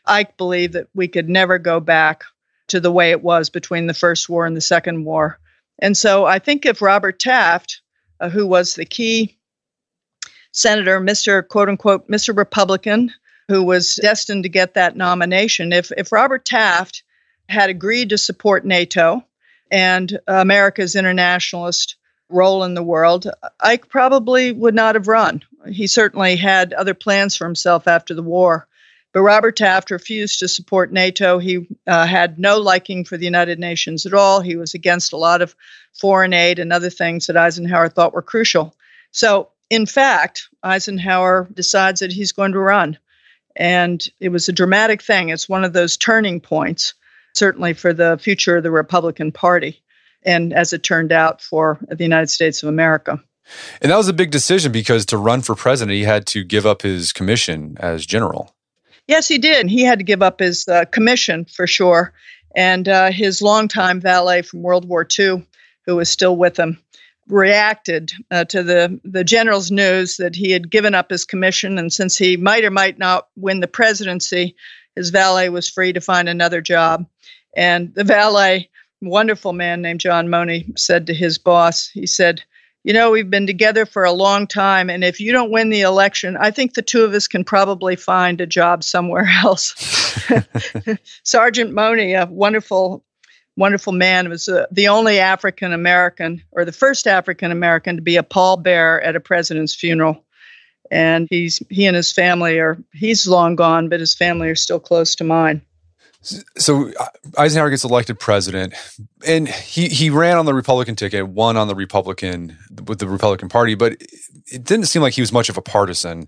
I 0.05 0.25
believe 0.37 0.73
that 0.73 0.87
we 0.93 1.07
could 1.07 1.29
never 1.29 1.57
go 1.57 1.79
back 1.79 2.23
to 2.67 2.79
the 2.79 2.91
way 2.91 3.11
it 3.11 3.23
was 3.23 3.49
between 3.49 3.87
the 3.87 3.93
First 3.93 4.27
War 4.27 4.45
and 4.45 4.57
the 4.57 4.61
Second 4.61 5.05
War. 5.05 5.39
And 5.79 5.97
so 5.97 6.25
I 6.25 6.39
think 6.39 6.65
if 6.65 6.81
Robert 6.81 7.19
Taft, 7.19 7.81
uh, 8.19 8.29
who 8.29 8.45
was 8.45 8.75
the 8.75 8.85
key 8.85 9.37
senator, 10.51 10.99
Mr. 11.01 11.45
quote 11.47 11.69
unquote, 11.69 12.07
Mr. 12.07 12.35
Republican, 12.35 13.11
who 13.47 13.63
was 13.63 13.95
destined 13.95 14.43
to 14.43 14.49
get 14.49 14.73
that 14.75 14.95
nomination, 14.95 15.73
if, 15.73 15.91
if 15.97 16.11
Robert 16.11 16.45
Taft 16.45 17.03
had 17.49 17.69
agreed 17.69 18.09
to 18.09 18.17
support 18.17 18.65
NATO 18.65 19.23
and 19.71 20.19
America's 20.27 20.95
internationalist 20.95 21.97
role 22.29 22.63
in 22.63 22.73
the 22.73 22.83
world, 22.83 23.27
Ike 23.59 23.89
probably 23.89 24.51
would 24.51 24.75
not 24.75 24.95
have 24.95 25.07
run. 25.07 25.43
He 25.67 25.87
certainly 25.87 26.35
had 26.35 26.73
other 26.73 26.93
plans 26.93 27.35
for 27.35 27.45
himself 27.45 27.87
after 27.87 28.13
the 28.13 28.23
war. 28.23 28.67
But 29.13 29.21
Robert 29.21 29.55
Taft 29.55 29.91
refused 29.91 30.39
to 30.39 30.47
support 30.47 30.91
NATO. 30.91 31.37
He 31.37 31.67
uh, 31.85 32.07
had 32.07 32.39
no 32.39 32.57
liking 32.57 33.05
for 33.05 33.15
the 33.15 33.25
United 33.25 33.59
Nations 33.59 34.07
at 34.07 34.13
all. 34.13 34.41
He 34.41 34.55
was 34.55 34.73
against 34.73 35.13
a 35.13 35.17
lot 35.17 35.43
of 35.43 35.55
foreign 35.93 36.33
aid 36.33 36.57
and 36.57 36.73
other 36.73 36.89
things 36.89 37.27
that 37.27 37.37
Eisenhower 37.37 37.89
thought 37.89 38.13
were 38.13 38.23
crucial. 38.23 38.75
So, 39.11 39.49
in 39.69 39.85
fact, 39.85 40.49
Eisenhower 40.63 41.47
decides 41.53 41.99
that 41.99 42.11
he's 42.11 42.31
going 42.31 42.53
to 42.53 42.59
run. 42.59 42.97
And 43.55 44.03
it 44.19 44.29
was 44.29 44.49
a 44.49 44.53
dramatic 44.53 45.03
thing. 45.03 45.29
It's 45.29 45.47
one 45.47 45.63
of 45.63 45.73
those 45.73 45.95
turning 45.95 46.41
points, 46.41 46.95
certainly 47.35 47.73
for 47.73 47.93
the 47.93 48.17
future 48.19 48.57
of 48.57 48.63
the 48.63 48.71
Republican 48.71 49.31
Party. 49.31 49.83
And 50.23 50.53
as 50.53 50.73
it 50.73 50.81
turned 50.81 51.11
out, 51.11 51.39
for 51.41 51.77
the 51.87 52.03
United 52.03 52.31
States 52.31 52.63
of 52.63 52.69
America. 52.69 53.21
And 53.81 53.91
that 53.91 53.97
was 53.97 54.07
a 54.07 54.13
big 54.13 54.31
decision 54.31 54.71
because 54.71 55.05
to 55.07 55.17
run 55.17 55.41
for 55.41 55.53
president, 55.53 55.93
he 55.95 56.03
had 56.03 56.25
to 56.27 56.43
give 56.43 56.65
up 56.65 56.81
his 56.81 57.13
commission 57.13 57.77
as 57.79 58.07
general. 58.07 58.55
Yes, 59.13 59.27
he 59.27 59.37
did. 59.37 59.69
He 59.69 59.83
had 59.83 59.99
to 59.99 60.03
give 60.03 60.23
up 60.23 60.39
his 60.39 60.67
uh, 60.67 60.85
commission 60.85 61.45
for 61.45 61.67
sure. 61.67 62.13
And 62.55 62.89
uh, 62.89 63.11
his 63.11 63.43
longtime 63.43 64.01
valet 64.01 64.41
from 64.41 64.63
World 64.63 64.89
War 64.89 65.07
II, 65.19 65.45
who 65.85 65.95
was 65.97 66.09
still 66.09 66.35
with 66.35 66.57
him, 66.57 66.79
reacted 67.27 68.11
uh, 68.31 68.45
to 68.45 68.63
the, 68.63 68.99
the 69.03 69.23
general's 69.23 69.69
news 69.69 70.17
that 70.17 70.35
he 70.35 70.49
had 70.49 70.71
given 70.71 70.95
up 70.95 71.11
his 71.11 71.25
commission. 71.25 71.77
And 71.77 71.93
since 71.93 72.17
he 72.17 72.37
might 72.37 72.65
or 72.65 72.71
might 72.71 72.97
not 72.97 73.27
win 73.35 73.59
the 73.59 73.67
presidency, 73.67 74.55
his 74.95 75.11
valet 75.11 75.49
was 75.49 75.69
free 75.69 75.93
to 75.93 76.01
find 76.01 76.27
another 76.27 76.59
job. 76.59 77.05
And 77.55 77.93
the 77.93 78.03
valet, 78.03 78.67
wonderful 78.99 79.53
man 79.53 79.83
named 79.83 79.99
John 79.99 80.27
Moaney, 80.27 80.65
said 80.75 81.05
to 81.05 81.13
his 81.13 81.37
boss, 81.37 81.87
he 81.87 82.07
said, 82.07 82.41
you 82.83 82.91
know, 82.91 83.11
we've 83.11 83.29
been 83.29 83.47
together 83.47 83.85
for 83.85 84.03
a 84.03 84.11
long 84.11 84.45
time, 84.45 84.89
and 84.89 85.03
if 85.03 85.21
you 85.21 85.31
don't 85.31 85.51
win 85.51 85.69
the 85.69 85.81
election, 85.81 86.35
I 86.37 86.51
think 86.51 86.73
the 86.73 86.81
two 86.81 87.03
of 87.03 87.13
us 87.13 87.27
can 87.27 87.45
probably 87.45 87.95
find 87.95 88.41
a 88.41 88.45
job 88.45 88.83
somewhere 88.83 89.29
else. 89.43 89.73
Sergeant 91.23 91.73
Moaney, 91.73 92.13
a 92.13 92.25
wonderful, 92.25 93.03
wonderful 93.55 93.93
man, 93.93 94.27
was 94.29 94.49
uh, 94.49 94.65
the 94.69 94.89
only 94.89 95.19
African 95.19 95.71
American, 95.71 96.43
or 96.51 96.65
the 96.65 96.73
first 96.73 97.07
African 97.07 97.51
American, 97.51 97.95
to 97.95 98.01
be 98.01 98.17
a 98.17 98.23
pallbearer 98.23 98.99
at 99.03 99.15
a 99.15 99.21
president's 99.21 99.75
funeral. 99.75 100.23
And 100.91 101.27
he's 101.29 101.63
he 101.69 101.85
and 101.85 101.95
his 101.95 102.11
family 102.11 102.59
are 102.59 102.77
he's 102.93 103.25
long 103.25 103.55
gone, 103.55 103.87
but 103.87 104.01
his 104.01 104.13
family 104.13 104.49
are 104.49 104.55
still 104.55 104.79
close 104.79 105.15
to 105.15 105.23
mine. 105.23 105.61
So 106.23 106.91
uh, 106.99 107.07
Eisenhower 107.37 107.69
gets 107.69 107.83
elected 107.83 108.19
president, 108.19 108.73
and 109.25 109.47
he 109.47 109.89
he 109.89 110.09
ran 110.09 110.37
on 110.37 110.45
the 110.45 110.53
Republican 110.53 110.95
ticket, 110.95 111.27
won 111.27 111.57
on 111.57 111.67
the 111.67 111.75
Republican 111.75 112.57
with 112.87 112.99
the 112.99 113.07
Republican 113.07 113.49
Party, 113.49 113.75
but 113.75 113.93
it 114.51 114.63
didn't 114.63 114.85
seem 114.85 115.01
like 115.01 115.13
he 115.13 115.21
was 115.21 115.33
much 115.33 115.49
of 115.49 115.57
a 115.57 115.61
partisan. 115.61 116.27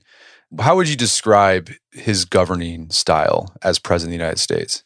How 0.60 0.76
would 0.76 0.90
you 0.90 0.96
describe 0.96 1.72
his 1.92 2.26
governing 2.26 2.90
style 2.90 3.54
as 3.64 3.80
president 3.80 4.14
of 4.14 4.20
the 4.20 4.24
United 4.24 4.40
States? 4.40 4.84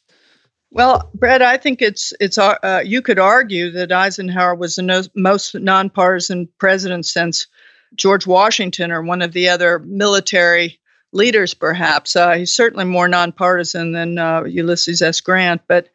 Well, 0.72 1.10
Brett, 1.16 1.42
I 1.42 1.58
think 1.58 1.82
it's 1.82 2.14
it's 2.20 2.38
uh, 2.38 2.56
uh 2.62 2.84
you 2.86 3.02
could 3.02 3.20
argue 3.20 3.72
that 3.72 3.92
Eisenhower 3.92 4.54
was 4.54 4.76
the 4.76 4.84
no, 4.84 5.02
most 5.16 5.56
nonpartisan 5.56 6.48
president 6.60 7.08
since 7.08 7.48
George 7.96 8.28
Washington 8.28 8.92
or 8.92 9.02
one 9.02 9.22
of 9.22 9.34
the 9.34 9.50
other 9.50 9.80
military 9.80 10.79
leaders, 11.12 11.54
perhaps. 11.54 12.16
Uh, 12.16 12.34
he's 12.34 12.56
certainly 12.56 12.86
more 12.86 13.08
nonpartisan 13.08 13.92
than 13.94 14.18
uh, 14.18 14.44
Ulysses 14.44 15.02
S. 15.02 15.22
Grant. 15.22 15.62
But 15.68 15.90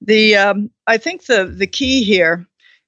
the 0.00 0.36
um, 0.36 0.70
I 0.86 0.98
think 0.98 1.26
the 1.26 1.44
the 1.44 1.66
key 1.66 2.02
here 2.02 2.46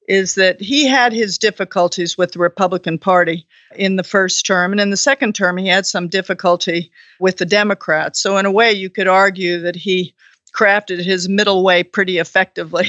is 0.08 0.34
that 0.34 0.60
he 0.60 0.86
had 0.86 1.12
his 1.12 1.38
difficulties 1.38 2.18
with 2.18 2.32
the 2.32 2.38
Republican 2.40 2.98
Party 2.98 3.46
in 3.76 3.94
the 3.94 4.02
first 4.02 4.44
term, 4.44 4.72
and 4.72 4.80
in 4.80 4.90
the 4.90 4.96
second 4.96 5.34
term, 5.34 5.56
he 5.56 5.68
had 5.68 5.86
some 5.86 6.08
difficulty 6.08 6.90
with 7.20 7.36
the 7.36 7.46
Democrats. 7.46 8.20
So, 8.20 8.36
in 8.36 8.46
a 8.46 8.50
way, 8.50 8.72
you 8.72 8.90
could 8.90 9.08
argue 9.08 9.60
that 9.60 9.76
he 9.76 10.14
crafted 10.52 11.02
his 11.02 11.28
middle 11.28 11.62
way 11.62 11.84
pretty 11.84 12.18
effectively 12.18 12.88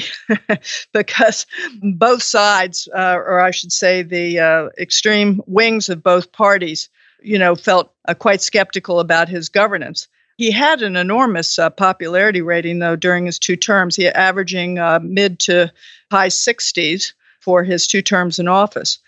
because 0.94 1.46
both 1.82 2.24
sides, 2.24 2.88
uh, 2.96 3.16
or 3.16 3.40
I 3.40 3.52
should 3.52 3.72
say, 3.72 4.02
the 4.02 4.40
uh, 4.40 4.70
extreme 4.80 5.42
wings 5.46 5.90
of 5.90 6.02
both 6.02 6.32
parties, 6.32 6.90
you 7.22 7.40
know, 7.40 7.56
felt 7.56 7.94
uh, 8.08 8.14
quite 8.14 8.42
skeptical 8.42 9.00
about 9.00 9.30
his 9.30 9.50
governance. 9.50 10.08
He 10.38 10.52
had 10.52 10.82
an 10.82 10.96
enormous 10.96 11.60
uh, 11.60 11.70
popularity 11.70 12.42
rating, 12.42 12.80
though, 12.80 12.96
during 12.96 13.26
his 13.26 13.38
two 13.38 13.56
terms. 13.56 13.96
He 13.96 14.08
averaging 14.08 14.80
uh, 14.80 15.00
mid 15.02 15.40
to 15.42 15.72
high 16.10 16.30
60s 16.30 17.14
for 17.40 17.64
his 17.64 17.88
two 17.88 18.02
terms 18.02 18.40
in 18.40 18.48
office. 18.48 19.00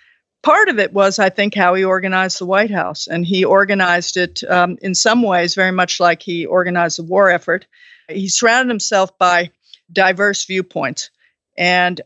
Part 0.43 0.70
of 0.70 0.78
it 0.78 0.93
was, 0.93 1.20
I 1.20 1.30
think, 1.30 1.55
how 1.55 1.74
he 1.74 1.86
organized 1.86 2.39
the 2.39 2.45
White 2.45 2.72
House. 2.72 3.07
And 3.07 3.26
he 3.26 3.45
organized 3.45 4.18
it 4.18 4.43
um, 4.43 4.78
in 4.82 4.93
some 4.93 5.22
ways 5.22 5.55
very 5.55 5.72
much 5.72 5.99
like 5.99 6.22
he 6.22 6.45
organized 6.45 6.99
the 6.99 7.03
war 7.03 7.30
effort. 7.30 7.66
He 8.09 8.28
surrounded 8.28 8.70
himself 8.70 9.18
by 9.18 9.51
diverse 9.91 10.45
viewpoints. 10.45 11.09
And 11.57 12.01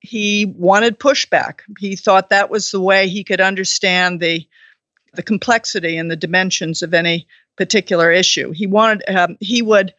he 0.00 0.46
wanted 0.46 0.98
pushback. 0.98 1.60
He 1.78 1.96
thought 1.96 2.30
that 2.30 2.50
was 2.50 2.70
the 2.70 2.80
way 2.80 3.08
he 3.08 3.24
could 3.24 3.40
understand 3.40 4.20
the 4.20 4.46
the 5.14 5.22
complexity 5.22 5.96
and 5.96 6.10
the 6.10 6.16
dimensions 6.16 6.82
of 6.82 6.94
any 6.94 7.26
particular 7.56 8.10
issue. 8.10 8.52
He 8.52 8.66
wanted 8.66 9.08
um, 9.08 9.36
he 9.40 9.62
would 9.62 9.94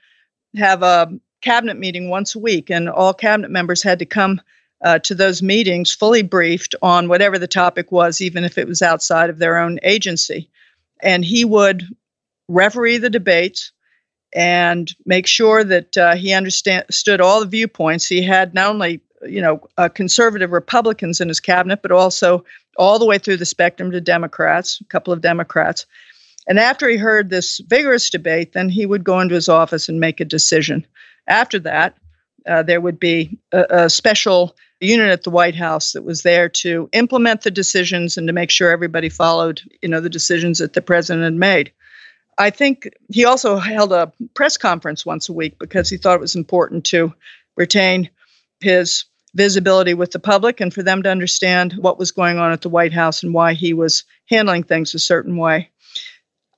have 0.55 0.83
a 0.83 1.11
cabinet 1.41 1.77
meeting 1.77 2.09
once 2.09 2.35
a 2.35 2.39
week, 2.39 2.69
and 2.69 2.89
all 2.89 3.13
cabinet 3.13 3.51
members 3.51 3.83
had 3.83 3.99
to 3.99 4.05
come 4.05 4.41
uh, 4.83 4.99
to 4.99 5.15
those 5.15 5.43
meetings 5.43 5.93
fully 5.93 6.23
briefed 6.23 6.75
on 6.81 7.07
whatever 7.07 7.37
the 7.37 7.47
topic 7.47 7.91
was, 7.91 8.21
even 8.21 8.43
if 8.43 8.57
it 8.57 8.67
was 8.67 8.81
outside 8.81 9.29
of 9.29 9.37
their 9.37 9.57
own 9.57 9.79
agency. 9.83 10.49
And 11.01 11.23
he 11.23 11.45
would 11.45 11.83
referee 12.47 12.97
the 12.97 13.09
debates 13.09 13.71
and 14.33 14.91
make 15.05 15.27
sure 15.27 15.63
that 15.63 15.97
uh, 15.97 16.15
he 16.15 16.33
understood 16.33 17.21
all 17.21 17.41
the 17.41 17.45
viewpoints. 17.45 18.07
He 18.07 18.21
had 18.21 18.53
not 18.53 18.69
only 18.69 19.01
you 19.23 19.41
know 19.41 19.67
uh, 19.77 19.89
conservative 19.89 20.51
Republicans 20.51 21.21
in 21.21 21.27
his 21.27 21.39
cabinet, 21.39 21.81
but 21.81 21.91
also 21.91 22.43
all 22.77 22.99
the 22.99 23.05
way 23.05 23.17
through 23.17 23.37
the 23.37 23.45
spectrum 23.45 23.91
to 23.91 24.01
Democrats, 24.01 24.79
a 24.81 24.85
couple 24.85 25.13
of 25.13 25.21
Democrats. 25.21 25.85
And 26.47 26.59
after 26.59 26.89
he 26.89 26.97
heard 26.97 27.29
this 27.29 27.59
vigorous 27.67 28.09
debate, 28.09 28.53
then 28.53 28.69
he 28.69 28.85
would 28.85 29.03
go 29.03 29.19
into 29.19 29.35
his 29.35 29.49
office 29.49 29.89
and 29.89 29.99
make 29.99 30.19
a 30.19 30.25
decision. 30.25 30.85
After 31.27 31.59
that, 31.59 31.97
uh, 32.47 32.63
there 32.63 32.81
would 32.81 32.99
be 32.99 33.37
a, 33.51 33.65
a, 33.69 33.89
special 33.89 34.55
unit 34.79 35.11
at 35.11 35.23
the 35.23 35.29
White 35.29 35.53
House 35.53 35.91
that 35.91 36.03
was 36.03 36.23
there 36.23 36.49
to 36.49 36.89
implement 36.91 37.41
the 37.41 37.51
decisions 37.51 38.17
and 38.17 38.25
to 38.27 38.33
make 38.33 38.49
sure 38.49 38.71
everybody 38.71 39.09
followed, 39.09 39.61
you 39.83 39.89
know, 39.89 40.01
the 40.01 40.09
decisions 40.09 40.57
that 40.57 40.73
the 40.73 40.81
president 40.81 41.23
had 41.23 41.35
made. 41.35 41.71
I 42.39 42.49
think 42.49 42.89
he 43.11 43.25
also 43.25 43.57
held 43.57 43.93
a 43.93 44.11
press 44.33 44.57
conference 44.57 45.05
once 45.05 45.29
a 45.29 45.33
week 45.33 45.59
because 45.59 45.89
he 45.89 45.97
thought 45.97 46.15
it 46.15 46.21
was 46.21 46.35
important 46.35 46.85
to 46.85 47.13
retain 47.55 48.09
his 48.59 49.05
visibility 49.33 49.93
with 49.93 50.11
the 50.11 50.19
public 50.19 50.59
and 50.59 50.73
for 50.73 50.83
them 50.83 51.03
to 51.03 51.09
understand 51.09 51.73
what 51.73 51.97
was 51.97 52.11
going 52.11 52.37
on 52.37 52.51
at 52.51 52.61
the 52.61 52.69
White 52.69 52.93
House 52.93 53.23
and 53.23 53.33
why 53.33 53.53
he 53.53 53.73
was 53.73 54.03
handling 54.29 54.63
things 54.63 54.93
a 54.93 54.99
certain 54.99 55.37
way. 55.37 55.69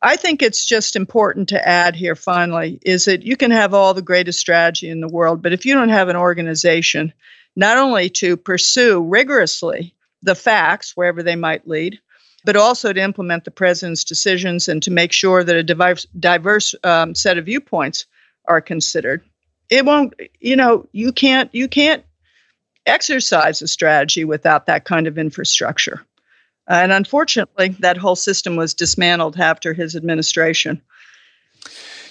I 0.01 0.17
think 0.17 0.41
it's 0.41 0.65
just 0.65 0.95
important 0.95 1.49
to 1.49 1.67
add 1.67 1.95
here 1.95 2.15
finally 2.15 2.79
is 2.81 3.05
that 3.05 3.23
you 3.23 3.37
can 3.37 3.51
have 3.51 3.73
all 3.73 3.93
the 3.93 4.01
greatest 4.01 4.39
strategy 4.39 4.89
in 4.89 4.99
the 4.99 5.07
world, 5.07 5.41
but 5.41 5.53
if 5.53 5.65
you 5.65 5.73
don't 5.73 5.89
have 5.89 6.09
an 6.09 6.17
organization 6.17 7.13
not 7.55 7.77
only 7.77 8.09
to 8.09 8.35
pursue 8.35 9.01
rigorously 9.01 9.93
the 10.21 10.35
facts 10.35 10.97
wherever 10.97 11.21
they 11.21 11.35
might 11.35 11.67
lead, 11.67 11.99
but 12.45 12.55
also 12.55 12.91
to 12.91 13.01
implement 13.01 13.45
the 13.45 13.51
president's 13.51 14.03
decisions 14.03 14.67
and 14.67 14.83
to 14.83 14.91
make 14.91 15.11
sure 15.11 15.43
that 15.43 15.55
a 15.55 15.63
diverse, 15.63 16.05
diverse 16.19 16.75
um, 16.83 17.15
set 17.15 17.37
of 17.37 17.45
viewpoints 17.45 18.05
are 18.45 18.61
considered. 18.61 19.23
It 19.69 19.85
won't, 19.85 20.13
you 20.39 20.55
know, 20.55 20.87
you 20.91 21.13
can't 21.13 21.53
you 21.53 21.67
can't 21.67 22.03
exercise 22.85 23.61
a 23.61 23.67
strategy 23.67 24.25
without 24.25 24.65
that 24.65 24.85
kind 24.85 25.07
of 25.07 25.17
infrastructure. 25.17 26.05
And 26.67 26.91
unfortunately, 26.91 27.69
that 27.79 27.97
whole 27.97 28.15
system 28.15 28.55
was 28.55 28.73
dismantled 28.73 29.37
after 29.37 29.73
his 29.73 29.95
administration. 29.95 30.81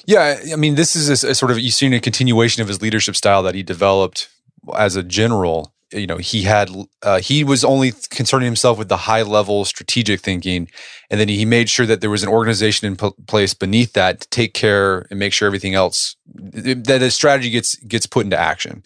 Yeah, 0.05 0.41
I 0.53 0.57
mean, 0.57 0.75
this 0.75 0.97
is 0.97 1.25
a, 1.25 1.29
a 1.29 1.35
sort 1.35 1.51
of 1.51 1.59
you 1.59 1.71
see 1.71 1.95
a 1.95 2.01
continuation 2.01 2.61
of 2.63 2.69
his 2.69 2.83
leadership 2.83 3.17
style 3.17 3.43
that 3.45 3.55
he 3.55 3.63
developed 3.63 4.29
as 4.77 4.97
a 4.97 5.03
general. 5.03 5.73
You 5.93 6.07
know, 6.07 6.17
he 6.17 6.43
had 6.43 6.71
uh, 7.03 7.21
he 7.21 7.45
was 7.45 7.65
only 7.65 7.93
concerning 8.11 8.47
himself 8.47 8.79
with 8.79 8.89
the 8.89 8.97
high 8.97 9.23
level 9.23 9.65
strategic 9.65 10.21
thinking, 10.21 10.69
and 11.11 11.21
then 11.21 11.29
he 11.29 11.45
made 11.45 11.69
sure 11.69 11.87
that 11.87 12.01
there 12.01 12.11
was 12.11 12.23
an 12.23 12.29
organization 12.29 12.87
in 12.87 12.97
place 12.97 13.55
beneath 13.55 13.93
that 13.93 14.21
to 14.21 14.29
take 14.29 14.55
care 14.55 15.07
and 15.11 15.19
make 15.19 15.33
sure 15.33 15.47
everything 15.47 15.75
else 15.75 16.17
that 16.35 16.99
the 16.99 17.11
strategy 17.11 17.51
gets 17.51 17.77
gets 17.77 18.07
put 18.07 18.25
into 18.25 18.39
action. 18.39 18.83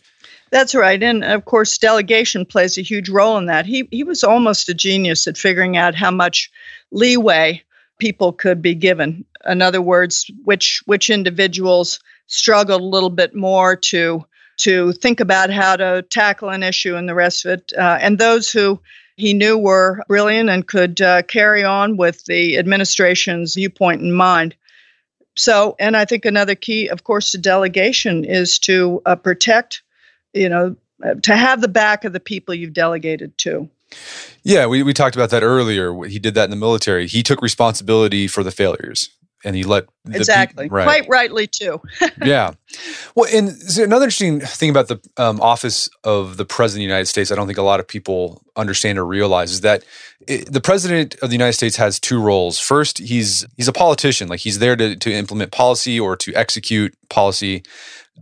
That's 0.57 0.75
right. 0.75 1.03
And 1.03 1.23
of 1.23 1.45
course, 1.45 1.77
delegation 1.77 2.47
plays 2.47 2.79
a 2.79 2.83
huge 2.83 3.11
role 3.11 3.37
in 3.37 3.45
that. 3.45 3.67
He, 3.67 3.87
he 3.91 4.03
was 4.03 4.25
almost 4.25 4.71
a 4.71 4.75
genius 4.75 5.29
at 5.29 5.37
figuring 5.37 5.77
out 5.77 5.95
how 5.95 6.11
much 6.11 6.51
leeway 6.91 7.63
people 7.99 8.33
could 8.33 8.63
be 8.63 8.75
given. 8.75 9.27
In 9.47 9.61
other 9.61 9.83
words, 9.83 10.31
which, 10.45 10.83
which 10.87 11.11
individuals 11.11 12.01
struggled 12.27 12.81
a 12.81 12.85
little 12.87 13.11
bit 13.11 13.35
more 13.35 13.77
to, 13.77 14.25
to 14.61 14.93
think 14.93 15.21
about 15.21 15.51
how 15.51 15.77
to 15.77 16.01
tackle 16.09 16.49
an 16.49 16.63
issue 16.63 16.97
and 16.97 17.07
the 17.07 17.15
rest 17.15 17.45
of 17.45 17.51
it. 17.51 17.75
Uh, 17.77 17.99
and 18.01 18.17
those 18.17 18.51
who 18.51 18.81
he 19.19 19.35
knew 19.35 19.59
were 19.59 20.01
brilliant 20.09 20.49
and 20.49 20.67
could 20.67 21.03
uh, 21.03 21.21
carry 21.25 21.65
on 21.65 21.99
with 21.99 22.25
the 22.25 22.57
administration's 22.57 23.57
viewpoint 23.57 24.01
in 24.01 24.11
mind. 24.11 24.57
So, 25.37 25.77
and 25.79 25.99
I 25.99 26.07
think 26.07 26.25
another 26.25 26.55
key, 26.55 26.89
of 26.89 27.05
course, 27.05 27.33
to 27.33 27.39
delegation 27.39 28.25
is 28.25 28.59
to 28.61 29.03
uh, 29.05 29.17
protect 29.17 29.83
you 30.37 30.49
know, 30.49 30.77
to 31.23 31.37
have 31.37 31.61
the 31.61 31.69
back 31.69 32.05
of 32.05 32.13
the 32.13 32.21
people 32.21 32.55
you've 32.55 32.73
delegated 32.73 33.37
to. 33.39 33.69
Yeah, 34.43 34.67
we, 34.67 34.83
we 34.83 34.93
talked 34.93 35.17
about 35.17 35.31
that 35.31 35.43
earlier. 35.43 36.05
He 36.05 36.19
did 36.19 36.35
that 36.35 36.45
in 36.45 36.51
the 36.51 36.57
military. 36.57 37.07
He 37.07 37.23
took 37.23 37.43
responsibility 37.43 38.29
for 38.29 38.43
the 38.43 38.51
failures. 38.51 39.11
and 39.45 39.55
he 39.55 39.63
let 39.63 39.85
exactly 40.11 40.69
right. 40.69 40.85
quite 40.85 41.09
rightly 41.09 41.47
too. 41.47 41.81
yeah. 42.25 42.53
Well, 43.15 43.31
and 43.33 43.57
another 43.79 44.07
interesting 44.07 44.41
thing 44.41 44.71
about 44.71 44.89
the 44.89 45.01
um, 45.17 45.41
office 45.41 45.89
of 46.03 46.37
the 46.37 46.45
president 46.45 46.81
of 46.83 46.89
the 46.89 46.93
United 46.95 47.07
States, 47.07 47.31
I 47.31 47.37
don't 47.37 47.47
think 47.47 47.59
a 47.59 47.63
lot 47.63 47.79
of 47.79 47.87
people 47.87 48.43
understand 48.57 48.99
or 48.99 49.07
realize, 49.07 49.53
is 49.53 49.61
that 49.61 49.85
it, 50.27 50.53
the 50.53 50.61
president 50.61 51.15
of 51.23 51.29
the 51.31 51.35
United 51.35 51.53
States 51.53 51.77
has 51.77 52.01
two 52.01 52.21
roles. 52.21 52.59
First, 52.59 52.99
he's 52.99 53.47
he's 53.57 53.69
a 53.69 53.73
politician, 53.73 54.29
like 54.29 54.41
he's 54.41 54.59
there 54.59 54.75
to 54.75 54.97
to 54.97 55.13
implement 55.13 55.53
policy 55.53 56.01
or 56.01 56.17
to 56.17 56.35
execute 56.35 56.95
policy. 57.09 57.63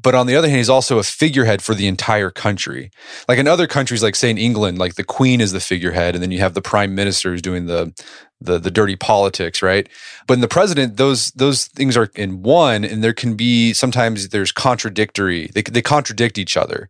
But 0.02 0.14
on 0.14 0.26
the 0.26 0.36
other 0.36 0.48
hand, 0.48 0.58
he's 0.58 0.68
also 0.68 0.98
a 0.98 1.02
figurehead 1.02 1.62
for 1.62 1.74
the 1.74 1.86
entire 1.86 2.30
country. 2.30 2.90
Like 3.28 3.38
in 3.38 3.46
other 3.46 3.66
countries, 3.66 4.02
like 4.02 4.16
say 4.16 4.28
in 4.28 4.38
England, 4.38 4.78
like 4.78 4.94
the 4.94 5.04
Queen 5.04 5.40
is 5.40 5.52
the 5.52 5.60
figurehead, 5.60 6.14
and 6.14 6.22
then 6.22 6.30
you 6.30 6.40
have 6.40 6.54
the 6.54 6.62
Prime 6.62 6.94
Minister 6.94 7.30
who's 7.30 7.42
doing 7.42 7.66
the 7.66 7.94
the 8.40 8.58
the 8.58 8.70
dirty 8.70 8.96
politics, 8.96 9.62
right? 9.62 9.88
But 10.26 10.34
in 10.34 10.40
the 10.40 10.48
president, 10.48 10.96
those 10.96 11.30
those 11.32 11.66
things 11.66 11.96
are 11.96 12.10
in 12.14 12.42
one, 12.42 12.84
and 12.84 13.02
there 13.02 13.12
can 13.12 13.34
be 13.34 13.72
sometimes 13.72 14.28
there's 14.28 14.52
contradictory. 14.52 15.50
They 15.54 15.62
they 15.62 15.82
contradict 15.82 16.38
each 16.38 16.56
other. 16.56 16.88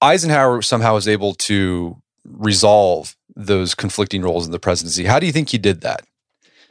Eisenhower 0.00 0.62
somehow 0.62 0.94
was 0.94 1.08
able 1.08 1.34
to 1.34 2.00
resolve 2.24 3.16
those 3.36 3.74
conflicting 3.74 4.22
roles 4.22 4.46
in 4.46 4.52
the 4.52 4.58
presidency. 4.58 5.04
How 5.04 5.18
do 5.18 5.26
you 5.26 5.32
think 5.32 5.50
he 5.50 5.58
did 5.58 5.80
that? 5.82 6.02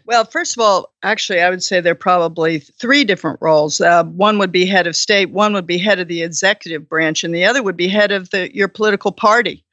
Well, 0.08 0.24
first 0.24 0.56
of 0.56 0.62
all, 0.62 0.94
actually, 1.04 1.42
I 1.42 1.50
would 1.50 1.62
say 1.62 1.82
there 1.82 1.92
are 1.92 1.96
probably 1.96 2.60
three 2.60 3.04
different 3.04 3.40
roles. 3.42 3.82
Uh, 3.82 4.06
one 4.06 4.38
would 4.38 4.54
be 4.54 4.66
head 4.66 4.88
of 4.88 4.96
state, 4.96 5.32
one 5.32 5.52
would 5.52 5.68
be 5.68 5.78
head 5.78 6.00
of 6.00 6.08
the 6.08 6.24
executive 6.24 6.88
branch, 6.88 7.26
and 7.26 7.36
the 7.36 7.44
other 7.44 7.62
would 7.62 7.76
be 7.76 7.90
head 7.90 8.14
of 8.14 8.30
the, 8.30 8.50
your 8.56 8.70
political 8.70 9.12
party. 9.12 9.66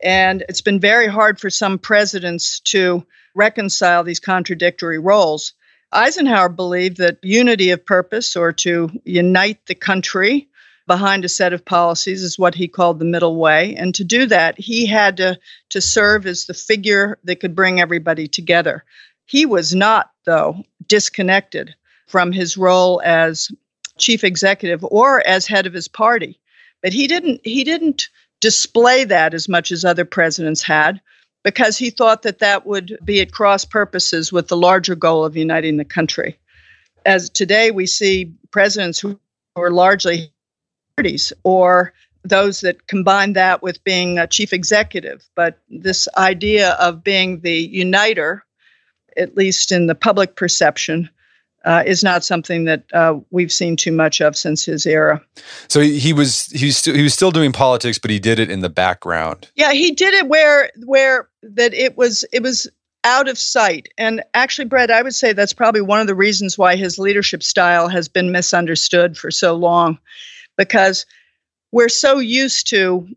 And 0.00 0.44
it's 0.48 0.60
been 0.60 0.78
very 0.78 1.08
hard 1.08 1.40
for 1.40 1.50
some 1.50 1.76
presidents 1.80 2.60
to 2.66 3.04
reconcile 3.34 4.04
these 4.04 4.20
contradictory 4.20 5.00
roles. 5.00 5.54
Eisenhower 5.90 6.50
believed 6.50 6.98
that 6.98 7.18
unity 7.24 7.70
of 7.70 7.84
purpose 7.84 8.36
or 8.36 8.52
to 8.52 8.90
unite 9.04 9.66
the 9.66 9.74
country 9.74 10.48
behind 10.86 11.24
a 11.24 11.28
set 11.28 11.52
of 11.52 11.64
policies 11.64 12.22
is 12.22 12.38
what 12.38 12.54
he 12.54 12.68
called 12.68 13.00
the 13.00 13.04
middle 13.04 13.36
way. 13.36 13.74
And 13.74 13.92
to 13.96 14.04
do 14.04 14.26
that, 14.26 14.56
he 14.56 14.86
had 14.86 15.16
to, 15.16 15.36
to 15.70 15.80
serve 15.80 16.26
as 16.26 16.46
the 16.46 16.54
figure 16.54 17.18
that 17.24 17.40
could 17.40 17.56
bring 17.56 17.80
everybody 17.80 18.28
together. 18.28 18.84
He 19.26 19.46
was 19.46 19.74
not, 19.74 20.10
though, 20.24 20.64
disconnected 20.86 21.74
from 22.06 22.32
his 22.32 22.56
role 22.56 23.00
as 23.04 23.50
chief 23.96 24.24
executive 24.24 24.84
or 24.84 25.26
as 25.26 25.46
head 25.46 25.66
of 25.66 25.72
his 25.72 25.88
party. 25.88 26.38
But 26.82 26.92
he 26.92 27.06
didn't 27.06 27.40
he 27.44 27.64
didn't 27.64 28.08
display 28.40 29.04
that 29.04 29.32
as 29.32 29.48
much 29.48 29.72
as 29.72 29.84
other 29.84 30.04
presidents 30.04 30.62
had 30.62 31.00
because 31.42 31.78
he 31.78 31.90
thought 31.90 32.22
that 32.22 32.40
that 32.40 32.66
would 32.66 32.98
be 33.04 33.20
at 33.20 33.32
cross 33.32 33.64
purposes 33.64 34.32
with 34.32 34.48
the 34.48 34.56
larger 34.56 34.94
goal 34.94 35.24
of 35.24 35.36
uniting 35.36 35.76
the 35.76 35.84
country. 35.84 36.38
As 37.06 37.30
today 37.30 37.70
we 37.70 37.86
see 37.86 38.32
presidents 38.50 38.98
who 38.98 39.18
are 39.56 39.70
largely 39.70 40.32
parties 40.96 41.32
or 41.42 41.92
those 42.24 42.60
that 42.62 42.86
combine 42.86 43.34
that 43.34 43.62
with 43.62 43.84
being 43.84 44.18
a 44.18 44.26
chief 44.26 44.52
executive, 44.52 45.28
but 45.34 45.58
this 45.68 46.08
idea 46.16 46.72
of 46.72 47.04
being 47.04 47.40
the 47.40 47.58
uniter 47.58 48.44
at 49.16 49.36
least 49.36 49.72
in 49.72 49.86
the 49.86 49.94
public 49.94 50.36
perception, 50.36 51.08
uh, 51.64 51.82
is 51.86 52.04
not 52.04 52.24
something 52.24 52.64
that 52.64 52.84
uh, 52.92 53.18
we've 53.30 53.52
seen 53.52 53.76
too 53.76 53.92
much 53.92 54.20
of 54.20 54.36
since 54.36 54.64
his 54.64 54.86
era. 54.86 55.20
So 55.68 55.80
he 55.80 56.12
was 56.12 56.46
he 56.46 56.66
was, 56.66 56.76
st- 56.76 56.96
he 56.96 57.02
was 57.02 57.14
still 57.14 57.30
doing 57.30 57.52
politics, 57.52 57.98
but 57.98 58.10
he 58.10 58.18
did 58.18 58.38
it 58.38 58.50
in 58.50 58.60
the 58.60 58.68
background. 58.68 59.50
Yeah, 59.54 59.72
he 59.72 59.90
did 59.90 60.14
it 60.14 60.28
where 60.28 60.70
where 60.84 61.28
that 61.42 61.72
it 61.72 61.96
was 61.96 62.24
it 62.32 62.42
was 62.42 62.68
out 63.04 63.28
of 63.28 63.38
sight. 63.38 63.88
And 63.98 64.22
actually, 64.34 64.64
Brett, 64.66 64.90
I 64.90 65.02
would 65.02 65.14
say 65.14 65.32
that's 65.32 65.52
probably 65.52 65.82
one 65.82 66.00
of 66.00 66.06
the 66.06 66.14
reasons 66.14 66.56
why 66.56 66.76
his 66.76 66.98
leadership 66.98 67.42
style 67.42 67.88
has 67.88 68.08
been 68.08 68.32
misunderstood 68.32 69.16
for 69.16 69.30
so 69.30 69.54
long, 69.54 69.98
because 70.56 71.06
we're 71.72 71.88
so 71.88 72.18
used 72.18 72.68
to 72.70 73.08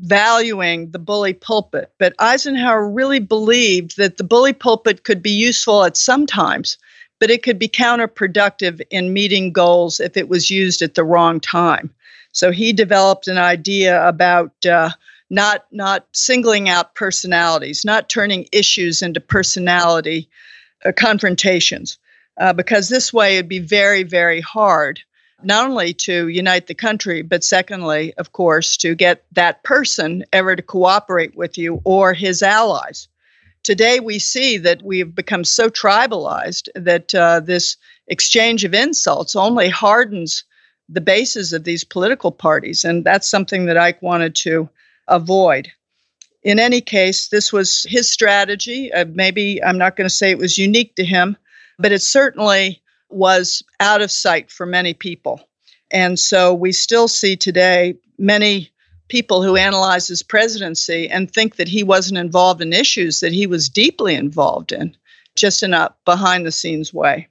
valuing 0.00 0.90
the 0.90 0.98
bully 0.98 1.32
pulpit, 1.32 1.92
but 1.98 2.14
Eisenhower 2.18 2.88
really 2.88 3.20
believed 3.20 3.96
that 3.96 4.16
the 4.16 4.24
bully 4.24 4.52
pulpit 4.52 5.04
could 5.04 5.22
be 5.22 5.30
useful 5.30 5.84
at 5.84 5.96
some 5.96 6.26
times, 6.26 6.78
but 7.18 7.30
it 7.30 7.42
could 7.42 7.58
be 7.58 7.68
counterproductive 7.68 8.80
in 8.90 9.12
meeting 9.12 9.52
goals 9.52 10.00
if 10.00 10.16
it 10.16 10.28
was 10.28 10.50
used 10.50 10.82
at 10.82 10.94
the 10.94 11.04
wrong 11.04 11.40
time. 11.40 11.92
So 12.32 12.52
he 12.52 12.72
developed 12.72 13.26
an 13.26 13.38
idea 13.38 14.06
about 14.06 14.52
uh, 14.64 14.90
not 15.30 15.66
not 15.72 16.06
singling 16.12 16.68
out 16.68 16.94
personalities, 16.94 17.84
not 17.84 18.08
turning 18.08 18.46
issues 18.52 19.02
into 19.02 19.20
personality 19.20 20.28
uh, 20.84 20.92
confrontations, 20.92 21.98
uh, 22.40 22.52
because 22.52 22.88
this 22.88 23.12
way 23.12 23.36
it'd 23.36 23.48
be 23.48 23.58
very 23.58 24.04
very 24.04 24.40
hard 24.40 25.00
not 25.42 25.68
only 25.68 25.94
to 25.94 26.28
unite 26.28 26.66
the 26.66 26.74
country, 26.74 27.22
but 27.22 27.44
secondly, 27.44 28.12
of 28.14 28.32
course, 28.32 28.76
to 28.78 28.94
get 28.94 29.24
that 29.32 29.62
person 29.62 30.24
ever 30.32 30.56
to 30.56 30.62
cooperate 30.62 31.36
with 31.36 31.56
you 31.56 31.80
or 31.84 32.12
his 32.12 32.42
allies. 32.42 33.08
Today, 33.62 34.00
we 34.00 34.18
see 34.18 34.56
that 34.58 34.82
we've 34.82 35.14
become 35.14 35.44
so 35.44 35.68
tribalized 35.68 36.68
that 36.74 37.14
uh, 37.14 37.40
this 37.40 37.76
exchange 38.06 38.64
of 38.64 38.74
insults 38.74 39.36
only 39.36 39.68
hardens 39.68 40.44
the 40.88 41.00
bases 41.00 41.52
of 41.52 41.64
these 41.64 41.84
political 41.84 42.32
parties. 42.32 42.84
And 42.84 43.04
that's 43.04 43.28
something 43.28 43.66
that 43.66 43.76
Ike 43.76 44.00
wanted 44.00 44.34
to 44.36 44.68
avoid. 45.06 45.70
In 46.42 46.58
any 46.58 46.80
case, 46.80 47.28
this 47.28 47.52
was 47.52 47.84
his 47.88 48.08
strategy. 48.08 48.92
Uh, 48.92 49.04
maybe 49.12 49.62
I'm 49.62 49.78
not 49.78 49.96
going 49.96 50.08
to 50.08 50.14
say 50.14 50.30
it 50.30 50.38
was 50.38 50.56
unique 50.56 50.94
to 50.96 51.04
him, 51.04 51.36
but 51.78 51.92
it 51.92 52.00
certainly 52.00 52.80
was 53.10 53.62
out 53.80 54.02
of 54.02 54.10
sight 54.10 54.50
for 54.50 54.66
many 54.66 54.94
people. 54.94 55.48
And 55.90 56.18
so 56.18 56.52
we 56.52 56.72
still 56.72 57.08
see 57.08 57.36
today 57.36 57.94
many 58.18 58.70
people 59.08 59.42
who 59.42 59.56
analyze 59.56 60.06
his 60.06 60.22
presidency 60.22 61.08
and 61.08 61.30
think 61.30 61.56
that 61.56 61.68
he 61.68 61.82
wasn't 61.82 62.18
involved 62.18 62.60
in 62.60 62.72
issues 62.72 63.20
that 63.20 63.32
he 63.32 63.46
was 63.46 63.68
deeply 63.68 64.14
involved 64.14 64.70
in, 64.70 64.94
just 65.34 65.62
in 65.62 65.72
a 65.72 65.94
behind 66.04 66.44
the 66.44 66.52
scenes 66.52 66.92
way. 66.92 67.26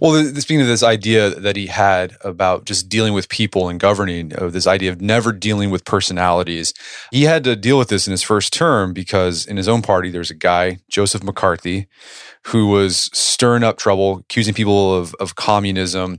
Well, 0.00 0.24
speaking 0.36 0.60
of 0.60 0.66
this 0.66 0.82
idea 0.82 1.30
that 1.30 1.56
he 1.56 1.66
had 1.66 2.16
about 2.22 2.64
just 2.64 2.88
dealing 2.88 3.12
with 3.12 3.28
people 3.28 3.68
and 3.68 3.78
governing, 3.78 4.32
of 4.34 4.52
this 4.52 4.66
idea 4.66 4.90
of 4.90 5.00
never 5.00 5.32
dealing 5.32 5.70
with 5.70 5.84
personalities, 5.84 6.72
he 7.10 7.24
had 7.24 7.44
to 7.44 7.56
deal 7.56 7.78
with 7.78 7.88
this 7.88 8.06
in 8.06 8.10
his 8.10 8.22
first 8.22 8.52
term 8.52 8.92
because 8.92 9.46
in 9.46 9.56
his 9.56 9.68
own 9.68 9.82
party, 9.82 10.10
there's 10.10 10.30
a 10.30 10.34
guy, 10.34 10.78
Joseph 10.88 11.22
McCarthy, 11.22 11.88
who 12.46 12.68
was 12.68 13.10
stirring 13.12 13.62
up 13.62 13.76
trouble, 13.76 14.18
accusing 14.18 14.54
people 14.54 14.94
of, 14.94 15.14
of 15.20 15.34
communism. 15.34 16.18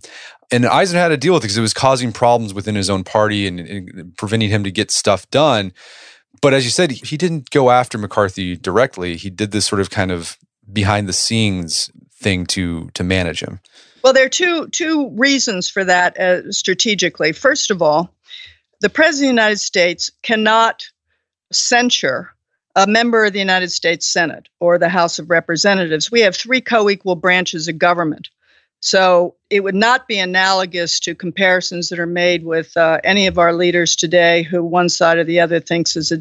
And 0.52 0.66
Eisenhower 0.66 1.04
had 1.04 1.10
to 1.10 1.18
deal 1.18 1.34
with 1.34 1.44
it 1.44 1.46
because 1.46 1.58
it 1.58 1.62
was 1.62 1.74
causing 1.74 2.12
problems 2.12 2.54
within 2.54 2.76
his 2.76 2.90
own 2.90 3.04
party 3.04 3.48
and, 3.48 3.60
and 3.60 4.18
preventing 4.18 4.50
him 4.50 4.64
to 4.64 4.72
get 4.72 4.92
stuff 4.92 5.30
done. 5.32 5.72
But 6.42 6.54
as 6.54 6.66
you 6.66 6.72
said, 6.72 6.92
he 6.92 7.18
didn't 7.18 7.50
go 7.52 7.70
after 7.70 7.98
McCarthy 7.98 8.58
directly. 8.58 9.16
He 9.16 9.30
did 9.30 9.52
this 9.52 9.66
sort 9.66 9.80
of 9.80 9.90
kind 9.90 10.12
of 10.12 10.38
behind 10.72 11.08
the 11.08 11.14
scenes 11.14 11.90
thing 12.22 12.46
to 12.48 12.90
to 12.94 13.04
manage 13.04 13.42
him. 13.42 13.60
Well, 14.04 14.14
there 14.14 14.26
are 14.26 14.30
two 14.30 14.68
two 14.70 15.12
reasons 15.16 15.70
for 15.70 15.84
that 15.84 16.18
uh, 16.20 16.52
strategically. 16.52 17.34
First 17.34 17.72
of 17.72 17.82
all, 17.82 18.14
the 18.80 18.90
president 18.90 19.32
of 19.32 19.36
the 19.36 19.42
United 19.42 19.60
States 19.60 20.12
cannot 20.24 20.86
censure 21.52 22.34
a 22.76 22.88
member 22.88 23.26
of 23.26 23.34
the 23.34 23.40
United 23.40 23.72
States 23.72 24.08
Senate 24.08 24.48
or 24.60 24.78
the 24.78 24.90
House 24.90 25.20
of 25.20 25.30
Representatives. 25.30 26.12
We 26.12 26.22
have 26.22 26.36
three 26.36 26.62
co 26.62 26.90
equal 26.90 27.16
branches 27.16 27.68
of 27.68 27.78
government. 27.78 28.30
So 28.84 29.36
it 29.52 29.60
would 29.60 29.76
not 29.76 30.08
be 30.08 30.18
analogous 30.18 31.00
to 31.02 31.14
comparisons 31.14 31.90
that 31.90 32.00
are 32.00 32.08
made 32.08 32.44
with 32.44 32.76
uh, 32.76 33.00
any 33.04 33.28
of 33.28 33.38
our 33.38 33.54
leaders 33.54 33.96
today, 33.96 34.42
who 34.42 34.64
one 34.64 34.90
side 34.90 35.20
or 35.20 35.24
the 35.24 35.40
other 35.40 35.60
thinks 35.60 35.96
is, 35.96 36.12
a, 36.12 36.18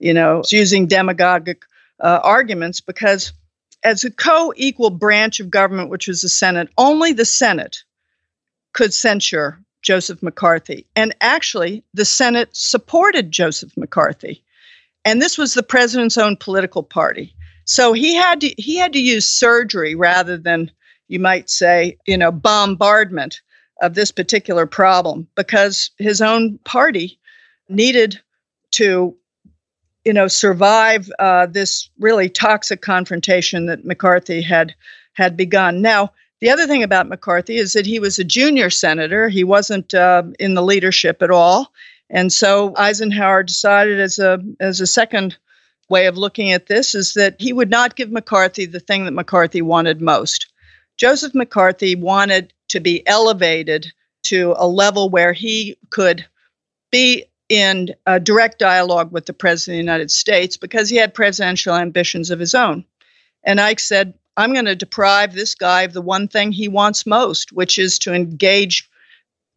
you 0.00 0.12
know, 0.12 0.42
using 0.50 0.88
demagogic 0.88 1.62
uh, 2.00 2.18
arguments, 2.24 2.80
because 2.80 3.32
as 3.82 4.04
a 4.04 4.10
co 4.10 4.52
equal 4.56 4.90
branch 4.90 5.40
of 5.40 5.50
government, 5.50 5.90
which 5.90 6.08
was 6.08 6.22
the 6.22 6.28
Senate, 6.28 6.68
only 6.76 7.12
the 7.12 7.24
Senate 7.24 7.82
could 8.72 8.94
censure 8.94 9.60
Joseph 9.82 10.22
McCarthy. 10.22 10.86
And 10.94 11.14
actually, 11.20 11.84
the 11.94 12.04
Senate 12.04 12.50
supported 12.52 13.32
Joseph 13.32 13.76
McCarthy 13.76 14.44
and 15.04 15.20
this 15.20 15.38
was 15.38 15.54
the 15.54 15.62
president's 15.62 16.18
own 16.18 16.36
political 16.36 16.82
party. 16.82 17.34
So 17.64 17.92
he 17.92 18.14
had 18.14 18.40
to 18.40 18.48
he 18.58 18.76
had 18.76 18.92
to 18.94 19.00
use 19.00 19.28
surgery 19.28 19.94
rather 19.94 20.36
than 20.36 20.70
you 21.08 21.20
might 21.20 21.50
say, 21.50 21.98
you 22.06 22.16
know, 22.16 22.30
bombardment 22.30 23.40
of 23.80 23.94
this 23.94 24.12
particular 24.12 24.66
problem 24.66 25.26
because 25.34 25.90
his 25.98 26.20
own 26.20 26.58
party 26.64 27.18
needed 27.68 28.20
to 28.72 29.16
you 30.04 30.12
know 30.12 30.28
survive 30.28 31.10
uh, 31.18 31.46
this 31.46 31.90
really 31.98 32.28
toxic 32.28 32.80
confrontation 32.80 33.66
that 33.66 33.84
McCarthy 33.84 34.42
had 34.42 34.74
had 35.14 35.36
begun. 35.36 35.82
Now, 35.82 36.12
the 36.40 36.50
other 36.50 36.66
thing 36.66 36.82
about 36.82 37.08
McCarthy 37.08 37.56
is 37.56 37.72
that 37.74 37.86
he 37.86 37.98
was 37.98 38.18
a 38.18 38.24
junior 38.24 38.70
senator. 38.70 39.28
He 39.28 39.44
wasn't 39.44 39.92
uh, 39.92 40.22
in 40.38 40.54
the 40.54 40.62
leadership 40.62 41.22
at 41.22 41.30
all. 41.30 41.72
And 42.08 42.32
so 42.32 42.74
Eisenhower 42.76 43.42
decided 43.42 44.00
as 44.00 44.18
a 44.18 44.42
as 44.58 44.80
a 44.80 44.86
second 44.86 45.36
way 45.88 46.06
of 46.06 46.16
looking 46.16 46.52
at 46.52 46.66
this 46.66 46.94
is 46.94 47.14
that 47.14 47.36
he 47.40 47.52
would 47.52 47.70
not 47.70 47.96
give 47.96 48.10
McCarthy 48.10 48.66
the 48.66 48.80
thing 48.80 49.04
that 49.04 49.12
McCarthy 49.12 49.60
wanted 49.60 50.00
most 50.00 50.46
Joseph 51.00 51.34
McCarthy 51.34 51.94
wanted 51.94 52.52
to 52.68 52.78
be 52.78 53.04
elevated 53.06 53.90
to 54.24 54.54
a 54.58 54.66
level 54.66 55.08
where 55.08 55.32
he 55.32 55.78
could 55.88 56.26
be 56.92 57.24
in 57.50 57.94
direct 58.22 58.58
dialogue 58.60 59.12
with 59.12 59.26
the 59.26 59.34
President 59.34 59.74
of 59.74 59.76
the 59.76 59.92
United 59.92 60.10
States 60.10 60.56
because 60.56 60.88
he 60.88 60.96
had 60.96 61.12
presidential 61.12 61.74
ambitions 61.74 62.30
of 62.30 62.38
his 62.38 62.54
own. 62.54 62.84
And 63.44 63.60
Ike 63.60 63.80
said, 63.80 64.14
I'm 64.36 64.52
going 64.52 64.66
to 64.66 64.76
deprive 64.76 65.34
this 65.34 65.54
guy 65.54 65.82
of 65.82 65.92
the 65.92 66.00
one 66.00 66.28
thing 66.28 66.52
he 66.52 66.68
wants 66.68 67.04
most, 67.04 67.52
which 67.52 67.78
is 67.78 67.98
to 68.00 68.14
engage 68.14 68.88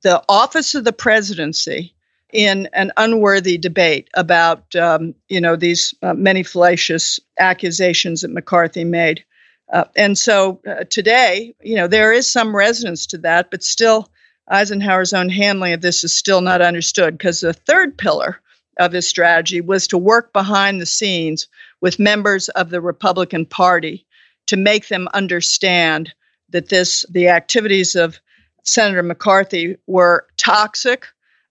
the 0.02 0.22
office 0.28 0.76
of 0.76 0.84
the 0.84 0.92
presidency 0.92 1.94
in 2.34 2.68
an 2.74 2.92
unworthy 2.98 3.60
debate 3.60 4.10
about, 4.16 4.76
um, 4.76 5.14
you 5.30 5.40
know, 5.40 5.56
these 5.56 5.94
uh, 6.02 6.16
many 6.16 6.42
fallacious 6.42 7.20
accusations 7.40 8.22
that 8.22 8.32
McCarthy 8.32 8.84
made. 8.84 9.24
Uh, 9.72 9.86
and 9.96 10.18
so 10.18 10.60
uh, 10.68 10.84
today, 10.90 11.54
you 11.62 11.76
know, 11.76 11.88
there 11.88 12.12
is 12.12 12.30
some 12.30 12.56
resonance 12.56 13.06
to 13.06 13.20
that, 13.20 13.52
but 13.52 13.64
still, 13.64 14.10
Eisenhower's 14.48 15.14
own 15.14 15.30
handling 15.30 15.74
of 15.74 15.82
this 15.82 16.04
is 16.04 16.14
still 16.14 16.42
not 16.42 16.62
understood 16.62 17.18
because 17.18 17.40
the 17.40 17.54
third 17.54 17.98
pillar 17.98 18.40
of 18.80 18.92
his 18.92 19.08
strategy 19.08 19.62
was 19.62 19.88
to 19.88 19.98
work 19.98 20.34
behind 20.34 20.82
the 20.82 20.86
scenes 20.86 21.48
with 21.82 22.00
members 22.00 22.50
of 22.50 22.70
the 22.70 22.82
Republican 22.82 23.46
Party 23.46 24.06
to 24.48 24.58
make 24.58 24.88
them 24.88 25.08
understand 25.14 26.14
that 26.50 26.70
this 26.70 27.06
the 27.10 27.30
activities 27.30 27.96
of 27.96 28.20
Senator 28.64 29.04
McCarthy 29.04 29.78
were 29.88 30.28
toxic, 30.38 31.08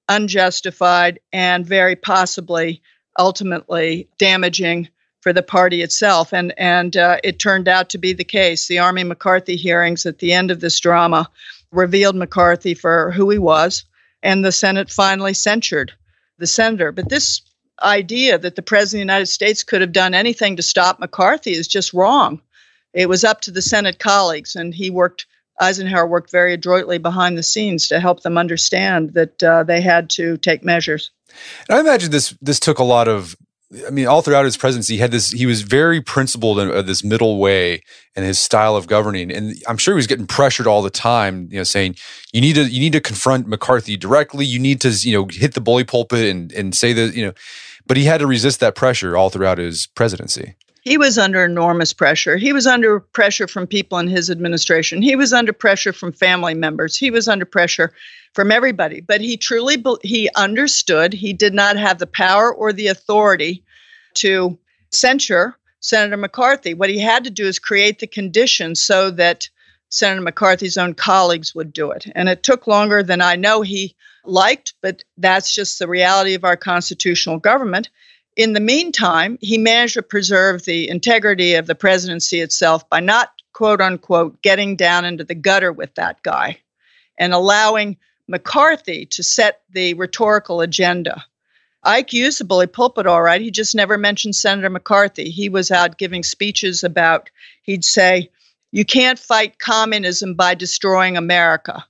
unjustified, 0.08 1.20
and 1.32 1.66
very 1.66 1.96
possibly 1.96 2.82
ultimately 3.18 4.08
damaging 4.18 4.88
for 5.20 5.32
the 5.32 5.42
party 5.42 5.82
itself. 5.82 6.32
And 6.32 6.52
and 6.58 6.96
uh, 6.96 7.18
it 7.22 7.38
turned 7.38 7.68
out 7.68 7.90
to 7.90 7.98
be 7.98 8.12
the 8.12 8.24
case. 8.24 8.66
The 8.66 8.78
Army 8.78 9.04
McCarthy 9.04 9.56
hearings 9.56 10.06
at 10.06 10.18
the 10.18 10.32
end 10.32 10.50
of 10.50 10.60
this 10.60 10.80
drama 10.80 11.30
revealed 11.72 12.14
McCarthy 12.14 12.74
for 12.74 13.10
who 13.10 13.30
he 13.30 13.38
was, 13.38 13.84
and 14.22 14.44
the 14.44 14.52
Senate 14.52 14.90
finally 14.90 15.34
censured 15.34 15.92
the 16.38 16.46
senator. 16.46 16.92
But 16.92 17.08
this 17.08 17.42
idea 17.82 18.38
that 18.38 18.54
the 18.54 18.62
president 18.62 19.00
of 19.00 19.06
the 19.06 19.12
United 19.12 19.26
States 19.26 19.64
could 19.64 19.80
have 19.80 19.92
done 19.92 20.14
anything 20.14 20.56
to 20.56 20.62
stop 20.62 21.00
McCarthy 21.00 21.52
is 21.52 21.66
just 21.66 21.92
wrong. 21.92 22.40
It 22.92 23.08
was 23.08 23.24
up 23.24 23.40
to 23.42 23.50
the 23.50 23.62
Senate 23.62 23.98
colleagues, 23.98 24.54
and 24.54 24.74
he 24.74 24.90
worked. 24.90 25.26
Eisenhower 25.60 26.06
worked 26.06 26.30
very 26.30 26.54
adroitly 26.54 26.98
behind 26.98 27.36
the 27.36 27.42
scenes 27.42 27.86
to 27.88 28.00
help 28.00 28.22
them 28.22 28.38
understand 28.38 29.12
that 29.14 29.42
uh, 29.42 29.62
they 29.62 29.80
had 29.80 30.08
to 30.10 30.36
take 30.38 30.64
measures. 30.64 31.10
And 31.68 31.76
I 31.76 31.80
imagine 31.80 32.10
this 32.10 32.34
this 32.40 32.58
took 32.58 32.78
a 32.78 32.84
lot 32.84 33.06
of 33.06 33.36
I 33.86 33.90
mean, 33.90 34.06
all 34.06 34.20
throughout 34.20 34.44
his 34.44 34.56
presidency, 34.56 34.94
he 34.94 35.00
had 35.00 35.10
this. 35.10 35.30
He 35.30 35.46
was 35.46 35.62
very 35.62 36.00
principled 36.00 36.58
in 36.58 36.70
uh, 36.70 36.82
this 36.82 37.02
middle 37.02 37.38
way 37.38 37.82
and 38.14 38.24
his 38.24 38.38
style 38.38 38.76
of 38.76 38.86
governing. 38.86 39.32
And 39.32 39.54
I'm 39.66 39.78
sure 39.78 39.94
he 39.94 39.96
was 39.96 40.06
getting 40.06 40.26
pressured 40.26 40.66
all 40.66 40.82
the 40.82 40.90
time. 40.90 41.48
You 41.50 41.58
know, 41.58 41.64
saying 41.64 41.96
you 42.32 42.40
need 42.40 42.54
to 42.54 42.64
you 42.64 42.80
need 42.80 42.92
to 42.92 43.00
confront 43.00 43.46
McCarthy 43.48 43.96
directly. 43.96 44.44
You 44.44 44.58
need 44.58 44.80
to 44.82 44.90
you 44.90 45.16
know 45.16 45.28
hit 45.30 45.54
the 45.54 45.60
bully 45.60 45.84
pulpit 45.84 46.28
and 46.30 46.52
and 46.52 46.74
say 46.74 46.92
that 46.92 47.14
you 47.14 47.24
know. 47.24 47.32
But 47.86 47.96
he 47.96 48.04
had 48.04 48.20
to 48.20 48.26
resist 48.26 48.60
that 48.60 48.74
pressure 48.74 49.16
all 49.16 49.30
throughout 49.30 49.58
his 49.58 49.86
presidency. 49.86 50.54
He 50.82 50.98
was 50.98 51.16
under 51.16 51.44
enormous 51.44 51.92
pressure. 51.92 52.36
He 52.36 52.52
was 52.52 52.66
under 52.66 53.00
pressure 53.00 53.46
from 53.46 53.66
people 53.66 53.98
in 53.98 54.08
his 54.08 54.30
administration. 54.30 55.00
He 55.00 55.14
was 55.14 55.32
under 55.32 55.52
pressure 55.52 55.92
from 55.92 56.12
family 56.12 56.54
members. 56.54 56.96
He 56.96 57.10
was 57.10 57.28
under 57.28 57.44
pressure 57.44 57.92
from 58.32 58.50
everybody. 58.50 59.00
But 59.00 59.20
he 59.20 59.36
truly 59.36 59.82
he 60.02 60.28
understood 60.36 61.12
he 61.12 61.32
did 61.32 61.54
not 61.54 61.76
have 61.76 61.98
the 61.98 62.06
power 62.06 62.52
or 62.52 62.72
the 62.72 62.88
authority 62.88 63.64
to 64.14 64.58
censure 64.90 65.56
Senator 65.80 66.16
McCarthy. 66.16 66.74
What 66.74 66.90
he 66.90 66.98
had 66.98 67.24
to 67.24 67.30
do 67.30 67.44
is 67.44 67.58
create 67.58 67.98
the 67.98 68.06
conditions 68.06 68.80
so 68.80 69.10
that 69.12 69.48
Senator 69.88 70.22
McCarthy's 70.22 70.78
own 70.78 70.94
colleagues 70.94 71.54
would 71.54 71.72
do 71.72 71.90
it. 71.90 72.06
And 72.14 72.28
it 72.28 72.42
took 72.42 72.66
longer 72.66 73.02
than 73.02 73.20
I 73.20 73.36
know 73.36 73.60
he 73.62 73.94
liked, 74.24 74.74
but 74.80 75.02
that's 75.18 75.54
just 75.54 75.78
the 75.78 75.88
reality 75.88 76.34
of 76.34 76.44
our 76.44 76.56
constitutional 76.56 77.38
government. 77.38 77.90
In 78.36 78.54
the 78.54 78.60
meantime, 78.60 79.36
he 79.42 79.58
managed 79.58 79.94
to 79.94 80.02
preserve 80.02 80.64
the 80.64 80.88
integrity 80.88 81.54
of 81.54 81.66
the 81.66 81.74
presidency 81.74 82.40
itself 82.40 82.88
by 82.88 83.00
not, 83.00 83.30
quote 83.52 83.82
unquote, 83.82 84.40
getting 84.40 84.76
down 84.76 85.04
into 85.04 85.24
the 85.24 85.34
gutter 85.34 85.72
with 85.72 85.94
that 85.96 86.22
guy 86.22 86.58
and 87.18 87.34
allowing 87.34 87.98
McCarthy 88.32 89.06
to 89.06 89.22
set 89.22 89.60
the 89.70 89.92
rhetorical 89.94 90.62
agenda. 90.62 91.24
Ike 91.84 92.14
used 92.14 92.40
the 92.40 92.44
bully 92.44 92.66
pulpit 92.66 93.06
all 93.06 93.22
right. 93.22 93.40
He 93.40 93.50
just 93.50 93.74
never 93.74 93.98
mentioned 93.98 94.34
Senator 94.34 94.70
McCarthy. 94.70 95.30
He 95.30 95.50
was 95.50 95.70
out 95.70 95.98
giving 95.98 96.22
speeches 96.22 96.82
about, 96.82 97.28
he'd 97.62 97.84
say, 97.84 98.30
you 98.70 98.86
can't 98.86 99.18
fight 99.18 99.58
communism 99.58 100.34
by 100.34 100.54
destroying 100.54 101.18
America. 101.18 101.84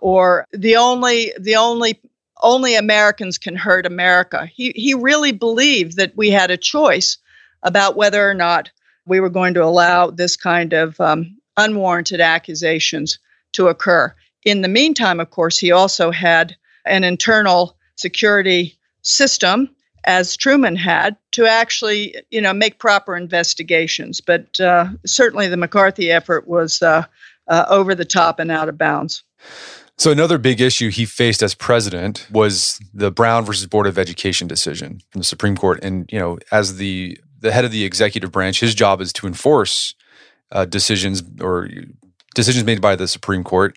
Or 0.00 0.46
the 0.52 0.76
only 0.76 1.32
the 1.38 1.56
only 1.56 2.00
only 2.40 2.76
Americans 2.76 3.36
can 3.36 3.56
hurt 3.56 3.84
America. 3.84 4.46
He 4.46 4.72
he 4.76 4.94
really 4.94 5.32
believed 5.32 5.96
that 5.96 6.16
we 6.16 6.30
had 6.30 6.50
a 6.50 6.56
choice 6.56 7.18
about 7.62 7.96
whether 7.96 8.30
or 8.30 8.34
not 8.34 8.70
we 9.06 9.20
were 9.20 9.28
going 9.28 9.54
to 9.54 9.64
allow 9.64 10.10
this 10.10 10.36
kind 10.36 10.72
of 10.72 10.98
um, 11.00 11.36
unwarranted 11.56 12.20
accusations 12.20 13.18
to 13.52 13.68
occur. 13.68 14.14
In 14.44 14.62
the 14.62 14.68
meantime, 14.68 15.20
of 15.20 15.30
course, 15.30 15.58
he 15.58 15.70
also 15.70 16.10
had 16.10 16.56
an 16.86 17.04
internal 17.04 17.76
security 17.96 18.78
system, 19.02 19.74
as 20.04 20.36
Truman 20.36 20.76
had, 20.76 21.16
to 21.32 21.46
actually, 21.46 22.14
you 22.30 22.40
know, 22.40 22.54
make 22.54 22.78
proper 22.78 23.16
investigations. 23.16 24.20
But 24.20 24.58
uh, 24.58 24.88
certainly, 25.04 25.48
the 25.48 25.56
McCarthy 25.56 26.10
effort 26.10 26.48
was 26.48 26.80
uh, 26.80 27.04
uh, 27.48 27.66
over 27.68 27.94
the 27.94 28.04
top 28.04 28.38
and 28.38 28.50
out 28.50 28.68
of 28.68 28.78
bounds. 28.78 29.22
So 29.98 30.10
another 30.10 30.38
big 30.38 30.62
issue 30.62 30.88
he 30.88 31.04
faced 31.04 31.42
as 31.42 31.54
president 31.54 32.26
was 32.32 32.80
the 32.94 33.10
Brown 33.10 33.44
versus 33.44 33.66
Board 33.66 33.86
of 33.86 33.98
Education 33.98 34.48
decision 34.48 35.02
from 35.10 35.20
the 35.20 35.26
Supreme 35.26 35.58
Court. 35.58 35.84
And 35.84 36.10
you 36.10 36.18
know, 36.18 36.38
as 36.50 36.78
the 36.78 37.20
the 37.40 37.52
head 37.52 37.66
of 37.66 37.70
the 37.70 37.84
executive 37.84 38.32
branch, 38.32 38.60
his 38.60 38.74
job 38.74 39.02
is 39.02 39.12
to 39.14 39.26
enforce 39.26 39.94
uh, 40.52 40.64
decisions 40.64 41.22
or 41.40 41.68
decisions 42.34 42.64
made 42.64 42.80
by 42.80 42.96
the 42.96 43.08
Supreme 43.08 43.44
Court. 43.44 43.76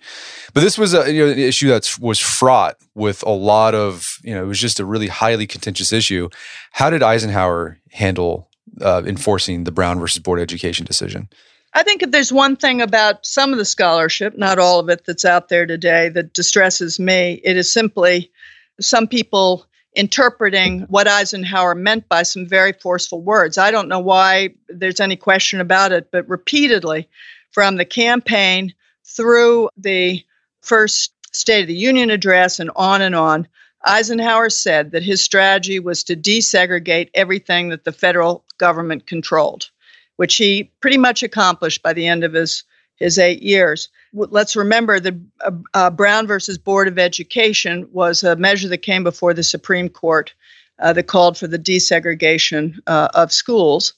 But 0.53 0.61
this 0.61 0.77
was 0.77 0.93
a, 0.93 1.11
you 1.11 1.25
know, 1.25 1.31
an 1.31 1.39
issue 1.39 1.69
that 1.69 1.97
was 1.99 2.19
fraught 2.19 2.77
with 2.95 3.23
a 3.23 3.31
lot 3.31 3.73
of, 3.73 4.17
you 4.23 4.33
know, 4.33 4.43
it 4.43 4.47
was 4.47 4.59
just 4.59 4.79
a 4.79 4.85
really 4.85 5.07
highly 5.07 5.47
contentious 5.47 5.91
issue. 5.91 6.29
How 6.71 6.89
did 6.89 7.01
Eisenhower 7.01 7.79
handle 7.91 8.49
uh, 8.81 9.03
enforcing 9.05 9.63
the 9.63 9.71
Brown 9.71 9.99
versus 9.99 10.19
Board 10.19 10.39
of 10.39 10.43
Education 10.43 10.85
decision? 10.85 11.29
I 11.75 11.81
think 11.81 12.03
if 12.03 12.11
there's 12.11 12.31
one 12.31 12.55
thing 12.55 12.81
about 12.81 13.25
some 13.25 13.51
of 13.51 13.57
the 13.57 13.65
scholarship, 13.65 14.37
not 14.37 14.59
all 14.59 14.79
of 14.79 14.89
it 14.89 15.05
that's 15.05 15.25
out 15.25 15.49
there 15.49 15.65
today, 15.65 16.09
that 16.09 16.33
distresses 16.33 16.99
me, 16.99 17.41
it 17.43 17.57
is 17.57 17.71
simply 17.73 18.31
some 18.79 19.07
people 19.07 19.65
interpreting 19.95 20.81
what 20.81 21.07
Eisenhower 21.07 21.75
meant 21.75 22.07
by 22.09 22.23
some 22.23 22.47
very 22.47 22.73
forceful 22.73 23.21
words. 23.21 23.57
I 23.57 23.71
don't 23.71 23.87
know 23.87 23.99
why 23.99 24.49
there's 24.67 24.99
any 24.99 25.15
question 25.15 25.59
about 25.59 25.91
it, 25.91 26.09
but 26.11 26.27
repeatedly 26.27 27.07
from 27.53 27.77
the 27.77 27.85
campaign 27.85 28.73
through 29.05 29.69
the 29.77 30.23
first 30.61 31.13
State 31.31 31.61
of 31.61 31.67
the 31.67 31.73
Union 31.73 32.09
address 32.09 32.59
and 32.59 32.69
on 32.75 33.01
and 33.01 33.15
on, 33.15 33.47
Eisenhower 33.85 34.49
said 34.49 34.91
that 34.91 35.03
his 35.03 35.21
strategy 35.21 35.79
was 35.79 36.03
to 36.03 36.15
desegregate 36.15 37.09
everything 37.13 37.69
that 37.69 37.83
the 37.83 37.91
federal 37.91 38.45
government 38.57 39.07
controlled, 39.07 39.69
which 40.17 40.35
he 40.35 40.71
pretty 40.79 40.97
much 40.97 41.23
accomplished 41.23 41.81
by 41.81 41.91
the 41.91 42.07
end 42.07 42.23
of 42.23 42.33
his, 42.33 42.63
his 42.95 43.17
eight 43.17 43.41
years. 43.41 43.89
Let's 44.13 44.55
remember 44.55 44.99
that 44.99 45.15
uh, 45.43 45.51
uh, 45.73 45.89
Brown 45.89 46.27
versus 46.27 46.57
Board 46.57 46.87
of 46.87 46.99
Education 46.99 47.89
was 47.91 48.23
a 48.23 48.35
measure 48.35 48.69
that 48.69 48.77
came 48.83 49.03
before 49.03 49.33
the 49.33 49.43
Supreme 49.43 49.89
Court 49.89 50.33
uh, 50.79 50.93
that 50.93 51.07
called 51.07 51.37
for 51.37 51.47
the 51.47 51.59
desegregation 51.59 52.79
uh, 52.87 53.09
of 53.13 53.33
schools. 53.33 53.93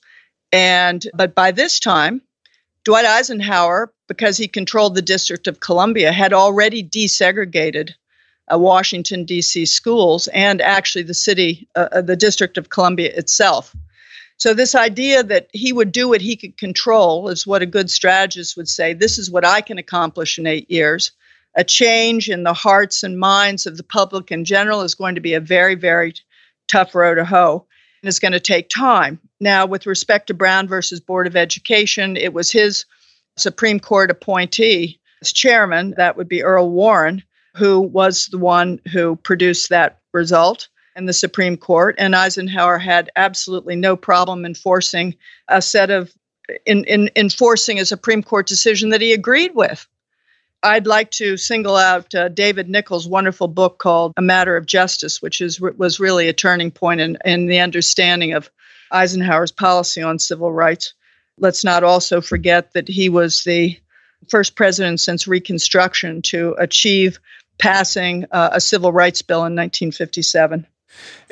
And 0.51 1.05
but 1.13 1.35
by 1.35 1.51
this 1.51 1.79
time, 1.79 2.21
Dwight 2.85 3.05
Eisenhower, 3.05 3.91
because 4.07 4.37
he 4.37 4.47
controlled 4.47 4.93
the 4.93 5.01
District 5.01 5.47
of 5.47 5.59
Columbia, 5.59 6.11
had 6.11 6.33
already 6.33 6.83
desegregated 6.83 7.93
uh, 8.51 8.59
Washington, 8.59 9.25
D.C. 9.25 9.65
schools 9.65 10.27
and 10.27 10.61
actually 10.61 11.01
the 11.01 11.15
city, 11.15 11.67
uh, 11.75 11.89
uh, 11.91 12.01
the 12.01 12.15
District 12.15 12.59
of 12.59 12.69
Columbia 12.69 13.11
itself. 13.11 13.75
So, 14.37 14.53
this 14.53 14.75
idea 14.75 15.23
that 15.23 15.47
he 15.51 15.73
would 15.73 15.91
do 15.91 16.09
what 16.09 16.21
he 16.21 16.35
could 16.35 16.57
control 16.57 17.29
is 17.29 17.47
what 17.47 17.63
a 17.63 17.65
good 17.65 17.89
strategist 17.89 18.55
would 18.55 18.69
say 18.69 18.93
this 18.93 19.17
is 19.17 19.31
what 19.31 19.45
I 19.45 19.61
can 19.61 19.79
accomplish 19.79 20.37
in 20.37 20.45
eight 20.45 20.69
years. 20.69 21.11
A 21.55 21.63
change 21.63 22.29
in 22.29 22.43
the 22.43 22.53
hearts 22.53 23.01
and 23.01 23.17
minds 23.17 23.65
of 23.65 23.77
the 23.77 23.83
public 23.83 24.31
in 24.31 24.45
general 24.45 24.81
is 24.81 24.93
going 24.93 25.15
to 25.15 25.21
be 25.21 25.33
a 25.33 25.39
very, 25.39 25.73
very 25.73 26.13
tough 26.67 26.93
row 26.93 27.15
to 27.15 27.25
hoe 27.25 27.65
it's 28.07 28.19
going 28.19 28.31
to 28.31 28.39
take 28.39 28.69
time. 28.69 29.19
Now, 29.39 29.65
with 29.65 29.85
respect 29.85 30.27
to 30.27 30.33
Brown 30.33 30.67
versus 30.67 30.99
Board 30.99 31.27
of 31.27 31.35
Education, 31.35 32.17
it 32.17 32.33
was 32.33 32.51
his 32.51 32.85
Supreme 33.37 33.79
Court 33.79 34.11
appointee 34.11 34.99
as 35.21 35.33
chairman, 35.33 35.93
that 35.97 36.17
would 36.17 36.27
be 36.27 36.43
Earl 36.43 36.69
Warren, 36.69 37.23
who 37.55 37.81
was 37.81 38.27
the 38.27 38.37
one 38.37 38.79
who 38.91 39.15
produced 39.17 39.69
that 39.69 39.99
result 40.13 40.67
in 40.95 41.05
the 41.05 41.13
Supreme 41.13 41.57
Court. 41.57 41.95
And 41.97 42.15
Eisenhower 42.15 42.77
had 42.77 43.09
absolutely 43.15 43.75
no 43.75 43.95
problem 43.95 44.45
enforcing 44.45 45.15
a 45.47 45.61
set 45.61 45.89
of 45.89 46.13
in, 46.65 46.83
in 46.83 47.09
enforcing 47.15 47.79
a 47.79 47.85
Supreme 47.85 48.21
Court 48.21 48.45
decision 48.45 48.89
that 48.89 49.01
he 49.01 49.13
agreed 49.13 49.55
with. 49.55 49.87
I'd 50.63 50.87
like 50.87 51.11
to 51.11 51.37
single 51.37 51.75
out 51.75 52.13
uh, 52.15 52.29
David 52.29 52.69
Nichols' 52.69 53.07
wonderful 53.07 53.47
book 53.47 53.77
called 53.77 54.13
A 54.17 54.21
Matter 54.21 54.57
of 54.57 54.65
Justice, 54.65 55.21
which 55.21 55.41
is 55.41 55.61
was 55.61 55.99
really 55.99 56.27
a 56.27 56.33
turning 56.33 56.71
point 56.71 57.01
in, 57.01 57.17
in 57.23 57.47
the 57.47 57.59
understanding 57.59 58.33
of 58.33 58.49
Eisenhower's 58.91 59.51
policy 59.51 60.01
on 60.01 60.19
civil 60.19 60.51
rights. 60.51 60.93
Let's 61.37 61.63
not 61.63 61.83
also 61.83 62.21
forget 62.21 62.73
that 62.73 62.87
he 62.87 63.09
was 63.09 63.43
the 63.43 63.79
first 64.29 64.55
president 64.55 64.99
since 64.99 65.27
Reconstruction 65.27 66.21
to 66.23 66.55
achieve 66.57 67.19
passing 67.57 68.25
uh, 68.31 68.49
a 68.53 68.61
civil 68.61 68.91
rights 68.91 69.21
bill 69.21 69.39
in 69.39 69.55
1957. 69.55 70.65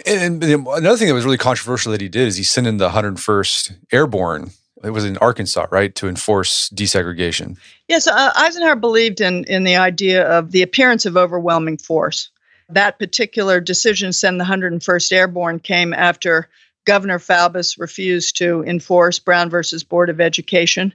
And, 0.06 0.44
another 0.44 0.98
thing 0.98 1.08
that 1.08 1.14
was 1.14 1.26
really 1.26 1.38
controversial 1.38 1.92
that 1.92 2.02
he 2.02 2.10
did 2.10 2.28
is 2.28 2.36
he 2.36 2.44
sent 2.44 2.68
in 2.68 2.78
the 2.78 2.90
101st 2.90 3.78
Airborne. 3.92 4.52
It 4.84 4.92
was 4.92 5.06
in 5.06 5.18
Arkansas, 5.18 5.68
right, 5.72 5.94
to 5.96 6.08
enforce 6.08 6.70
desegregation. 6.70 7.58
Yes, 7.88 8.08
uh, 8.08 8.32
Eisenhower 8.36 8.76
believed 8.76 9.22
in 9.22 9.46
in 9.46 9.64
the 9.64 9.78
idea 9.78 10.28
of 10.28 10.52
the 10.52 10.62
appearance 10.62 11.06
of 11.06 11.16
overwhelming 11.16 11.78
force. 11.78 12.30
That 12.70 13.00
particular 13.00 13.60
decision 13.62 14.10
to 14.10 14.14
send 14.14 14.40
the 14.40 14.46
101st 14.46 15.12
Airborne 15.12 15.60
came 15.60 15.94
after 15.94 16.50
Governor 16.86 17.20
Faubus 17.20 17.78
refused 17.80 18.38
to 18.38 18.64
enforce 18.64 19.20
Brown 19.20 19.50
versus 19.50 19.84
Board 19.84 20.10
of 20.10 20.20
Education. 20.20 20.94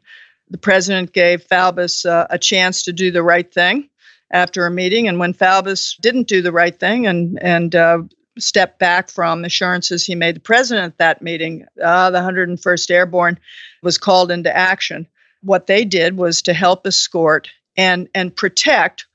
The 0.51 0.59
president 0.59 1.12
gave 1.12 1.47
Faubus 1.47 2.05
uh, 2.05 2.26
a 2.30 2.39
chance 2.39 2.82
to 2.84 2.93
do 2.93 3.11
the 3.11 3.22
right 3.22 3.53
thing 3.53 3.89
after 4.30 4.66
a 4.66 4.70
meeting, 4.70 5.09
and 5.09 5.18
when 5.18 5.32
Faubus 5.32 5.97
didn't 6.01 6.28
do 6.28 6.43
the 6.43 6.53
right 6.53 6.78
thing 6.78 7.07
and 7.07 7.39
and 7.43 7.74
uh, 7.74 8.03
stepped 8.39 8.78
back 8.78 9.11
from 9.11 9.45
assurances 9.45 10.05
he 10.05 10.14
made 10.14 10.36
the 10.36 10.41
president 10.41 10.93
at 10.93 10.99
that 10.99 11.22
meeting, 11.22 11.66
uh, 11.82 12.11
the 12.11 12.18
101st 12.18 12.91
Airborne 12.91 13.39
was 13.82 13.99
called 13.99 14.30
into 14.30 14.55
action. 14.55 15.07
What 15.43 15.66
they 15.66 15.84
did 15.84 16.16
was 16.16 16.43
to 16.43 16.53
help 16.53 16.86
escort 16.86 17.49
and 17.76 18.09
and 18.14 18.34
protect 18.34 19.07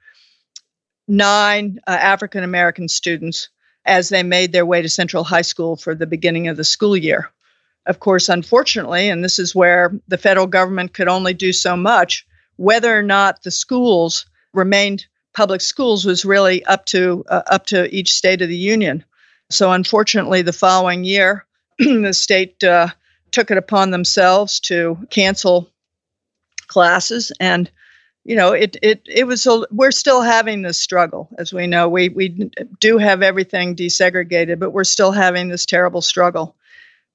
nine 1.08 1.80
uh, 1.86 1.92
African 1.92 2.44
American 2.44 2.88
students 2.88 3.50
as 3.86 4.10
they 4.10 4.24
made 4.24 4.52
their 4.52 4.66
way 4.66 4.82
to 4.82 4.90
Central 4.90 5.24
High 5.24 5.42
School 5.42 5.76
for 5.76 5.94
the 5.94 6.08
beginning 6.08 6.48
of 6.48 6.58
the 6.58 6.64
school 6.64 6.96
year. 6.96 7.30
Of 7.86 8.00
course, 8.00 8.30
unfortunately, 8.30 9.10
and 9.10 9.24
this 9.24 9.40
is 9.40 9.54
where 9.54 9.94
the 10.08 10.18
federal 10.18 10.48
government 10.48 10.94
could 10.94 11.10
only 11.10 11.34
do 11.34 11.52
so 11.52 11.76
much, 11.76 12.26
whether 12.56 12.98
or 12.98 13.02
not 13.02 13.44
the 13.44 13.52
schools 13.52 14.26
remained 14.54 15.06
public 15.34 15.62
schools 15.62 16.06
was 16.06 16.24
really 16.24 16.64
up 16.66 16.86
to 16.86 17.26
uh, 17.28 17.42
up 17.48 17.66
to 17.68 17.94
each 17.94 18.14
state 18.14 18.42
of 18.42 18.48
the 18.48 18.56
union. 18.56 19.04
So, 19.54 19.72
unfortunately, 19.72 20.42
the 20.42 20.54
following 20.54 21.04
year, 21.04 21.46
the 21.80 22.14
state 22.14 22.64
uh, 22.64 22.88
took 23.32 23.52
it 23.52 23.58
upon 23.58 23.92
themselves 23.92 24.60
to 24.62 24.98
cancel 25.10 25.70
classes. 26.68 27.32
And 27.40 27.70
you 28.26 28.36
know 28.36 28.54
it 28.54 28.78
it 28.82 29.02
it 29.06 29.26
was 29.26 29.46
a, 29.46 29.66
we're 29.70 29.92
still 29.92 30.22
having 30.22 30.62
this 30.62 30.80
struggle 30.80 31.30
as 31.38 31.54
we 31.54 31.68
know. 31.68 31.90
We 31.90 32.10
we 32.10 32.50
do 32.80 32.98
have 32.98 33.22
everything 33.22 33.76
desegregated 33.76 34.60
but 34.60 34.72
we're 34.72 34.86
still 34.86 35.12
having 35.12 35.50
this 35.50 35.66
terrible 35.66 36.02
struggle. 36.02 36.56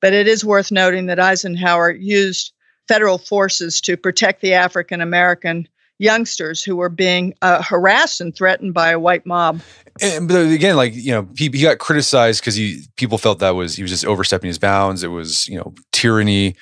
But 0.01 0.13
it 0.13 0.29
is 0.29 0.45
worth 0.45 0.71
noting 0.71 1.07
that 1.07 1.19
Eisenhower 1.19 1.91
used 1.91 2.53
federal 2.87 3.19
forces 3.19 3.81
to 3.83 3.97
protect 3.97 4.41
the 4.41 4.55
African 4.55 5.01
American 5.01 5.67
youngsters 5.99 6.63
who 6.63 6.77
were 6.77 6.89
being 6.89 7.35
uh, 7.43 7.63
harassed 7.63 8.21
and 8.21 8.35
threatened 8.35 8.73
by 8.73 8.91
a 8.91 8.99
white 8.99 9.27
mob. 9.27 9.61
And 10.01 10.29
but 10.29 10.47
again, 10.47 10.77
like 10.77 10.95
you 10.95 11.13
know, 11.13 11.29
he, 11.37 11.49
he 11.49 11.63
got 11.63 11.79
criticized 11.79 12.41
because 12.41 12.55
he 12.55 12.85
people 12.97 13.19
felt 13.19 13.41
that 13.41 13.51
was 13.51 13.77
he 13.77 13.83
was 13.83 13.91
just 13.91 14.05
overstepping 14.05 14.49
his 14.49 14.59
bounds. 14.59 15.03
It 15.03 15.09
was 15.09 15.47
you 15.49 15.59
know 15.59 15.75
tyranny. 15.93 16.55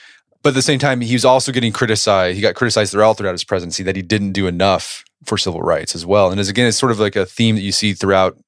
But 0.42 0.50
at 0.50 0.54
the 0.54 0.62
same 0.62 0.78
time, 0.78 1.00
he 1.00 1.12
was 1.12 1.24
also 1.24 1.50
getting 1.52 1.72
criticized. 1.72 2.36
He 2.36 2.40
got 2.40 2.54
criticized 2.54 2.92
throughout 2.92 3.18
throughout 3.18 3.32
his 3.32 3.44
presidency 3.44 3.82
that 3.82 3.96
he 3.96 4.02
didn't 4.02 4.32
do 4.32 4.46
enough 4.46 5.04
for 5.24 5.36
civil 5.36 5.60
rights 5.60 5.94
as 5.94 6.06
well. 6.06 6.30
And 6.30 6.40
as 6.40 6.48
again, 6.48 6.66
it's 6.66 6.78
sort 6.78 6.92
of 6.92 7.00
like 7.00 7.16
a 7.16 7.26
theme 7.26 7.56
that 7.56 7.62
you 7.62 7.72
see 7.72 7.92
throughout 7.92 8.38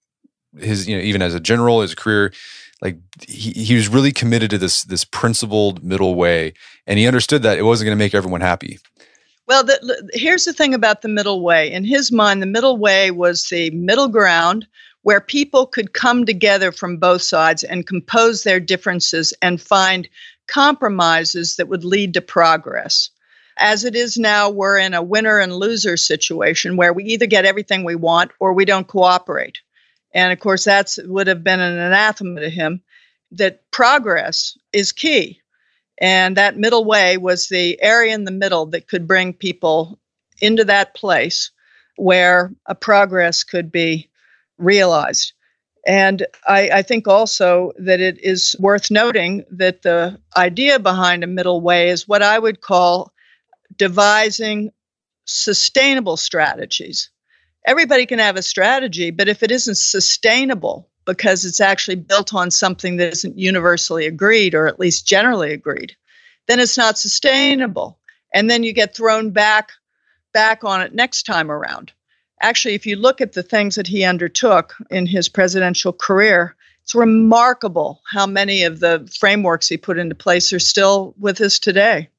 his 0.59 0.89
you 0.89 0.97
know 0.97 1.03
even 1.03 1.22
as 1.22 1.34
a 1.34 1.41
general, 1.41 1.82
his 1.82 1.95
career. 1.95 2.32
Like 2.80 2.99
he, 3.26 3.51
he 3.51 3.74
was 3.74 3.89
really 3.89 4.12
committed 4.12 4.51
to 4.51 4.59
this 4.59 4.84
this 4.84 5.05
principled 5.05 5.82
middle 5.82 6.14
way, 6.14 6.55
and 6.86 6.99
he 6.99 7.07
understood 7.07 7.43
that 7.43 7.59
it 7.59 7.62
wasn't 7.62 7.86
going 7.86 7.99
to 7.99 8.03
make 8.03 8.14
everyone 8.14 8.41
happy. 8.41 8.78
Well, 9.49 9.64
the, 9.64 10.11
here's 10.12 10.44
the 10.44 10.53
thing 10.53 10.74
about 10.74 11.01
the 11.01 11.09
middle 11.09 11.42
way. 11.42 11.72
In 11.72 11.82
his 11.82 12.12
mind, 12.12 12.42
the 12.42 12.46
middle 12.46 12.76
way 12.76 13.11
was 13.11 13.44
the 13.44 13.70
middle 13.70 14.09
ground 14.09 14.66
where 15.03 15.22
people 15.22 15.66
could 15.66 15.94
come 15.94 16.26
together 16.26 16.70
from 16.70 16.99
both 16.99 17.22
sides 17.22 17.64
and 17.64 17.86
compose 17.86 18.42
their 18.42 18.61
differences 18.61 19.32
and 19.40 19.59
find 19.59 20.07
compromises 20.49 21.57
that 21.57 21.68
would 21.68 21.82
lead 21.82 22.12
to 22.12 22.20
progress. 22.20 23.09
As 23.57 23.84
it 23.84 23.96
is 23.96 24.18
now, 24.18 24.51
we're 24.51 24.76
in 24.76 24.92
a 24.92 25.03
winner 25.03 25.38
and 25.38 25.57
loser 25.57 25.96
situation 25.96 26.76
where 26.76 26.92
we 26.92 27.05
either 27.05 27.26
get 27.26 27.46
everything 27.46 27.84
we 27.84 27.96
want 27.96 28.32
or 28.40 28.53
we 28.53 28.66
don't 28.66 28.86
cooperate. 28.86 29.61
And 30.12 30.30
of 30.30 30.40
course, 30.40 30.64
that 30.64 30.94
would 31.05 31.26
have 31.26 31.42
been 31.42 31.61
an 31.61 31.78
anathema 31.78 32.40
to 32.40 32.51
him 32.51 32.82
that 33.32 33.62
progress 33.70 34.59
is 34.74 34.92
key. 34.92 35.40
And 36.01 36.36
that 36.36 36.57
middle 36.57 36.84
way 36.84 37.16
was 37.16 37.49
the 37.49 37.80
area 37.82 38.14
in 38.14 38.24
the 38.24 38.30
middle 38.30 38.66
that 38.66 38.86
could 38.86 39.09
bring 39.09 39.32
people 39.32 39.99
into 40.40 40.64
that 40.64 40.94
place 40.94 41.51
where 41.96 42.53
a 42.66 42.74
progress 42.74 43.42
could 43.42 43.72
be 43.72 44.09
realized. 44.57 45.32
And 45.86 46.26
I, 46.46 46.70
I, 46.70 46.82
think 46.82 47.09
also 47.09 47.72
that 47.78 48.01
it 48.01 48.22
is 48.22 48.55
worth 48.59 48.90
noting 48.90 49.44
that 49.53 49.82
the 49.82 50.20
idea 50.36 50.78
behind 50.78 51.24
a 51.24 51.28
middle 51.28 51.61
way 51.61 51.88
is 51.88 52.07
what 52.07 52.22
I 52.22 52.38
would 52.38 52.61
call 52.61 53.12
devising 53.76 54.70
sustainable 55.24 56.16
strategies. 56.16 57.11
Everybody 57.66 58.07
can 58.07 58.18
have 58.18 58.36
a 58.36 58.42
strategy, 58.42 59.11
but 59.11 59.28
if 59.28 59.42
it 59.42 59.51
isn't 59.51 59.76
sustainable, 59.76 60.88
because 61.09 61.46
it's 61.46 61.62
actually 61.62 61.94
built 61.94 62.34
on 62.34 62.50
something 62.50 62.98
that 62.98 63.11
isn't 63.14 63.38
universally 63.38 64.04
agreed 64.04 64.54
or 64.54 64.66
at 64.66 64.78
least 64.78 65.06
generally 65.06 65.54
agreed, 65.54 65.96
then 66.48 66.61
it's 66.61 66.76
not 66.76 66.98
sustainable. 66.98 67.98
And 68.34 68.50
then 68.50 68.62
you 68.62 68.74
get 68.74 68.94
thrown 68.94 69.30
back 69.30 69.72
back 70.34 70.64
on 70.64 70.82
it 70.82 70.94
next 70.94 71.22
time 71.22 71.50
around. 71.50 71.92
Actually, 72.42 72.74
if 72.74 72.84
you 72.84 72.96
look 72.96 73.22
at 73.22 73.32
the 73.32 73.42
things 73.42 73.76
that 73.76 73.86
he 73.86 74.04
undertook 74.04 74.74
in 74.90 75.06
his 75.06 75.30
presidential 75.30 75.94
career, 75.94 76.54
it's 76.82 76.94
remarkable 76.94 78.02
how 78.04 78.26
many 78.26 78.64
of 78.64 78.78
the 78.78 79.11
frameworks 79.18 79.66
he 79.66 79.78
put 79.78 79.98
into 79.98 80.14
place 80.14 80.52
are 80.52 80.59
still 80.59 81.14
with 81.18 81.40
us 81.40 81.59
today. 81.59 82.11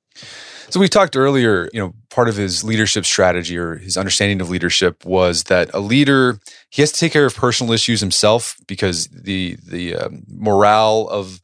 So 0.70 0.80
we 0.80 0.88
talked 0.88 1.18
earlier, 1.18 1.68
you 1.74 1.80
know, 1.80 1.94
part 2.12 2.30
of 2.30 2.36
his 2.36 2.64
leadership 2.64 3.06
strategy 3.06 3.58
or 3.58 3.78
his 3.78 3.98
understanding 3.98 4.40
of 4.40 4.50
leadership 4.52 5.04
was 5.04 5.46
that 5.46 5.74
a 5.74 5.80
leader 5.80 6.40
he 6.70 6.84
has 6.84 6.92
to 6.92 7.00
take 7.00 7.12
care 7.12 7.26
of 7.26 7.36
personal 7.36 7.74
issues 7.74 8.00
himself 8.02 8.56
because 8.68 9.08
the 9.08 9.58
the 9.66 9.96
um, 9.96 10.24
morale 10.28 11.08
of 11.10 11.42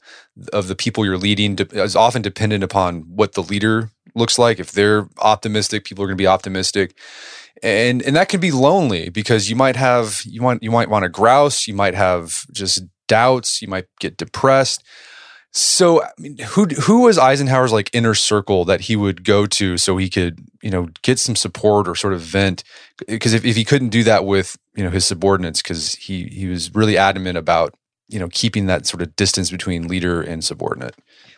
of 0.52 0.68
the 0.68 0.76
people 0.76 1.04
you're 1.04 1.18
leading 1.18 1.56
de- 1.56 1.82
is 1.82 1.96
often 1.96 2.22
dependent 2.22 2.62
upon 2.62 3.00
what 3.02 3.32
the 3.32 3.42
leader 3.42 3.90
looks 4.14 4.38
like. 4.38 4.60
If 4.60 4.72
they're 4.72 5.08
optimistic, 5.18 5.84
people 5.84 6.04
are 6.04 6.06
going 6.06 6.16
to 6.16 6.22
be 6.22 6.28
optimistic. 6.28 6.96
And 7.62 8.02
and 8.02 8.14
that 8.14 8.28
can 8.28 8.40
be 8.40 8.52
lonely 8.52 9.08
because 9.08 9.50
you 9.50 9.56
might 9.56 9.76
have 9.76 10.20
you 10.24 10.40
want 10.40 10.62
you 10.62 10.70
might 10.70 10.90
want 10.90 11.02
to 11.02 11.08
grouse, 11.08 11.66
you 11.66 11.74
might 11.74 11.94
have 11.94 12.46
just 12.52 12.84
doubts, 13.08 13.60
you 13.60 13.66
might 13.66 13.86
get 13.98 14.16
depressed. 14.16 14.84
So, 15.58 16.02
I 16.02 16.10
mean, 16.18 16.36
who 16.36 16.66
who 16.66 17.04
was 17.04 17.16
Eisenhower's 17.16 17.72
like 17.72 17.88
inner 17.94 18.12
circle 18.12 18.66
that 18.66 18.82
he 18.82 18.94
would 18.94 19.24
go 19.24 19.46
to 19.46 19.78
so 19.78 19.96
he 19.96 20.10
could, 20.10 20.38
you 20.60 20.68
know, 20.68 20.88
get 21.00 21.18
some 21.18 21.34
support 21.34 21.88
or 21.88 21.94
sort 21.94 22.12
of 22.12 22.20
vent? 22.20 22.62
Because 23.06 23.32
if, 23.32 23.42
if 23.42 23.56
he 23.56 23.64
couldn't 23.64 23.88
do 23.88 24.04
that 24.04 24.26
with, 24.26 24.58
you 24.74 24.84
know, 24.84 24.90
his 24.90 25.06
subordinates, 25.06 25.62
because 25.62 25.94
he 25.94 26.24
he 26.24 26.46
was 26.46 26.74
really 26.74 26.98
adamant 26.98 27.38
about, 27.38 27.74
you 28.06 28.18
know, 28.18 28.28
keeping 28.32 28.66
that 28.66 28.84
sort 28.84 29.00
of 29.00 29.16
distance 29.16 29.50
between 29.50 29.88
leader 29.88 30.20
and 30.20 30.44
subordinate. 30.44 30.94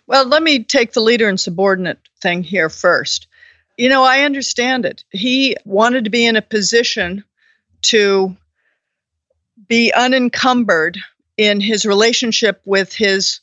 Well, 0.08 0.26
let 0.26 0.42
me 0.42 0.64
take 0.64 0.94
the 0.94 1.00
leader 1.00 1.28
and 1.28 1.38
subordinate 1.38 2.00
thing 2.20 2.42
here 2.42 2.68
first. 2.68 3.28
You 3.76 3.88
know, 3.88 4.02
I 4.02 4.22
understand 4.22 4.84
it. 4.84 5.04
He 5.10 5.56
wanted 5.64 6.02
to 6.02 6.10
be 6.10 6.26
in 6.26 6.34
a 6.34 6.42
position 6.42 7.22
to 7.82 8.36
be 9.68 9.92
unencumbered 9.92 10.98
in 11.36 11.60
his 11.60 11.86
relationship 11.86 12.60
with 12.64 12.92
his 12.92 13.38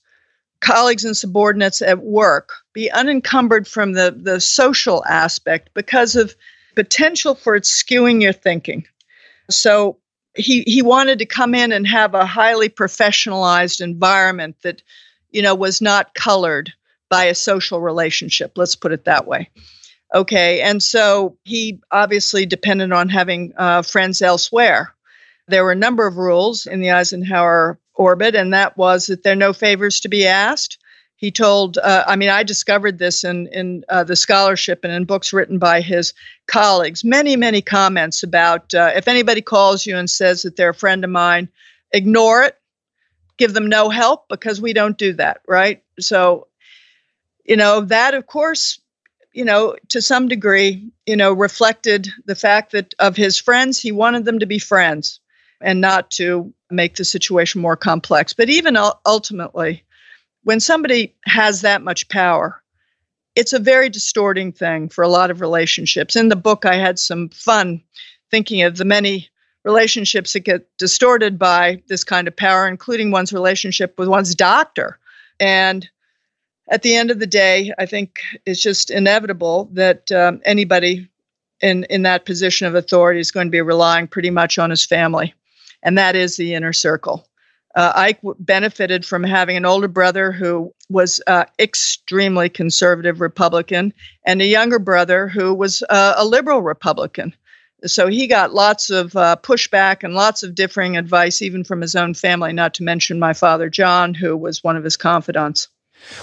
colleagues 0.66 1.06
and 1.06 1.16
subordinates 1.16 1.82
at 1.84 2.02
work 2.02 2.50
be 2.74 2.90
unencumbered 2.90 3.68
from 3.68 3.94
the, 3.94 4.18
the 4.18 4.42
social 4.42 5.06
aspect 5.06 5.70
because 5.76 6.16
of 6.16 6.36
potential 6.76 7.36
for 7.36 7.56
it 7.56 7.64
skewing 7.64 8.20
your 8.20 8.34
thinking. 8.34 8.84
So 9.50 9.98
he, 10.36 10.64
he 10.64 10.82
wanted 10.82 11.20
to 11.20 11.26
come 11.28 11.54
in 11.54 11.72
and 11.72 11.88
have 11.88 12.16
a 12.16 12.26
highly 12.26 12.68
professionalized 12.68 13.80
environment 13.80 14.56
that, 14.64 14.82
you 15.30 15.44
know, 15.44 15.54
was 15.54 15.82
not 15.82 16.16
colored 16.16 16.74
by 17.10 17.26
a 17.26 17.36
social 17.36 17.80
relationship. 17.80 18.54
Let's 18.56 18.76
put 18.76 18.92
it 18.92 19.06
that 19.06 19.28
way. 19.28 19.50
Okay. 20.16 20.62
And 20.62 20.82
so 20.82 21.38
he 21.44 21.80
obviously 21.92 22.46
depended 22.48 22.92
on 22.92 23.08
having 23.08 23.54
uh, 23.56 23.84
friends 23.84 24.20
elsewhere. 24.22 24.96
There 25.48 25.64
were 25.64 25.74
a 25.74 25.76
number 25.76 26.08
of 26.08 26.18
rules 26.18 26.66
in 26.66 26.82
the 26.82 26.90
Eisenhower 26.90 27.78
orbit, 27.96 28.36
and 28.36 28.54
that 28.54 28.78
was 28.78 29.08
that 29.08 29.24
there 29.24 29.34
are 29.34 29.38
no 29.38 29.54
favors 29.54 30.00
to 30.02 30.10
be 30.10 30.26
asked. 30.26 30.78
He 31.18 31.32
told, 31.32 31.78
uh, 31.78 32.04
I 32.06 32.18
mean, 32.18 32.30
I 32.30 32.44
discovered 32.44 33.00
this 33.00 33.24
in, 33.24 33.48
in 33.48 33.86
uh, 33.88 34.04
the 34.04 34.18
scholarship 34.18 34.82
and 34.84 34.92
in 34.92 35.06
books 35.06 35.32
written 35.32 35.58
by 35.58 35.82
his 35.82 36.14
colleagues. 36.48 37.04
Many, 37.04 37.38
many 37.38 37.62
comments 37.62 38.22
about 38.22 38.74
uh, 38.74 38.92
if 38.96 39.08
anybody 39.08 39.42
calls 39.42 39.86
you 39.86 39.98
and 39.98 40.10
says 40.10 40.42
that 40.42 40.58
they're 40.58 40.70
a 40.70 40.76
friend 40.76 41.04
of 41.04 41.10
mine, 41.10 41.48
ignore 41.94 42.44
it, 42.44 42.58
give 43.38 43.54
them 43.54 43.70
no 43.70 43.90
help 43.90 44.28
because 44.28 44.60
we 44.60 44.74
don't 44.74 44.98
do 44.98 45.14
that, 45.14 45.42
right? 45.48 45.82
So, 46.00 46.48
you 47.46 47.56
know, 47.56 47.82
that 47.82 48.14
of 48.14 48.28
course, 48.28 48.80
you 49.34 49.46
know, 49.46 49.76
to 49.90 50.02
some 50.02 50.28
degree, 50.28 50.92
you 51.06 51.16
know, 51.16 51.32
reflected 51.32 52.10
the 52.26 52.36
fact 52.36 52.72
that 52.72 52.94
of 53.00 53.16
his 53.16 53.38
friends, 53.38 53.80
he 53.80 53.92
wanted 53.92 54.26
them 54.26 54.40
to 54.40 54.46
be 54.46 54.60
friends 54.60 55.20
and 55.62 55.82
not 55.82 56.12
to 56.12 56.54
make 56.70 56.96
the 56.96 57.06
situation 57.06 57.62
more 57.62 57.78
complex. 57.78 58.34
But 58.34 58.50
even 58.50 58.78
ultimately, 59.06 59.84
when 60.44 60.60
somebody 60.60 61.16
has 61.26 61.62
that 61.62 61.82
much 61.82 62.08
power, 62.10 62.62
it's 63.36 63.54
a 63.54 63.60
very 63.60 63.90
distorting 63.90 64.52
thing 64.52 64.90
for 64.90 65.04
a 65.04 65.10
lot 65.10 65.32
of 65.32 65.42
relationships. 65.42 66.16
In 66.16 66.30
the 66.30 66.36
book, 66.36 66.66
I 66.66 66.76
had 66.76 67.00
some 67.00 67.30
fun 67.30 67.82
thinking 68.32 68.64
of 68.64 68.78
the 68.78 68.86
many 68.86 69.30
relationships 69.64 70.34
that 70.34 70.42
get 70.42 70.70
distorted 70.78 71.38
by 71.38 71.82
this 71.88 72.04
kind 72.04 72.28
of 72.28 72.36
power, 72.36 72.68
including 72.68 73.12
one's 73.12 73.34
relationship 73.34 73.98
with 73.98 74.08
one's 74.08 74.36
doctor. 74.36 75.00
And 75.40 75.90
at 76.70 76.82
the 76.82 76.96
end 76.96 77.12
of 77.12 77.20
the 77.20 77.28
day, 77.28 77.74
I 77.78 77.86
think 77.86 78.20
it's 78.46 78.62
just 78.62 78.90
inevitable 78.90 79.70
that 79.74 80.12
um, 80.12 80.42
anybody 80.46 81.10
in, 81.62 81.86
in 81.90 82.04
that 82.04 82.26
position 82.26 82.68
of 82.68 82.76
authority 82.76 83.20
is 83.20 83.32
going 83.32 83.48
to 83.48 83.52
be 83.52 83.62
relying 83.62 84.08
pretty 84.08 84.30
much 84.30 84.58
on 84.60 84.70
his 84.70 84.86
family. 84.86 85.34
And 85.86 85.98
that 85.98 86.18
is 86.18 86.36
the 86.36 86.56
inner 86.56 86.74
circle. 86.74 87.26
Uh, 87.76 87.92
Ike 87.96 88.20
benefited 88.40 89.06
from 89.06 89.24
having 89.24 89.56
an 89.56 89.66
older 89.66 89.88
brother 89.88 90.32
who 90.32 90.74
was 90.90 91.22
uh, 91.28 91.46
extremely 91.60 92.50
conservative 92.50 93.22
Republican 93.22 93.94
and 94.26 94.42
a 94.42 94.46
younger 94.46 94.80
brother 94.80 95.28
who 95.28 95.54
was 95.54 95.84
uh, 95.90 96.16
a 96.18 96.26
liberal 96.26 96.62
Republican. 96.62 97.36
So 97.86 98.08
he 98.08 98.28
got 98.28 98.54
lots 98.54 98.90
of 98.90 99.16
uh, 99.16 99.36
pushback 99.44 100.04
and 100.04 100.16
lots 100.16 100.42
of 100.42 100.56
differing 100.56 100.98
advice, 100.98 101.42
even 101.42 101.64
from 101.64 101.82
his 101.82 101.96
own 101.96 102.14
family, 102.14 102.54
not 102.54 102.74
to 102.76 102.84
mention 102.84 103.20
my 103.20 103.34
father, 103.34 103.70
John, 103.70 104.14
who 104.14 104.36
was 104.36 104.64
one 104.64 104.78
of 104.78 104.84
his 104.84 104.98
confidants. 104.98 105.68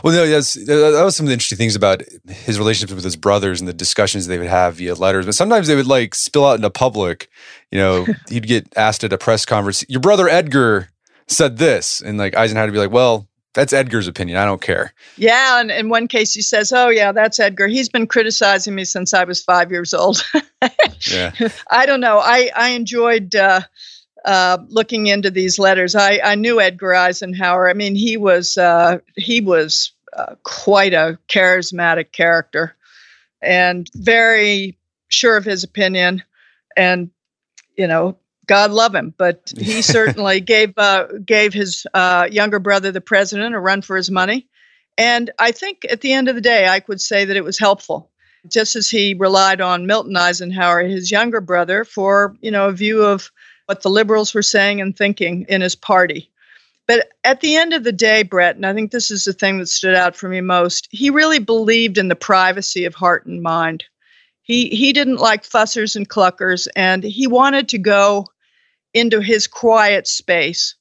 Well, 0.02 0.14
no, 0.14 0.26
that's, 0.26 0.54
that 0.54 1.02
was 1.04 1.16
some 1.16 1.26
of 1.26 1.28
the 1.28 1.34
interesting 1.34 1.58
things 1.58 1.76
about 1.76 2.02
his 2.28 2.58
relationship 2.58 2.94
with 2.94 3.04
his 3.04 3.16
brothers 3.16 3.60
and 3.60 3.68
the 3.68 3.72
discussions 3.72 4.26
they 4.26 4.38
would 4.38 4.48
have 4.48 4.76
via 4.76 4.94
letters. 4.94 5.26
But 5.26 5.34
sometimes 5.34 5.66
they 5.66 5.74
would 5.76 5.86
like 5.86 6.14
spill 6.14 6.46
out 6.46 6.56
into 6.56 6.70
public. 6.70 7.28
You 7.70 7.78
know, 7.78 8.06
he'd 8.28 8.46
get 8.46 8.72
asked 8.76 9.04
at 9.04 9.12
a 9.12 9.18
press 9.18 9.44
conference, 9.44 9.84
"Your 9.88 10.00
brother 10.00 10.28
Edgar 10.28 10.88
said 11.28 11.58
this, 11.58 12.00
and 12.00 12.18
like 12.18 12.36
Eisenhower 12.36 12.66
would 12.66 12.72
be 12.72 12.78
like, 12.78 12.92
well, 12.92 13.28
that's 13.54 13.72
Edgar's 13.72 14.08
opinion. 14.08 14.38
I 14.38 14.44
don't 14.44 14.62
care. 14.62 14.94
Yeah, 15.16 15.60
and 15.60 15.70
in 15.70 15.88
one 15.88 16.08
case 16.08 16.32
he 16.32 16.42
says, 16.42 16.72
"Oh 16.72 16.88
yeah, 16.88 17.12
that's 17.12 17.38
Edgar. 17.38 17.66
He's 17.68 17.88
been 17.88 18.06
criticizing 18.06 18.74
me 18.74 18.84
since 18.84 19.12
I 19.12 19.24
was 19.24 19.42
five 19.42 19.70
years 19.70 19.92
old." 19.92 20.24
yeah. 21.10 21.32
I 21.70 21.86
don't 21.86 22.00
know. 22.00 22.18
I 22.18 22.50
I 22.56 22.70
enjoyed 22.70 23.34
uh, 23.34 23.60
uh, 24.24 24.58
looking 24.68 25.06
into 25.06 25.30
these 25.30 25.58
letters. 25.58 25.94
I 25.94 26.20
I 26.22 26.34
knew 26.34 26.60
Edgar 26.60 26.94
Eisenhower. 26.94 27.68
I 27.68 27.74
mean, 27.74 27.94
he 27.94 28.16
was 28.16 28.56
uh, 28.56 28.98
he 29.16 29.40
was 29.40 29.92
uh, 30.12 30.34
quite 30.42 30.94
a 30.94 31.18
charismatic 31.28 32.12
character, 32.12 32.76
and 33.40 33.88
very 33.94 34.78
sure 35.08 35.36
of 35.36 35.44
his 35.44 35.64
opinion, 35.64 36.22
and 36.76 37.10
you 37.76 37.86
know 37.86 38.16
God 38.46 38.70
love 38.70 38.94
him, 38.94 39.14
but 39.16 39.52
he 39.56 39.82
certainly 39.82 40.40
gave 40.40 40.76
uh, 40.76 41.06
gave 41.24 41.52
his 41.52 41.86
uh, 41.94 42.28
younger 42.30 42.58
brother, 42.58 42.92
the 42.92 43.00
president, 43.00 43.54
a 43.54 43.60
run 43.60 43.82
for 43.82 43.96
his 43.96 44.10
money. 44.10 44.48
And 44.98 45.30
I 45.38 45.52
think 45.52 45.86
at 45.88 46.02
the 46.02 46.12
end 46.12 46.28
of 46.28 46.34
the 46.34 46.42
day, 46.42 46.68
I 46.68 46.80
could 46.80 47.00
say 47.00 47.24
that 47.24 47.36
it 47.36 47.44
was 47.44 47.58
helpful, 47.58 48.10
just 48.46 48.76
as 48.76 48.90
he 48.90 49.14
relied 49.14 49.60
on 49.60 49.86
Milton 49.86 50.16
Eisenhower, 50.16 50.82
his 50.82 51.10
younger 51.10 51.40
brother, 51.40 51.84
for 51.84 52.36
you 52.40 52.50
know 52.50 52.68
a 52.68 52.72
view 52.72 53.02
of 53.02 53.30
what 53.72 53.80
the 53.80 53.88
liberals 53.88 54.34
were 54.34 54.42
saying 54.42 54.82
and 54.82 54.94
thinking 54.94 55.46
in 55.48 55.62
his 55.62 55.74
party. 55.74 56.30
But 56.86 57.08
at 57.24 57.40
the 57.40 57.56
end 57.56 57.72
of 57.72 57.84
the 57.84 57.92
day, 57.92 58.22
Brett, 58.22 58.54
and 58.54 58.66
I 58.66 58.74
think 58.74 58.90
this 58.90 59.10
is 59.10 59.24
the 59.24 59.32
thing 59.32 59.58
that 59.58 59.68
stood 59.68 59.94
out 59.94 60.14
for 60.14 60.28
me 60.28 60.42
most, 60.42 60.88
he 60.90 61.08
really 61.08 61.38
believed 61.38 61.96
in 61.96 62.08
the 62.08 62.14
privacy 62.14 62.84
of 62.84 62.94
heart 62.94 63.24
and 63.24 63.40
mind. 63.40 63.84
He 64.42 64.68
he 64.68 64.92
didn't 64.92 65.16
like 65.16 65.48
fussers 65.48 65.96
and 65.96 66.06
cluckers, 66.06 66.68
and 66.76 67.02
he 67.02 67.26
wanted 67.26 67.70
to 67.70 67.78
go 67.78 68.26
into 68.92 69.22
his 69.22 69.46
quiet 69.46 70.06
space 70.06 70.74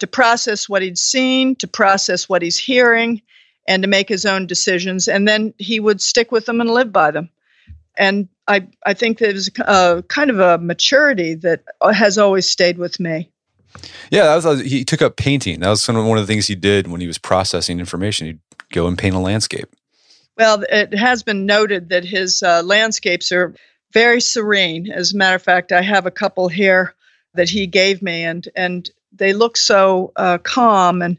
to 0.00 0.08
process 0.08 0.68
what 0.68 0.82
he'd 0.82 0.98
seen, 0.98 1.54
to 1.56 1.68
process 1.68 2.28
what 2.28 2.42
he's 2.42 2.58
hearing, 2.58 3.22
and 3.68 3.84
to 3.84 3.88
make 3.88 4.08
his 4.08 4.26
own 4.26 4.48
decisions. 4.48 5.06
And 5.06 5.28
then 5.28 5.54
he 5.58 5.78
would 5.78 6.00
stick 6.00 6.32
with 6.32 6.46
them 6.46 6.60
and 6.60 6.70
live 6.70 6.92
by 6.92 7.12
them. 7.12 7.30
And 7.96 8.28
I, 8.48 8.66
I 8.84 8.94
think 8.94 9.18
there's 9.18 9.50
a 9.60 10.02
kind 10.08 10.30
of 10.30 10.40
a 10.40 10.58
maturity 10.58 11.34
that 11.36 11.62
has 11.92 12.18
always 12.18 12.48
stayed 12.48 12.78
with 12.78 12.98
me. 12.98 13.30
Yeah, 14.10 14.24
that 14.24 14.44
was, 14.44 14.60
he 14.60 14.84
took 14.84 15.00
up 15.00 15.16
painting. 15.16 15.60
That 15.60 15.70
was 15.70 15.86
one 15.88 16.18
of 16.18 16.26
the 16.26 16.32
things 16.32 16.46
he 16.46 16.54
did 16.54 16.88
when 16.88 17.00
he 17.00 17.06
was 17.06 17.18
processing 17.18 17.80
information. 17.80 18.26
He'd 18.26 18.40
go 18.72 18.86
and 18.86 18.98
paint 18.98 19.14
a 19.14 19.18
landscape. 19.18 19.68
Well, 20.36 20.64
it 20.68 20.94
has 20.94 21.22
been 21.22 21.46
noted 21.46 21.90
that 21.90 22.04
his 22.04 22.42
uh, 22.42 22.62
landscapes 22.64 23.32
are 23.32 23.54
very 23.92 24.20
serene. 24.20 24.90
As 24.90 25.12
a 25.12 25.16
matter 25.16 25.36
of 25.36 25.42
fact, 25.42 25.72
I 25.72 25.82
have 25.82 26.06
a 26.06 26.10
couple 26.10 26.48
here 26.48 26.94
that 27.34 27.48
he 27.48 27.66
gave 27.66 28.02
me, 28.02 28.24
and 28.24 28.46
and 28.56 28.90
they 29.12 29.32
look 29.32 29.56
so 29.56 30.12
uh, 30.16 30.38
calm. 30.38 31.02
And 31.02 31.18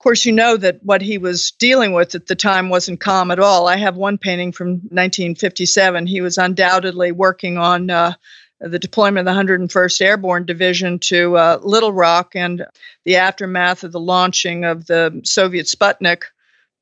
of 0.00 0.02
course, 0.02 0.24
you 0.24 0.32
know 0.32 0.56
that 0.56 0.82
what 0.82 1.02
he 1.02 1.18
was 1.18 1.50
dealing 1.50 1.92
with 1.92 2.14
at 2.14 2.26
the 2.26 2.34
time 2.34 2.70
wasn't 2.70 3.00
calm 3.00 3.30
at 3.30 3.38
all. 3.38 3.68
I 3.68 3.76
have 3.76 3.98
one 3.98 4.16
painting 4.16 4.50
from 4.50 4.68
1957. 4.68 6.06
He 6.06 6.22
was 6.22 6.38
undoubtedly 6.38 7.12
working 7.12 7.58
on. 7.58 7.90
Uh, 7.90 8.14
the 8.62 8.78
deployment 8.78 9.26
of 9.26 9.34
the 9.34 9.42
101st 9.42 10.02
Airborne 10.02 10.44
Division 10.44 10.98
to 10.98 11.34
uh, 11.36 11.58
Little 11.62 11.94
Rock 11.94 12.32
and 12.34 12.66
the 13.04 13.16
aftermath 13.16 13.84
of 13.84 13.92
the 13.92 14.00
launching 14.00 14.64
of 14.64 14.86
the 14.86 15.18
Soviet 15.24 15.64
Sputnik 15.64 16.24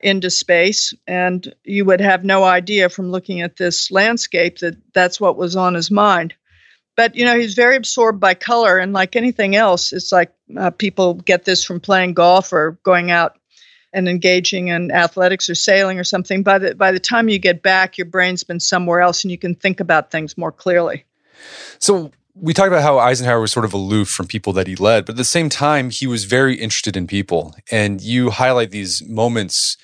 into 0.00 0.28
space. 0.28 0.92
And 1.06 1.54
you 1.62 1.84
would 1.84 2.00
have 2.00 2.24
no 2.24 2.42
idea 2.42 2.88
from 2.88 3.12
looking 3.12 3.42
at 3.42 3.56
this 3.56 3.92
landscape 3.92 4.58
that 4.58 4.76
that's 4.92 5.20
what 5.20 5.36
was 5.36 5.54
on 5.54 5.74
his 5.74 5.88
mind 5.88 6.34
but 6.99 7.14
you 7.14 7.24
know 7.24 7.38
he's 7.38 7.55
very 7.55 7.76
absorbed 7.76 8.18
by 8.18 8.34
color 8.34 8.76
and 8.76 8.92
like 8.92 9.14
anything 9.14 9.55
else 9.55 9.92
it's 9.92 10.11
like 10.11 10.32
uh, 10.59 10.68
people 10.70 11.14
get 11.14 11.44
this 11.44 11.64
from 11.64 11.78
playing 11.78 12.12
golf 12.12 12.53
or 12.53 12.72
going 12.82 13.11
out 13.12 13.38
and 13.94 14.09
engaging 14.09 14.68
in 14.68 14.90
athletics 14.90 15.49
or 15.49 15.55
sailing 15.55 15.99
or 15.99 16.05
something 16.05 16.42
by 16.42 16.59
the 16.59 16.74
by 16.74 16.90
the 16.90 16.99
time 16.99 17.28
you 17.28 17.38
get 17.38 17.62
back 17.62 17.96
your 17.96 18.05
brain's 18.05 18.42
been 18.42 18.61
somewhere 18.61 19.01
else 19.01 19.22
and 19.22 19.30
you 19.30 19.38
can 19.38 19.55
think 19.55 19.78
about 19.78 20.11
things 20.11 20.36
more 20.36 20.53
clearly 20.53 21.05
so 21.78 22.11
we 22.40 22.53
talked 22.53 22.68
about 22.68 22.82
how 22.82 22.99
Eisenhower 22.99 23.40
was 23.40 23.53
sort 23.53 23.64
of 23.64 23.72
aloof 23.72 24.09
from 24.09 24.28
people 24.28 24.53
that 24.53 24.68
he 24.68 24.76
led, 24.76 25.07
but 25.07 25.14
at 25.14 25.16
the 25.16 25.24
same 25.24 25.49
time, 25.49 25.90
he 25.90 26.07
was 26.07 26.22
very 26.24 26.55
interested 26.55 26.96
in 26.96 27.09
people. 27.09 27.53
And 27.72 28.01
you 28.01 28.30
highlight 28.30 28.70
these 28.70 29.05
moments 29.09 29.76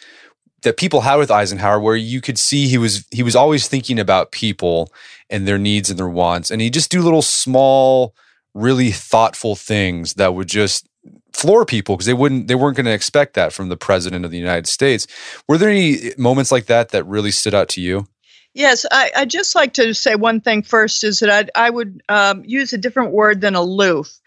that 0.64 0.76
people 0.76 1.02
had 1.02 1.16
with 1.16 1.30
Eisenhower 1.30 1.80
where 1.80 1.96
you 1.96 2.20
could 2.20 2.38
see 2.38 2.66
he 2.68 2.78
was 2.78 3.06
he 3.10 3.22
was 3.22 3.36
always 3.36 3.68
thinking 3.68 3.98
about 3.98 4.32
people 4.32 4.92
and 5.30 5.46
their 5.46 5.58
needs 5.58 5.88
and 5.88 5.98
their 5.98 6.08
wants 6.08 6.50
and 6.50 6.60
he 6.60 6.68
just 6.68 6.90
do 6.90 7.00
little 7.00 7.22
small 7.22 8.14
really 8.54 8.90
thoughtful 8.90 9.56
things 9.56 10.14
that 10.14 10.34
would 10.34 10.48
just 10.48 10.88
floor 11.32 11.64
people 11.64 11.96
because 11.96 12.06
they 12.06 12.14
wouldn't 12.14 12.48
they 12.48 12.54
weren't 12.54 12.76
going 12.76 12.86
to 12.86 12.92
expect 12.92 13.34
that 13.34 13.52
from 13.52 13.68
the 13.68 13.76
president 13.76 14.24
of 14.24 14.30
the 14.30 14.38
United 14.38 14.66
States. 14.66 15.06
Were 15.48 15.58
there 15.58 15.68
any 15.68 16.12
moments 16.16 16.52
like 16.52 16.66
that 16.66 16.90
that 16.90 17.04
really 17.04 17.32
stood 17.32 17.54
out 17.54 17.68
to 17.70 17.80
you? 17.80 18.06
Yes, 18.54 18.86
I, 18.90 19.10
would 19.18 19.30
just 19.30 19.56
like 19.56 19.72
to 19.74 19.92
say 19.94 20.14
one 20.14 20.40
thing 20.40 20.62
first 20.62 21.02
is 21.02 21.18
that 21.18 21.28
I'd, 21.28 21.50
I 21.56 21.70
would 21.70 22.00
um, 22.08 22.44
use 22.46 22.72
a 22.72 22.78
different 22.78 23.10
word 23.10 23.40
than 23.40 23.56
aloof 23.56 24.20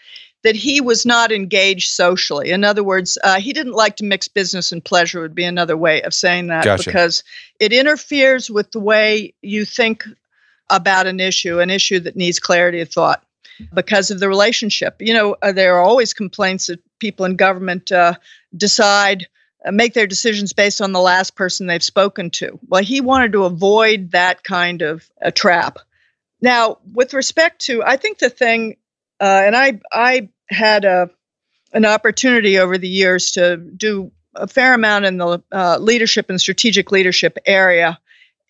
that 0.44 0.56
he 0.56 0.82
was 0.82 1.06
not 1.06 1.32
engaged 1.32 1.90
socially. 1.90 2.52
In 2.52 2.64
other 2.64 2.84
words, 2.84 3.18
uh, 3.24 3.40
he 3.40 3.54
didn't 3.54 3.74
like 3.74 3.96
to 3.98 4.06
mix 4.06 4.28
business 4.28 4.72
and 4.72 4.84
pleasure, 4.84 5.20
would 5.20 5.36
be 5.36 5.44
another 5.44 5.76
way 5.76 6.02
of 6.04 6.14
saying 6.14 6.48
that, 6.48 6.64
gotcha. 6.64 6.90
because 6.90 7.24
it 7.60 7.74
interferes 7.74 8.50
with 8.50 8.72
the 8.72 8.80
way 8.80 9.34
you 9.42 9.66
think 9.66 10.06
about 10.70 11.08
an 11.08 11.20
issue, 11.20 11.60
an 11.60 11.70
issue 11.70 12.00
that 12.00 12.16
needs 12.16 12.40
clarity 12.40 12.82
of 12.82 12.90
thought 12.90 13.24
because 13.74 14.12
of 14.12 14.20
the 14.20 14.28
relationship. 14.28 14.96
You 15.00 15.14
know, 15.14 15.36
uh, 15.42 15.52
there 15.52 15.76
are 15.76 15.82
always 15.82 16.14
complaints 16.14 16.68
that 16.68 16.80
people 17.00 17.26
in 17.26 17.36
government 17.36 17.92
uh, 17.92 18.14
decide. 18.56 19.28
Uh, 19.66 19.72
make 19.72 19.96
their 19.96 20.06
decisions 20.06 20.54
based 20.54 20.82
on 20.82 20.92
the 20.92 21.00
last 21.00 21.36
person 21.36 21.66
they've 21.66 21.82
spoken 21.82 22.30
to. 22.30 22.60
Well, 22.68 22.84
he 22.84 23.02
wanted 23.02 23.32
to 23.32 23.46
avoid 23.46 24.12
that 24.12 24.44
kind 24.44 24.84
of 24.84 25.10
a 25.20 25.32
trap. 25.32 25.80
Now, 26.42 26.78
with 26.94 27.16
respect 27.16 27.62
to, 27.66 27.84
I 27.84 27.98
think 27.98 28.20
the 28.20 28.30
thing, 28.30 28.78
uh, 29.20 29.41
and 29.45 29.55
I, 29.55 29.80
I 29.91 30.30
had 30.49 30.86
a 30.86 31.09
an 31.74 31.86
opportunity 31.86 32.57
over 32.57 32.78
the 32.78 32.88
years 32.88 33.32
to 33.32 33.57
do 33.57 34.11
a 34.36 34.47
fair 34.47 34.74
amount 34.74 35.05
in 35.05 35.18
the 35.18 35.43
uh, 35.51 35.78
leadership 35.80 36.30
and 36.30 36.39
strategic 36.39 36.91
leadership 36.91 37.38
area. 37.45 37.99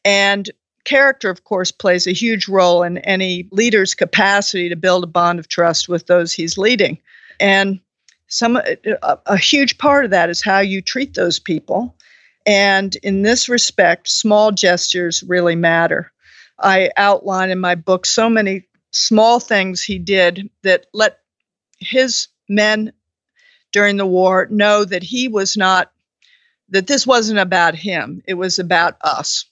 And 0.06 0.50
character, 0.84 1.30
of 1.30 1.44
course, 1.44 1.72
plays 1.72 2.08
a 2.08 2.14
huge 2.14 2.48
role 2.48 2.84
in 2.84 3.00
any 3.00 3.48
leader's 3.52 3.96
capacity 3.96 4.70
to 4.70 4.76
build 4.76 5.04
a 5.04 5.08
bond 5.08 5.40
of 5.40 5.48
trust 5.48 5.90
with 5.90 6.06
those 6.08 6.32
he's 6.32 6.58
leading. 6.58 7.00
And 7.40 7.80
some 8.28 8.58
a, 8.58 9.18
a 9.26 9.38
huge 9.38 9.78
part 9.78 10.06
of 10.06 10.12
that 10.12 10.30
is 10.30 10.44
how 10.44 10.60
you 10.60 10.82
treat 10.82 11.16
those 11.16 11.40
people 11.40 11.96
And 12.48 12.96
in 13.04 13.24
this 13.24 13.50
respect, 13.50 14.08
small 14.08 14.52
gestures 14.54 15.22
really 15.22 15.56
matter. 15.56 16.12
I 16.58 16.92
outline 16.96 17.50
in 17.50 17.60
my 17.60 17.76
book 17.76 18.06
so 18.06 18.30
many 18.30 18.67
small 18.92 19.40
things 19.40 19.82
he 19.82 20.00
did 20.00 20.50
that 20.64 20.88
let 20.94 21.20
his 21.80 22.28
men 22.50 22.94
during 23.72 23.98
the 23.98 24.06
war 24.06 24.48
know 24.50 24.86
that 24.86 25.04
he 25.04 25.28
was 25.28 25.58
not, 25.58 25.92
that 26.70 26.88
this 26.88 27.06
wasn't 27.06 27.40
about 27.40 27.76
him, 27.76 28.24
it 28.26 28.34
was 28.36 28.60
about 28.60 28.98
us. 29.02 29.46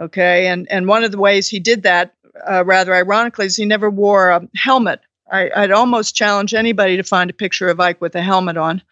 Okay. 0.00 0.48
And, 0.48 0.70
and 0.70 0.88
one 0.88 1.04
of 1.04 1.12
the 1.12 1.18
ways 1.18 1.48
he 1.48 1.60
did 1.60 1.84
that, 1.84 2.14
uh, 2.48 2.64
rather 2.64 2.94
ironically, 2.94 3.46
is 3.46 3.56
he 3.56 3.64
never 3.64 3.88
wore 3.88 4.30
a 4.30 4.48
helmet. 4.56 5.00
I, 5.30 5.50
I'd 5.54 5.70
almost 5.70 6.16
challenge 6.16 6.52
anybody 6.52 6.96
to 6.96 7.04
find 7.04 7.30
a 7.30 7.34
picture 7.34 7.68
of 7.68 7.80
Ike 7.80 8.00
with 8.00 8.14
a 8.16 8.22
helmet 8.22 8.56
on 8.56 8.82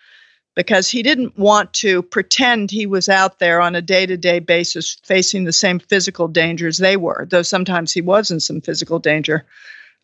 because 0.55 0.88
he 0.88 1.03
didn't 1.03 1.38
want 1.38 1.72
to 1.72 2.03
pretend 2.03 2.70
he 2.70 2.86
was 2.86 3.09
out 3.09 3.38
there 3.38 3.61
on 3.61 3.74
a 3.74 3.82
day 3.82 4.05
to 4.07 4.16
day 4.16 4.38
basis 4.38 4.96
facing 5.05 5.44
the 5.44 5.53
same 5.53 5.78
physical 5.78 6.28
dangers 6.28 6.78
they 6.78 6.96
were, 6.96 7.26
though 7.30 7.42
sometimes 7.42 7.92
he 7.92 8.00
was 8.00 8.30
in 8.30 8.40
some 8.40 8.61
physical 8.61 8.98
danger. 8.98 9.46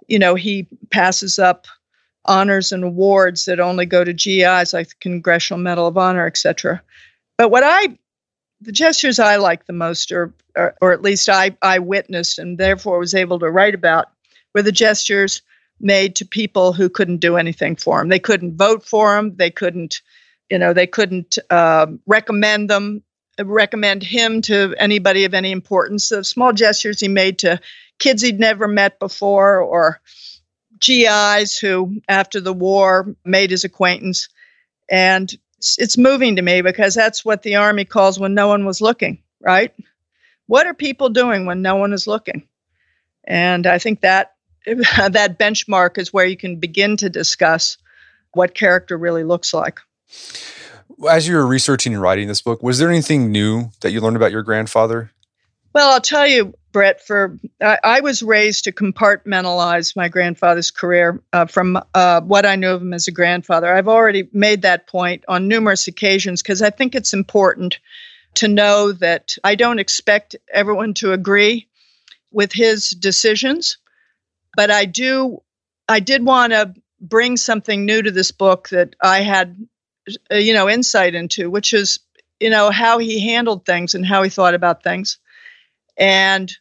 You 0.06 0.18
know, 0.18 0.34
he 0.34 0.66
passes 0.90 1.38
up 1.38 1.66
honors 2.24 2.72
and 2.72 2.84
awards 2.84 3.44
that 3.44 3.60
only 3.60 3.86
go 3.86 4.04
to 4.04 4.12
GIs 4.12 4.72
like 4.72 4.88
the 4.88 4.94
Congressional 5.00 5.60
Medal 5.60 5.86
of 5.86 5.98
Honor, 5.98 6.26
etc. 6.26 6.82
But 7.36 7.50
what 7.50 7.62
I, 7.64 7.98
the 8.60 8.72
gestures 8.72 9.18
I 9.18 9.36
like 9.36 9.66
the 9.66 9.72
most, 9.72 10.12
or, 10.12 10.32
or, 10.56 10.74
or 10.80 10.92
at 10.92 11.02
least 11.02 11.28
I, 11.28 11.56
I 11.62 11.78
witnessed 11.78 12.38
and 12.38 12.58
therefore 12.58 12.98
was 12.98 13.14
able 13.14 13.38
to 13.40 13.50
write 13.50 13.74
about, 13.74 14.06
were 14.54 14.62
the 14.62 14.72
gestures 14.72 15.42
made 15.80 16.16
to 16.16 16.26
people 16.26 16.72
who 16.72 16.88
couldn't 16.88 17.18
do 17.18 17.36
anything 17.36 17.76
for 17.76 18.00
him. 18.00 18.08
They 18.08 18.18
couldn't 18.18 18.56
vote 18.56 18.84
for 18.84 19.16
him. 19.16 19.36
They 19.36 19.50
couldn't 19.50 20.00
you 20.50 20.58
know, 20.58 20.72
they 20.72 20.86
couldn't 20.86 21.38
uh, 21.50 21.86
recommend 22.06 22.70
them, 22.70 23.02
recommend 23.38 24.02
him 24.02 24.42
to 24.42 24.74
anybody 24.78 25.24
of 25.24 25.34
any 25.34 25.52
importance. 25.52 26.08
The 26.08 26.24
small 26.24 26.52
gestures 26.52 27.00
he 27.00 27.08
made 27.08 27.40
to 27.40 27.60
kids 27.98 28.22
he'd 28.22 28.40
never 28.40 28.68
met 28.68 28.98
before 28.98 29.60
or 29.60 30.00
GIs 30.80 31.58
who, 31.58 32.00
after 32.08 32.40
the 32.40 32.52
war, 32.52 33.14
made 33.24 33.50
his 33.50 33.64
acquaintance. 33.64 34.28
And 34.88 35.32
it's, 35.58 35.78
it's 35.78 35.98
moving 35.98 36.36
to 36.36 36.42
me 36.42 36.62
because 36.62 36.94
that's 36.94 37.24
what 37.24 37.42
the 37.42 37.56
Army 37.56 37.84
calls 37.84 38.18
when 38.18 38.34
no 38.34 38.48
one 38.48 38.64
was 38.64 38.80
looking, 38.80 39.22
right? 39.40 39.74
What 40.46 40.66
are 40.66 40.74
people 40.74 41.10
doing 41.10 41.46
when 41.46 41.62
no 41.62 41.76
one 41.76 41.92
is 41.92 42.06
looking? 42.06 42.48
And 43.24 43.66
I 43.66 43.78
think 43.78 44.00
that 44.00 44.34
that 44.66 45.38
benchmark 45.38 45.98
is 45.98 46.12
where 46.12 46.26
you 46.26 46.36
can 46.36 46.56
begin 46.56 46.96
to 46.98 47.10
discuss 47.10 47.78
what 48.32 48.54
character 48.54 48.96
really 48.96 49.24
looks 49.24 49.52
like. 49.52 49.80
As 51.08 51.28
you 51.28 51.36
were 51.36 51.46
researching 51.46 51.92
and 51.92 52.02
writing 52.02 52.28
this 52.28 52.42
book, 52.42 52.62
was 52.62 52.78
there 52.78 52.88
anything 52.88 53.30
new 53.30 53.70
that 53.80 53.92
you 53.92 54.00
learned 54.00 54.16
about 54.16 54.32
your 54.32 54.42
grandfather? 54.42 55.12
Well, 55.74 55.92
I'll 55.92 56.00
tell 56.00 56.26
you, 56.26 56.54
Brett. 56.72 57.06
For 57.06 57.38
I, 57.60 57.78
I 57.84 58.00
was 58.00 58.22
raised 58.22 58.64
to 58.64 58.72
compartmentalize 58.72 59.94
my 59.94 60.08
grandfather's 60.08 60.70
career 60.70 61.22
uh, 61.32 61.46
from 61.46 61.80
uh, 61.94 62.20
what 62.22 62.46
I 62.46 62.56
knew 62.56 62.70
of 62.70 62.82
him 62.82 62.94
as 62.94 63.06
a 63.06 63.12
grandfather. 63.12 63.72
I've 63.72 63.88
already 63.88 64.28
made 64.32 64.62
that 64.62 64.86
point 64.86 65.24
on 65.28 65.46
numerous 65.46 65.86
occasions 65.86 66.42
because 66.42 66.62
I 66.62 66.70
think 66.70 66.94
it's 66.94 67.12
important 67.12 67.78
to 68.34 68.48
know 68.48 68.92
that 68.92 69.34
I 69.44 69.54
don't 69.54 69.78
expect 69.78 70.36
everyone 70.52 70.94
to 70.94 71.12
agree 71.12 71.68
with 72.30 72.52
his 72.52 72.90
decisions, 72.90 73.78
but 74.56 74.70
I 74.70 74.84
do. 74.84 75.42
I 75.88 76.00
did 76.00 76.24
want 76.24 76.52
to 76.52 76.74
bring 77.00 77.36
something 77.36 77.84
new 77.84 78.02
to 78.02 78.10
this 78.10 78.32
book 78.32 78.68
that 78.70 78.96
I 79.00 79.20
had 79.20 79.56
Uh, 80.30 80.36
you 80.36 80.54
know 80.54 80.68
insight 80.68 81.14
into 81.14 81.50
which 81.50 81.72
is 81.72 82.00
you 82.40 82.50
know 82.50 82.70
how 82.70 82.98
he 82.98 83.20
handled 83.20 83.64
things 83.64 83.94
and 83.94 84.06
how 84.06 84.22
he 84.22 84.30
thought 84.30 84.54
about 84.54 84.82
things. 84.82 85.18
And 85.96 86.52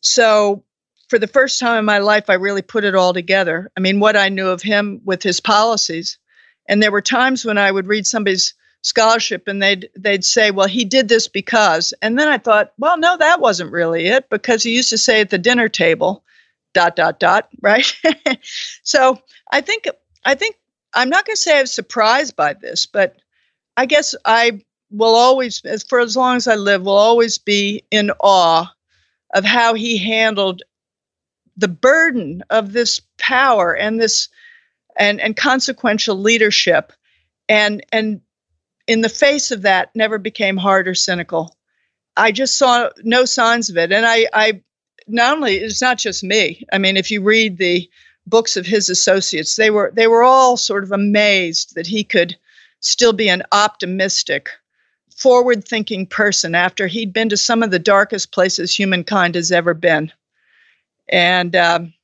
so 0.00 0.64
for 1.08 1.18
the 1.18 1.26
first 1.26 1.60
time 1.60 1.78
in 1.78 1.84
my 1.84 1.98
life 1.98 2.28
i 2.28 2.34
really 2.34 2.62
put 2.62 2.84
it 2.84 2.94
all 2.94 3.12
together. 3.12 3.70
I 3.76 3.80
mean 3.80 4.00
what 4.00 4.16
i 4.16 4.28
knew 4.28 4.48
of 4.48 4.62
him 4.62 5.00
with 5.04 5.22
his 5.22 5.40
policies. 5.40 6.18
And 6.68 6.82
there 6.82 6.92
were 6.92 7.02
times 7.02 7.44
when 7.44 7.58
i 7.58 7.70
would 7.70 7.86
read 7.86 8.06
somebody's 8.06 8.54
scholarship 8.82 9.46
and 9.46 9.62
they'd 9.62 9.88
they'd 9.96 10.24
say 10.24 10.50
well 10.50 10.68
he 10.68 10.84
did 10.84 11.08
this 11.08 11.28
because. 11.28 11.94
And 12.02 12.18
then 12.18 12.28
i 12.28 12.38
thought 12.38 12.72
well 12.78 12.98
no 12.98 13.16
that 13.16 13.40
wasn't 13.40 13.72
really 13.72 14.06
it 14.08 14.28
because 14.28 14.62
he 14.62 14.76
used 14.76 14.90
to 14.90 14.98
say 14.98 15.20
at 15.20 15.30
the 15.30 15.38
dinner 15.38 15.68
table 15.68 16.24
dot 16.74 16.96
dot 16.96 17.18
dot 17.18 17.48
right? 17.62 17.92
So 18.82 19.18
i 19.50 19.60
think 19.60 19.88
i 20.24 20.34
think 20.34 20.56
I'm 20.94 21.08
not 21.08 21.24
going 21.26 21.36
to 21.36 21.40
say 21.40 21.58
I 21.58 21.62
was 21.62 21.72
surprised 21.72 22.36
by 22.36 22.54
this, 22.54 22.86
but 22.86 23.16
I 23.76 23.86
guess 23.86 24.14
I 24.24 24.60
will 24.90 25.14
always, 25.14 25.62
as 25.64 25.82
for 25.82 26.00
as 26.00 26.16
long 26.16 26.36
as 26.36 26.46
I 26.46 26.56
live, 26.56 26.82
will 26.82 26.92
always 26.92 27.38
be 27.38 27.84
in 27.90 28.10
awe 28.20 28.70
of 29.34 29.44
how 29.44 29.74
he 29.74 29.96
handled 29.96 30.62
the 31.56 31.68
burden 31.68 32.42
of 32.50 32.72
this 32.72 33.00
power 33.18 33.74
and 33.74 34.00
this 34.00 34.28
and 34.96 35.20
and 35.20 35.36
consequential 35.36 36.16
leadership, 36.16 36.92
and 37.48 37.84
and 37.92 38.20
in 38.86 39.00
the 39.00 39.08
face 39.08 39.50
of 39.50 39.62
that, 39.62 39.94
never 39.94 40.18
became 40.18 40.56
hard 40.56 40.86
or 40.88 40.94
cynical. 40.94 41.56
I 42.16 42.32
just 42.32 42.56
saw 42.58 42.90
no 43.02 43.24
signs 43.24 43.70
of 43.70 43.78
it, 43.78 43.92
and 43.92 44.04
I 44.04 44.28
I 44.32 44.62
not 45.08 45.36
only 45.36 45.56
it's 45.56 45.80
not 45.80 45.98
just 45.98 46.22
me. 46.22 46.64
I 46.72 46.78
mean, 46.78 46.96
if 46.96 47.10
you 47.10 47.22
read 47.22 47.56
the 47.56 47.88
books 48.26 48.56
of 48.56 48.66
his 48.66 48.88
associates. 48.88 49.56
They 49.56 49.70
were 49.70 49.92
they 49.94 50.06
were 50.06 50.22
all 50.22 50.56
sort 50.56 50.84
of 50.84 50.92
amazed 50.92 51.74
that 51.74 51.86
he 51.86 52.04
could 52.04 52.36
still 52.80 53.12
be 53.12 53.28
an 53.28 53.42
optimistic, 53.52 54.48
forward-thinking 55.16 56.06
person 56.06 56.54
after 56.54 56.86
he'd 56.86 57.12
been 57.12 57.28
to 57.28 57.36
some 57.36 57.62
of 57.62 57.70
the 57.70 57.78
darkest 57.78 58.32
places 58.32 58.74
humankind 58.74 59.34
has 59.34 59.52
ever 59.52 59.74
been. 59.74 60.12
And 61.08 61.54
um, 61.54 61.94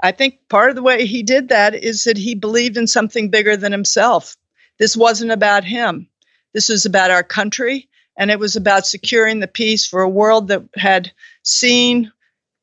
I 0.00 0.12
think 0.12 0.48
part 0.48 0.70
of 0.70 0.76
the 0.76 0.82
way 0.82 1.06
he 1.06 1.22
did 1.22 1.48
that 1.48 1.74
is 1.74 2.04
that 2.04 2.16
he 2.16 2.34
believed 2.34 2.76
in 2.76 2.86
something 2.86 3.30
bigger 3.30 3.56
than 3.56 3.72
himself. 3.72 4.36
This 4.78 4.96
wasn't 4.96 5.32
about 5.32 5.64
him. 5.64 6.08
This 6.54 6.68
was 6.68 6.86
about 6.86 7.10
our 7.10 7.24
country, 7.24 7.88
and 8.16 8.30
it 8.30 8.38
was 8.38 8.56
about 8.56 8.86
securing 8.86 9.40
the 9.40 9.48
peace 9.48 9.86
for 9.86 10.00
a 10.02 10.08
world 10.08 10.48
that 10.48 10.62
had 10.76 11.12
seen 11.42 12.12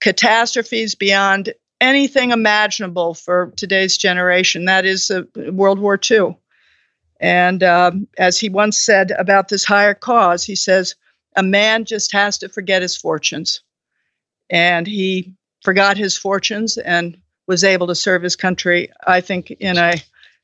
catastrophes 0.01 0.95
beyond 0.95 1.53
anything 1.81 2.31
imaginable 2.31 3.13
for 3.13 3.51
today's 3.55 3.97
generation. 3.97 4.65
That 4.65 4.85
is 4.85 5.11
uh, 5.11 5.23
World 5.51 5.79
War 5.79 5.99
II. 6.09 6.37
And 7.19 7.63
um, 7.63 8.07
as 8.17 8.39
he 8.39 8.49
once 8.49 8.77
said 8.77 9.11
about 9.11 9.47
this 9.47 9.63
higher 9.63 9.93
cause, 9.93 10.43
he 10.43 10.55
says, 10.55 10.95
a 11.35 11.43
man 11.43 11.85
just 11.85 12.11
has 12.11 12.37
to 12.39 12.49
forget 12.49 12.81
his 12.81 12.95
fortunes. 12.95 13.61
And 14.49 14.87
he 14.87 15.33
forgot 15.63 15.97
his 15.97 16.17
fortunes 16.17 16.77
and 16.77 17.17
was 17.47 17.63
able 17.63 17.87
to 17.87 17.95
serve 17.95 18.21
his 18.21 18.35
country, 18.35 18.89
I 19.05 19.21
think, 19.21 19.51
in 19.51 19.77
a 19.77 19.95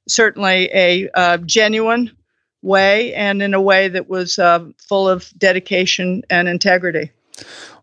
certainly 0.08 0.70
a 0.74 1.10
uh, 1.14 1.38
genuine 1.38 2.12
way 2.62 3.14
and 3.14 3.42
in 3.42 3.54
a 3.54 3.62
way 3.62 3.88
that 3.88 4.10
was 4.10 4.38
uh, 4.38 4.66
full 4.78 5.10
of 5.10 5.32
dedication 5.38 6.24
and 6.30 6.48
integrity. 6.48 7.12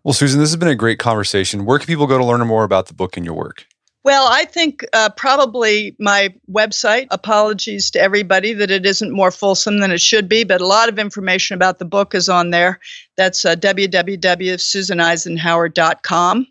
Well, 0.05 0.15
Susan, 0.15 0.41
this 0.41 0.51
has 0.51 0.57
been 0.57 0.69
a 0.69 0.75
great 0.75 0.99
conversation. 0.99 1.65
Where 1.65 1.79
can 1.79 1.87
people 1.87 2.07
go 2.07 2.19
to 2.19 2.25
learn 2.25 2.47
more 2.47 2.65
about 2.65 2.87
the 2.87 2.95
book 2.95 3.17
and 3.17 3.27
your 3.27 3.35
work? 3.35 3.67
Well, 4.05 4.29
I 4.31 4.45
think 4.45 4.85
uh, 4.93 5.09
probably 5.11 5.97
my 5.99 6.33
website. 6.51 7.09
Apologies 7.11 7.91
to 7.91 8.01
everybody 8.01 8.53
that 8.55 8.71
it 8.71 8.87
isn't 8.87 9.13
more 9.13 9.31
fulsome 9.31 9.81
than 9.81 9.91
it 9.91 10.01
should 10.01 10.27
be, 10.29 10.45
but 10.45 10.63
a 10.63 10.67
lot 10.67 10.89
of 10.89 10.99
information 10.99 11.55
about 11.55 11.79
the 11.79 11.85
book 11.85 12.15
is 12.15 12.29
on 12.29 12.51
there. 12.51 12.81
That's 13.17 13.45
uh, 13.45 13.55
www.susaneisenhower.com. 13.57 16.47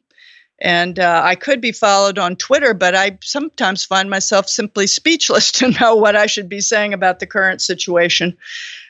And 0.60 1.00
uh, 1.00 1.22
I 1.24 1.36
could 1.36 1.62
be 1.62 1.72
followed 1.72 2.18
on 2.18 2.36
Twitter, 2.36 2.74
but 2.74 2.96
I 2.96 3.20
sometimes 3.24 3.86
find 3.86 4.10
myself 4.10 4.50
simply 4.50 4.88
speechless 4.88 5.52
to 5.54 5.70
know 5.80 5.96
what 5.96 6.16
I 6.16 6.26
should 6.26 6.50
be 6.50 6.62
saying 6.62 6.94
about 6.94 7.20
the 7.20 7.28
current 7.28 7.62
situation. 7.62 8.36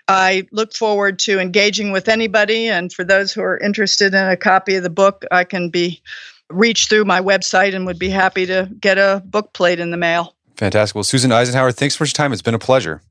I 0.08 0.47
look 0.51 0.74
forward 0.74 1.20
to 1.20 1.39
engaging 1.39 1.91
with 1.91 2.08
anybody. 2.08 2.68
And 2.68 2.91
for 2.91 3.03
those 3.03 3.34
who 3.34 3.41
are 3.41 3.58
interested 3.58 4.14
in 4.14 4.28
a 4.28 4.38
copy 4.38 4.76
of 4.76 4.84
the 4.84 4.89
book, 4.89 5.26
I 5.32 5.43
can 5.43 5.70
be 5.70 6.01
reached 6.49 6.89
through 6.89 7.05
my 7.05 7.20
website 7.20 7.76
and 7.76 7.86
would 7.86 7.99
be 7.99 8.10
happy 8.10 8.45
to 8.45 8.70
get 8.80 8.97
a 8.97 9.22
book 9.26 9.53
plate 9.53 9.80
in 9.80 9.91
the 9.91 9.97
mail. 9.97 10.36
Fantastic. 10.55 10.95
Well, 10.95 11.03
Susan 11.03 11.32
Eisenhower, 11.32 11.72
thanks 11.72 11.95
for 11.95 12.05
your 12.05 12.12
time. 12.12 12.34
It's 12.34 12.41
been 12.41 12.53
a 12.53 12.60
pleasure. 12.60 13.01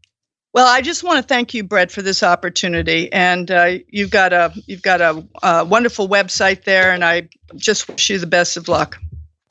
Well, 0.53 0.67
I 0.67 0.81
just 0.81 1.05
want 1.05 1.19
to 1.19 1.23
thank 1.23 1.53
you, 1.53 1.63
Brett, 1.63 1.91
for 1.91 2.01
this 2.01 2.23
opportunity, 2.23 3.13
and 3.13 3.51
uh, 3.51 3.75
you've 3.89 4.11
got 4.11 4.33
a 4.33 4.51
you've 4.65 4.81
got 4.81 5.03
a, 5.03 5.23
a 5.43 5.67
wonderful 5.67 6.09
website 6.09 6.65
there, 6.65 6.93
and 6.93 7.05
I 7.05 7.29
just 7.57 7.87
wish 7.89 8.09
you 8.09 8.19
the 8.19 8.27
best 8.27 8.57
of 8.57 8.67
luck. 8.67 8.99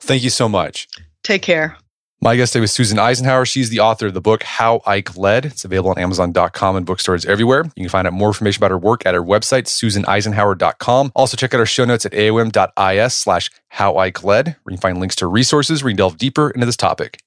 Thank 0.00 0.24
you 0.24 0.30
so 0.30 0.48
much. 0.48 0.88
Take 1.22 1.42
care. 1.42 1.76
My 2.26 2.34
guest 2.34 2.54
today 2.54 2.62
was 2.62 2.72
Susan 2.72 2.98
Eisenhower. 2.98 3.46
She's 3.46 3.70
the 3.70 3.78
author 3.78 4.08
of 4.08 4.14
the 4.14 4.20
book 4.20 4.42
How 4.42 4.82
Ike 4.84 5.16
Led. 5.16 5.44
It's 5.44 5.64
available 5.64 5.90
on 5.90 5.98
Amazon.com 6.00 6.74
and 6.74 6.84
bookstores 6.84 7.24
everywhere. 7.24 7.62
You 7.76 7.84
can 7.84 7.88
find 7.88 8.04
out 8.04 8.14
more 8.14 8.30
information 8.30 8.58
about 8.58 8.72
her 8.72 8.78
work 8.78 9.06
at 9.06 9.14
her 9.14 9.22
website, 9.22 9.66
susaneisenhower.com. 9.66 11.12
Also, 11.14 11.36
check 11.36 11.54
out 11.54 11.60
our 11.60 11.66
show 11.66 11.84
notes 11.84 12.04
at 12.04 12.10
aom.is 12.10 13.14
slash 13.14 13.48
how 13.68 13.96
Ike 13.98 14.24
led, 14.24 14.46
where 14.46 14.72
you 14.72 14.76
can 14.76 14.80
find 14.80 14.98
links 14.98 15.14
to 15.16 15.28
resources 15.28 15.84
where 15.84 15.90
you 15.90 15.92
can 15.92 15.98
delve 15.98 16.18
deeper 16.18 16.50
into 16.50 16.66
this 16.66 16.76
topic. 16.76 17.20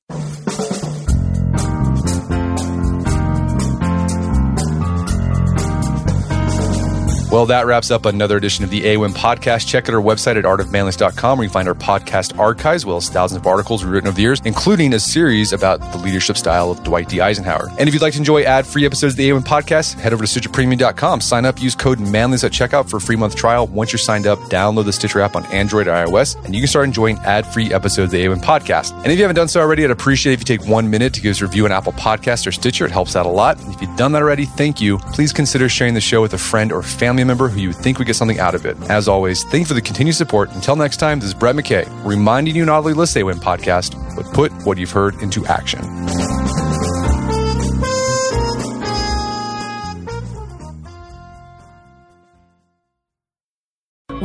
Well, 7.32 7.46
that 7.46 7.68
wraps 7.68 7.92
up 7.92 8.08
another 8.08 8.38
edition 8.38 8.64
of 8.64 8.72
the 8.72 8.82
AOM 8.82 9.14
podcast. 9.14 9.68
Check 9.68 9.88
out 9.88 9.94
our 9.94 10.02
website 10.02 10.36
at 10.36 10.46
artofmanliness.com 10.46 11.38
where 11.38 11.46
you 11.46 11.52
find 11.52 11.68
our 11.68 11.76
podcast 11.76 12.38
archives, 12.40 12.82
as 12.82 12.86
well 12.88 12.98
as 12.98 13.08
thousands 13.08 13.40
of 13.40 13.46
articles 13.46 13.84
we've 13.84 13.94
written 13.94 14.08
over 14.08 14.16
the 14.16 14.24
years, 14.24 14.42
including 14.46 14.96
a 14.96 15.00
series 15.00 15.54
about 15.54 15.80
the 15.92 16.00
leadership 16.00 16.38
style 16.38 16.72
of 16.72 16.84
Dwight 16.84 17.08
D. 17.08 17.22
Eisenhower. 17.22 17.70
And 17.78 17.88
if 17.88 17.94
you'd 17.94 18.02
like 18.02 18.14
to 18.14 18.20
enjoy 18.20 18.46
ad-free 18.46 18.84
episodes 18.84 19.14
of 19.14 19.18
the 19.18 19.30
AOM 19.30 19.44
podcast, 19.44 20.00
head 20.00 20.12
over 20.12 20.26
to 20.26 20.40
StitcherPremium.com. 20.40 21.22
Sign 21.22 21.46
up, 21.46 21.62
use 21.62 21.76
code 21.76 22.00
manliness 22.00 22.44
at 22.44 22.52
checkout 22.52 22.90
for 22.90 22.98
a 22.98 23.02
free 23.02 23.16
month 23.16 23.36
trial. 23.36 23.68
Once 23.68 23.92
you're 23.92 24.00
signed 24.00 24.26
up, 24.26 24.40
download 24.50 24.86
the 24.86 24.94
Stitcher 24.94 25.22
app 25.22 25.36
on 25.36 25.46
Android 25.48 25.88
or 25.88 25.92
iOS, 25.92 26.44
and 26.46 26.56
you 26.56 26.62
can 26.62 26.68
start 26.68 26.86
enjoying 26.86 27.20
ad-free 27.20 27.72
episodes 27.72 28.12
of 28.12 28.20
the 28.20 28.26
AOM 28.26 28.42
podcast. 28.42 28.92
And 29.04 29.12
if 29.12 29.20
you 29.20 29.24
haven't 29.24 29.36
done 29.36 29.48
so 29.48 29.62
already, 29.62 29.84
I'd 29.84 29.92
appreciate 29.92 30.34
if 30.34 30.40
you 30.40 30.46
take 30.46 30.68
one 30.68 30.90
minute 30.90 31.14
to 31.14 31.22
give 31.22 31.30
us 31.30 31.42
a 31.42 31.46
review 31.46 31.66
on 31.66 31.72
Apple 31.72 31.94
Podcasts 31.94 32.48
or 32.48 32.52
Stitcher. 32.52 32.86
It 32.86 32.92
helps 32.92 33.16
out 33.16 33.28
a 33.28 33.30
lot. 33.30 33.60
And 33.62 33.72
if 33.72 33.80
you've 33.84 33.96
done 33.98 34.14
that 34.14 34.24
already, 34.24 34.46
thank 34.46 34.82
you. 34.82 34.98
Please 35.14 35.32
consider 35.32 35.70
sharing 35.70 35.94
the 35.94 36.02
show 36.02 36.22
with 36.24 36.34
a 36.34 36.40
friend 36.40 36.72
or 36.72 36.82
family 36.82 37.19
member 37.28 37.48
who 37.48 37.60
you 37.60 37.74
think 37.74 37.98
would 37.98 38.08
get 38.08 38.16
something 38.16 38.40
out 38.40 38.56
of 38.56 38.66
it. 38.66 38.78
As 38.90 39.08
always, 39.08 39.44
thank 39.46 39.62
you 39.62 39.66
for 39.66 39.74
the 39.74 39.82
continued 39.82 40.16
support. 40.16 40.52
Until 40.52 40.76
next 40.76 40.98
time, 40.98 41.20
this 41.20 41.28
is 41.28 41.34
Brett 41.34 41.56
McKay, 41.56 41.88
reminding 42.06 42.56
you 42.56 42.66
not 42.66 42.80
only 42.80 42.94
listen 42.94 43.22
to 43.22 43.28
AOM 43.28 43.40
podcast, 43.40 43.96
but 44.16 44.26
put 44.34 44.52
what 44.66 44.78
you've 44.78 44.92
heard 44.92 45.22
into 45.22 45.46
action. 45.46 45.80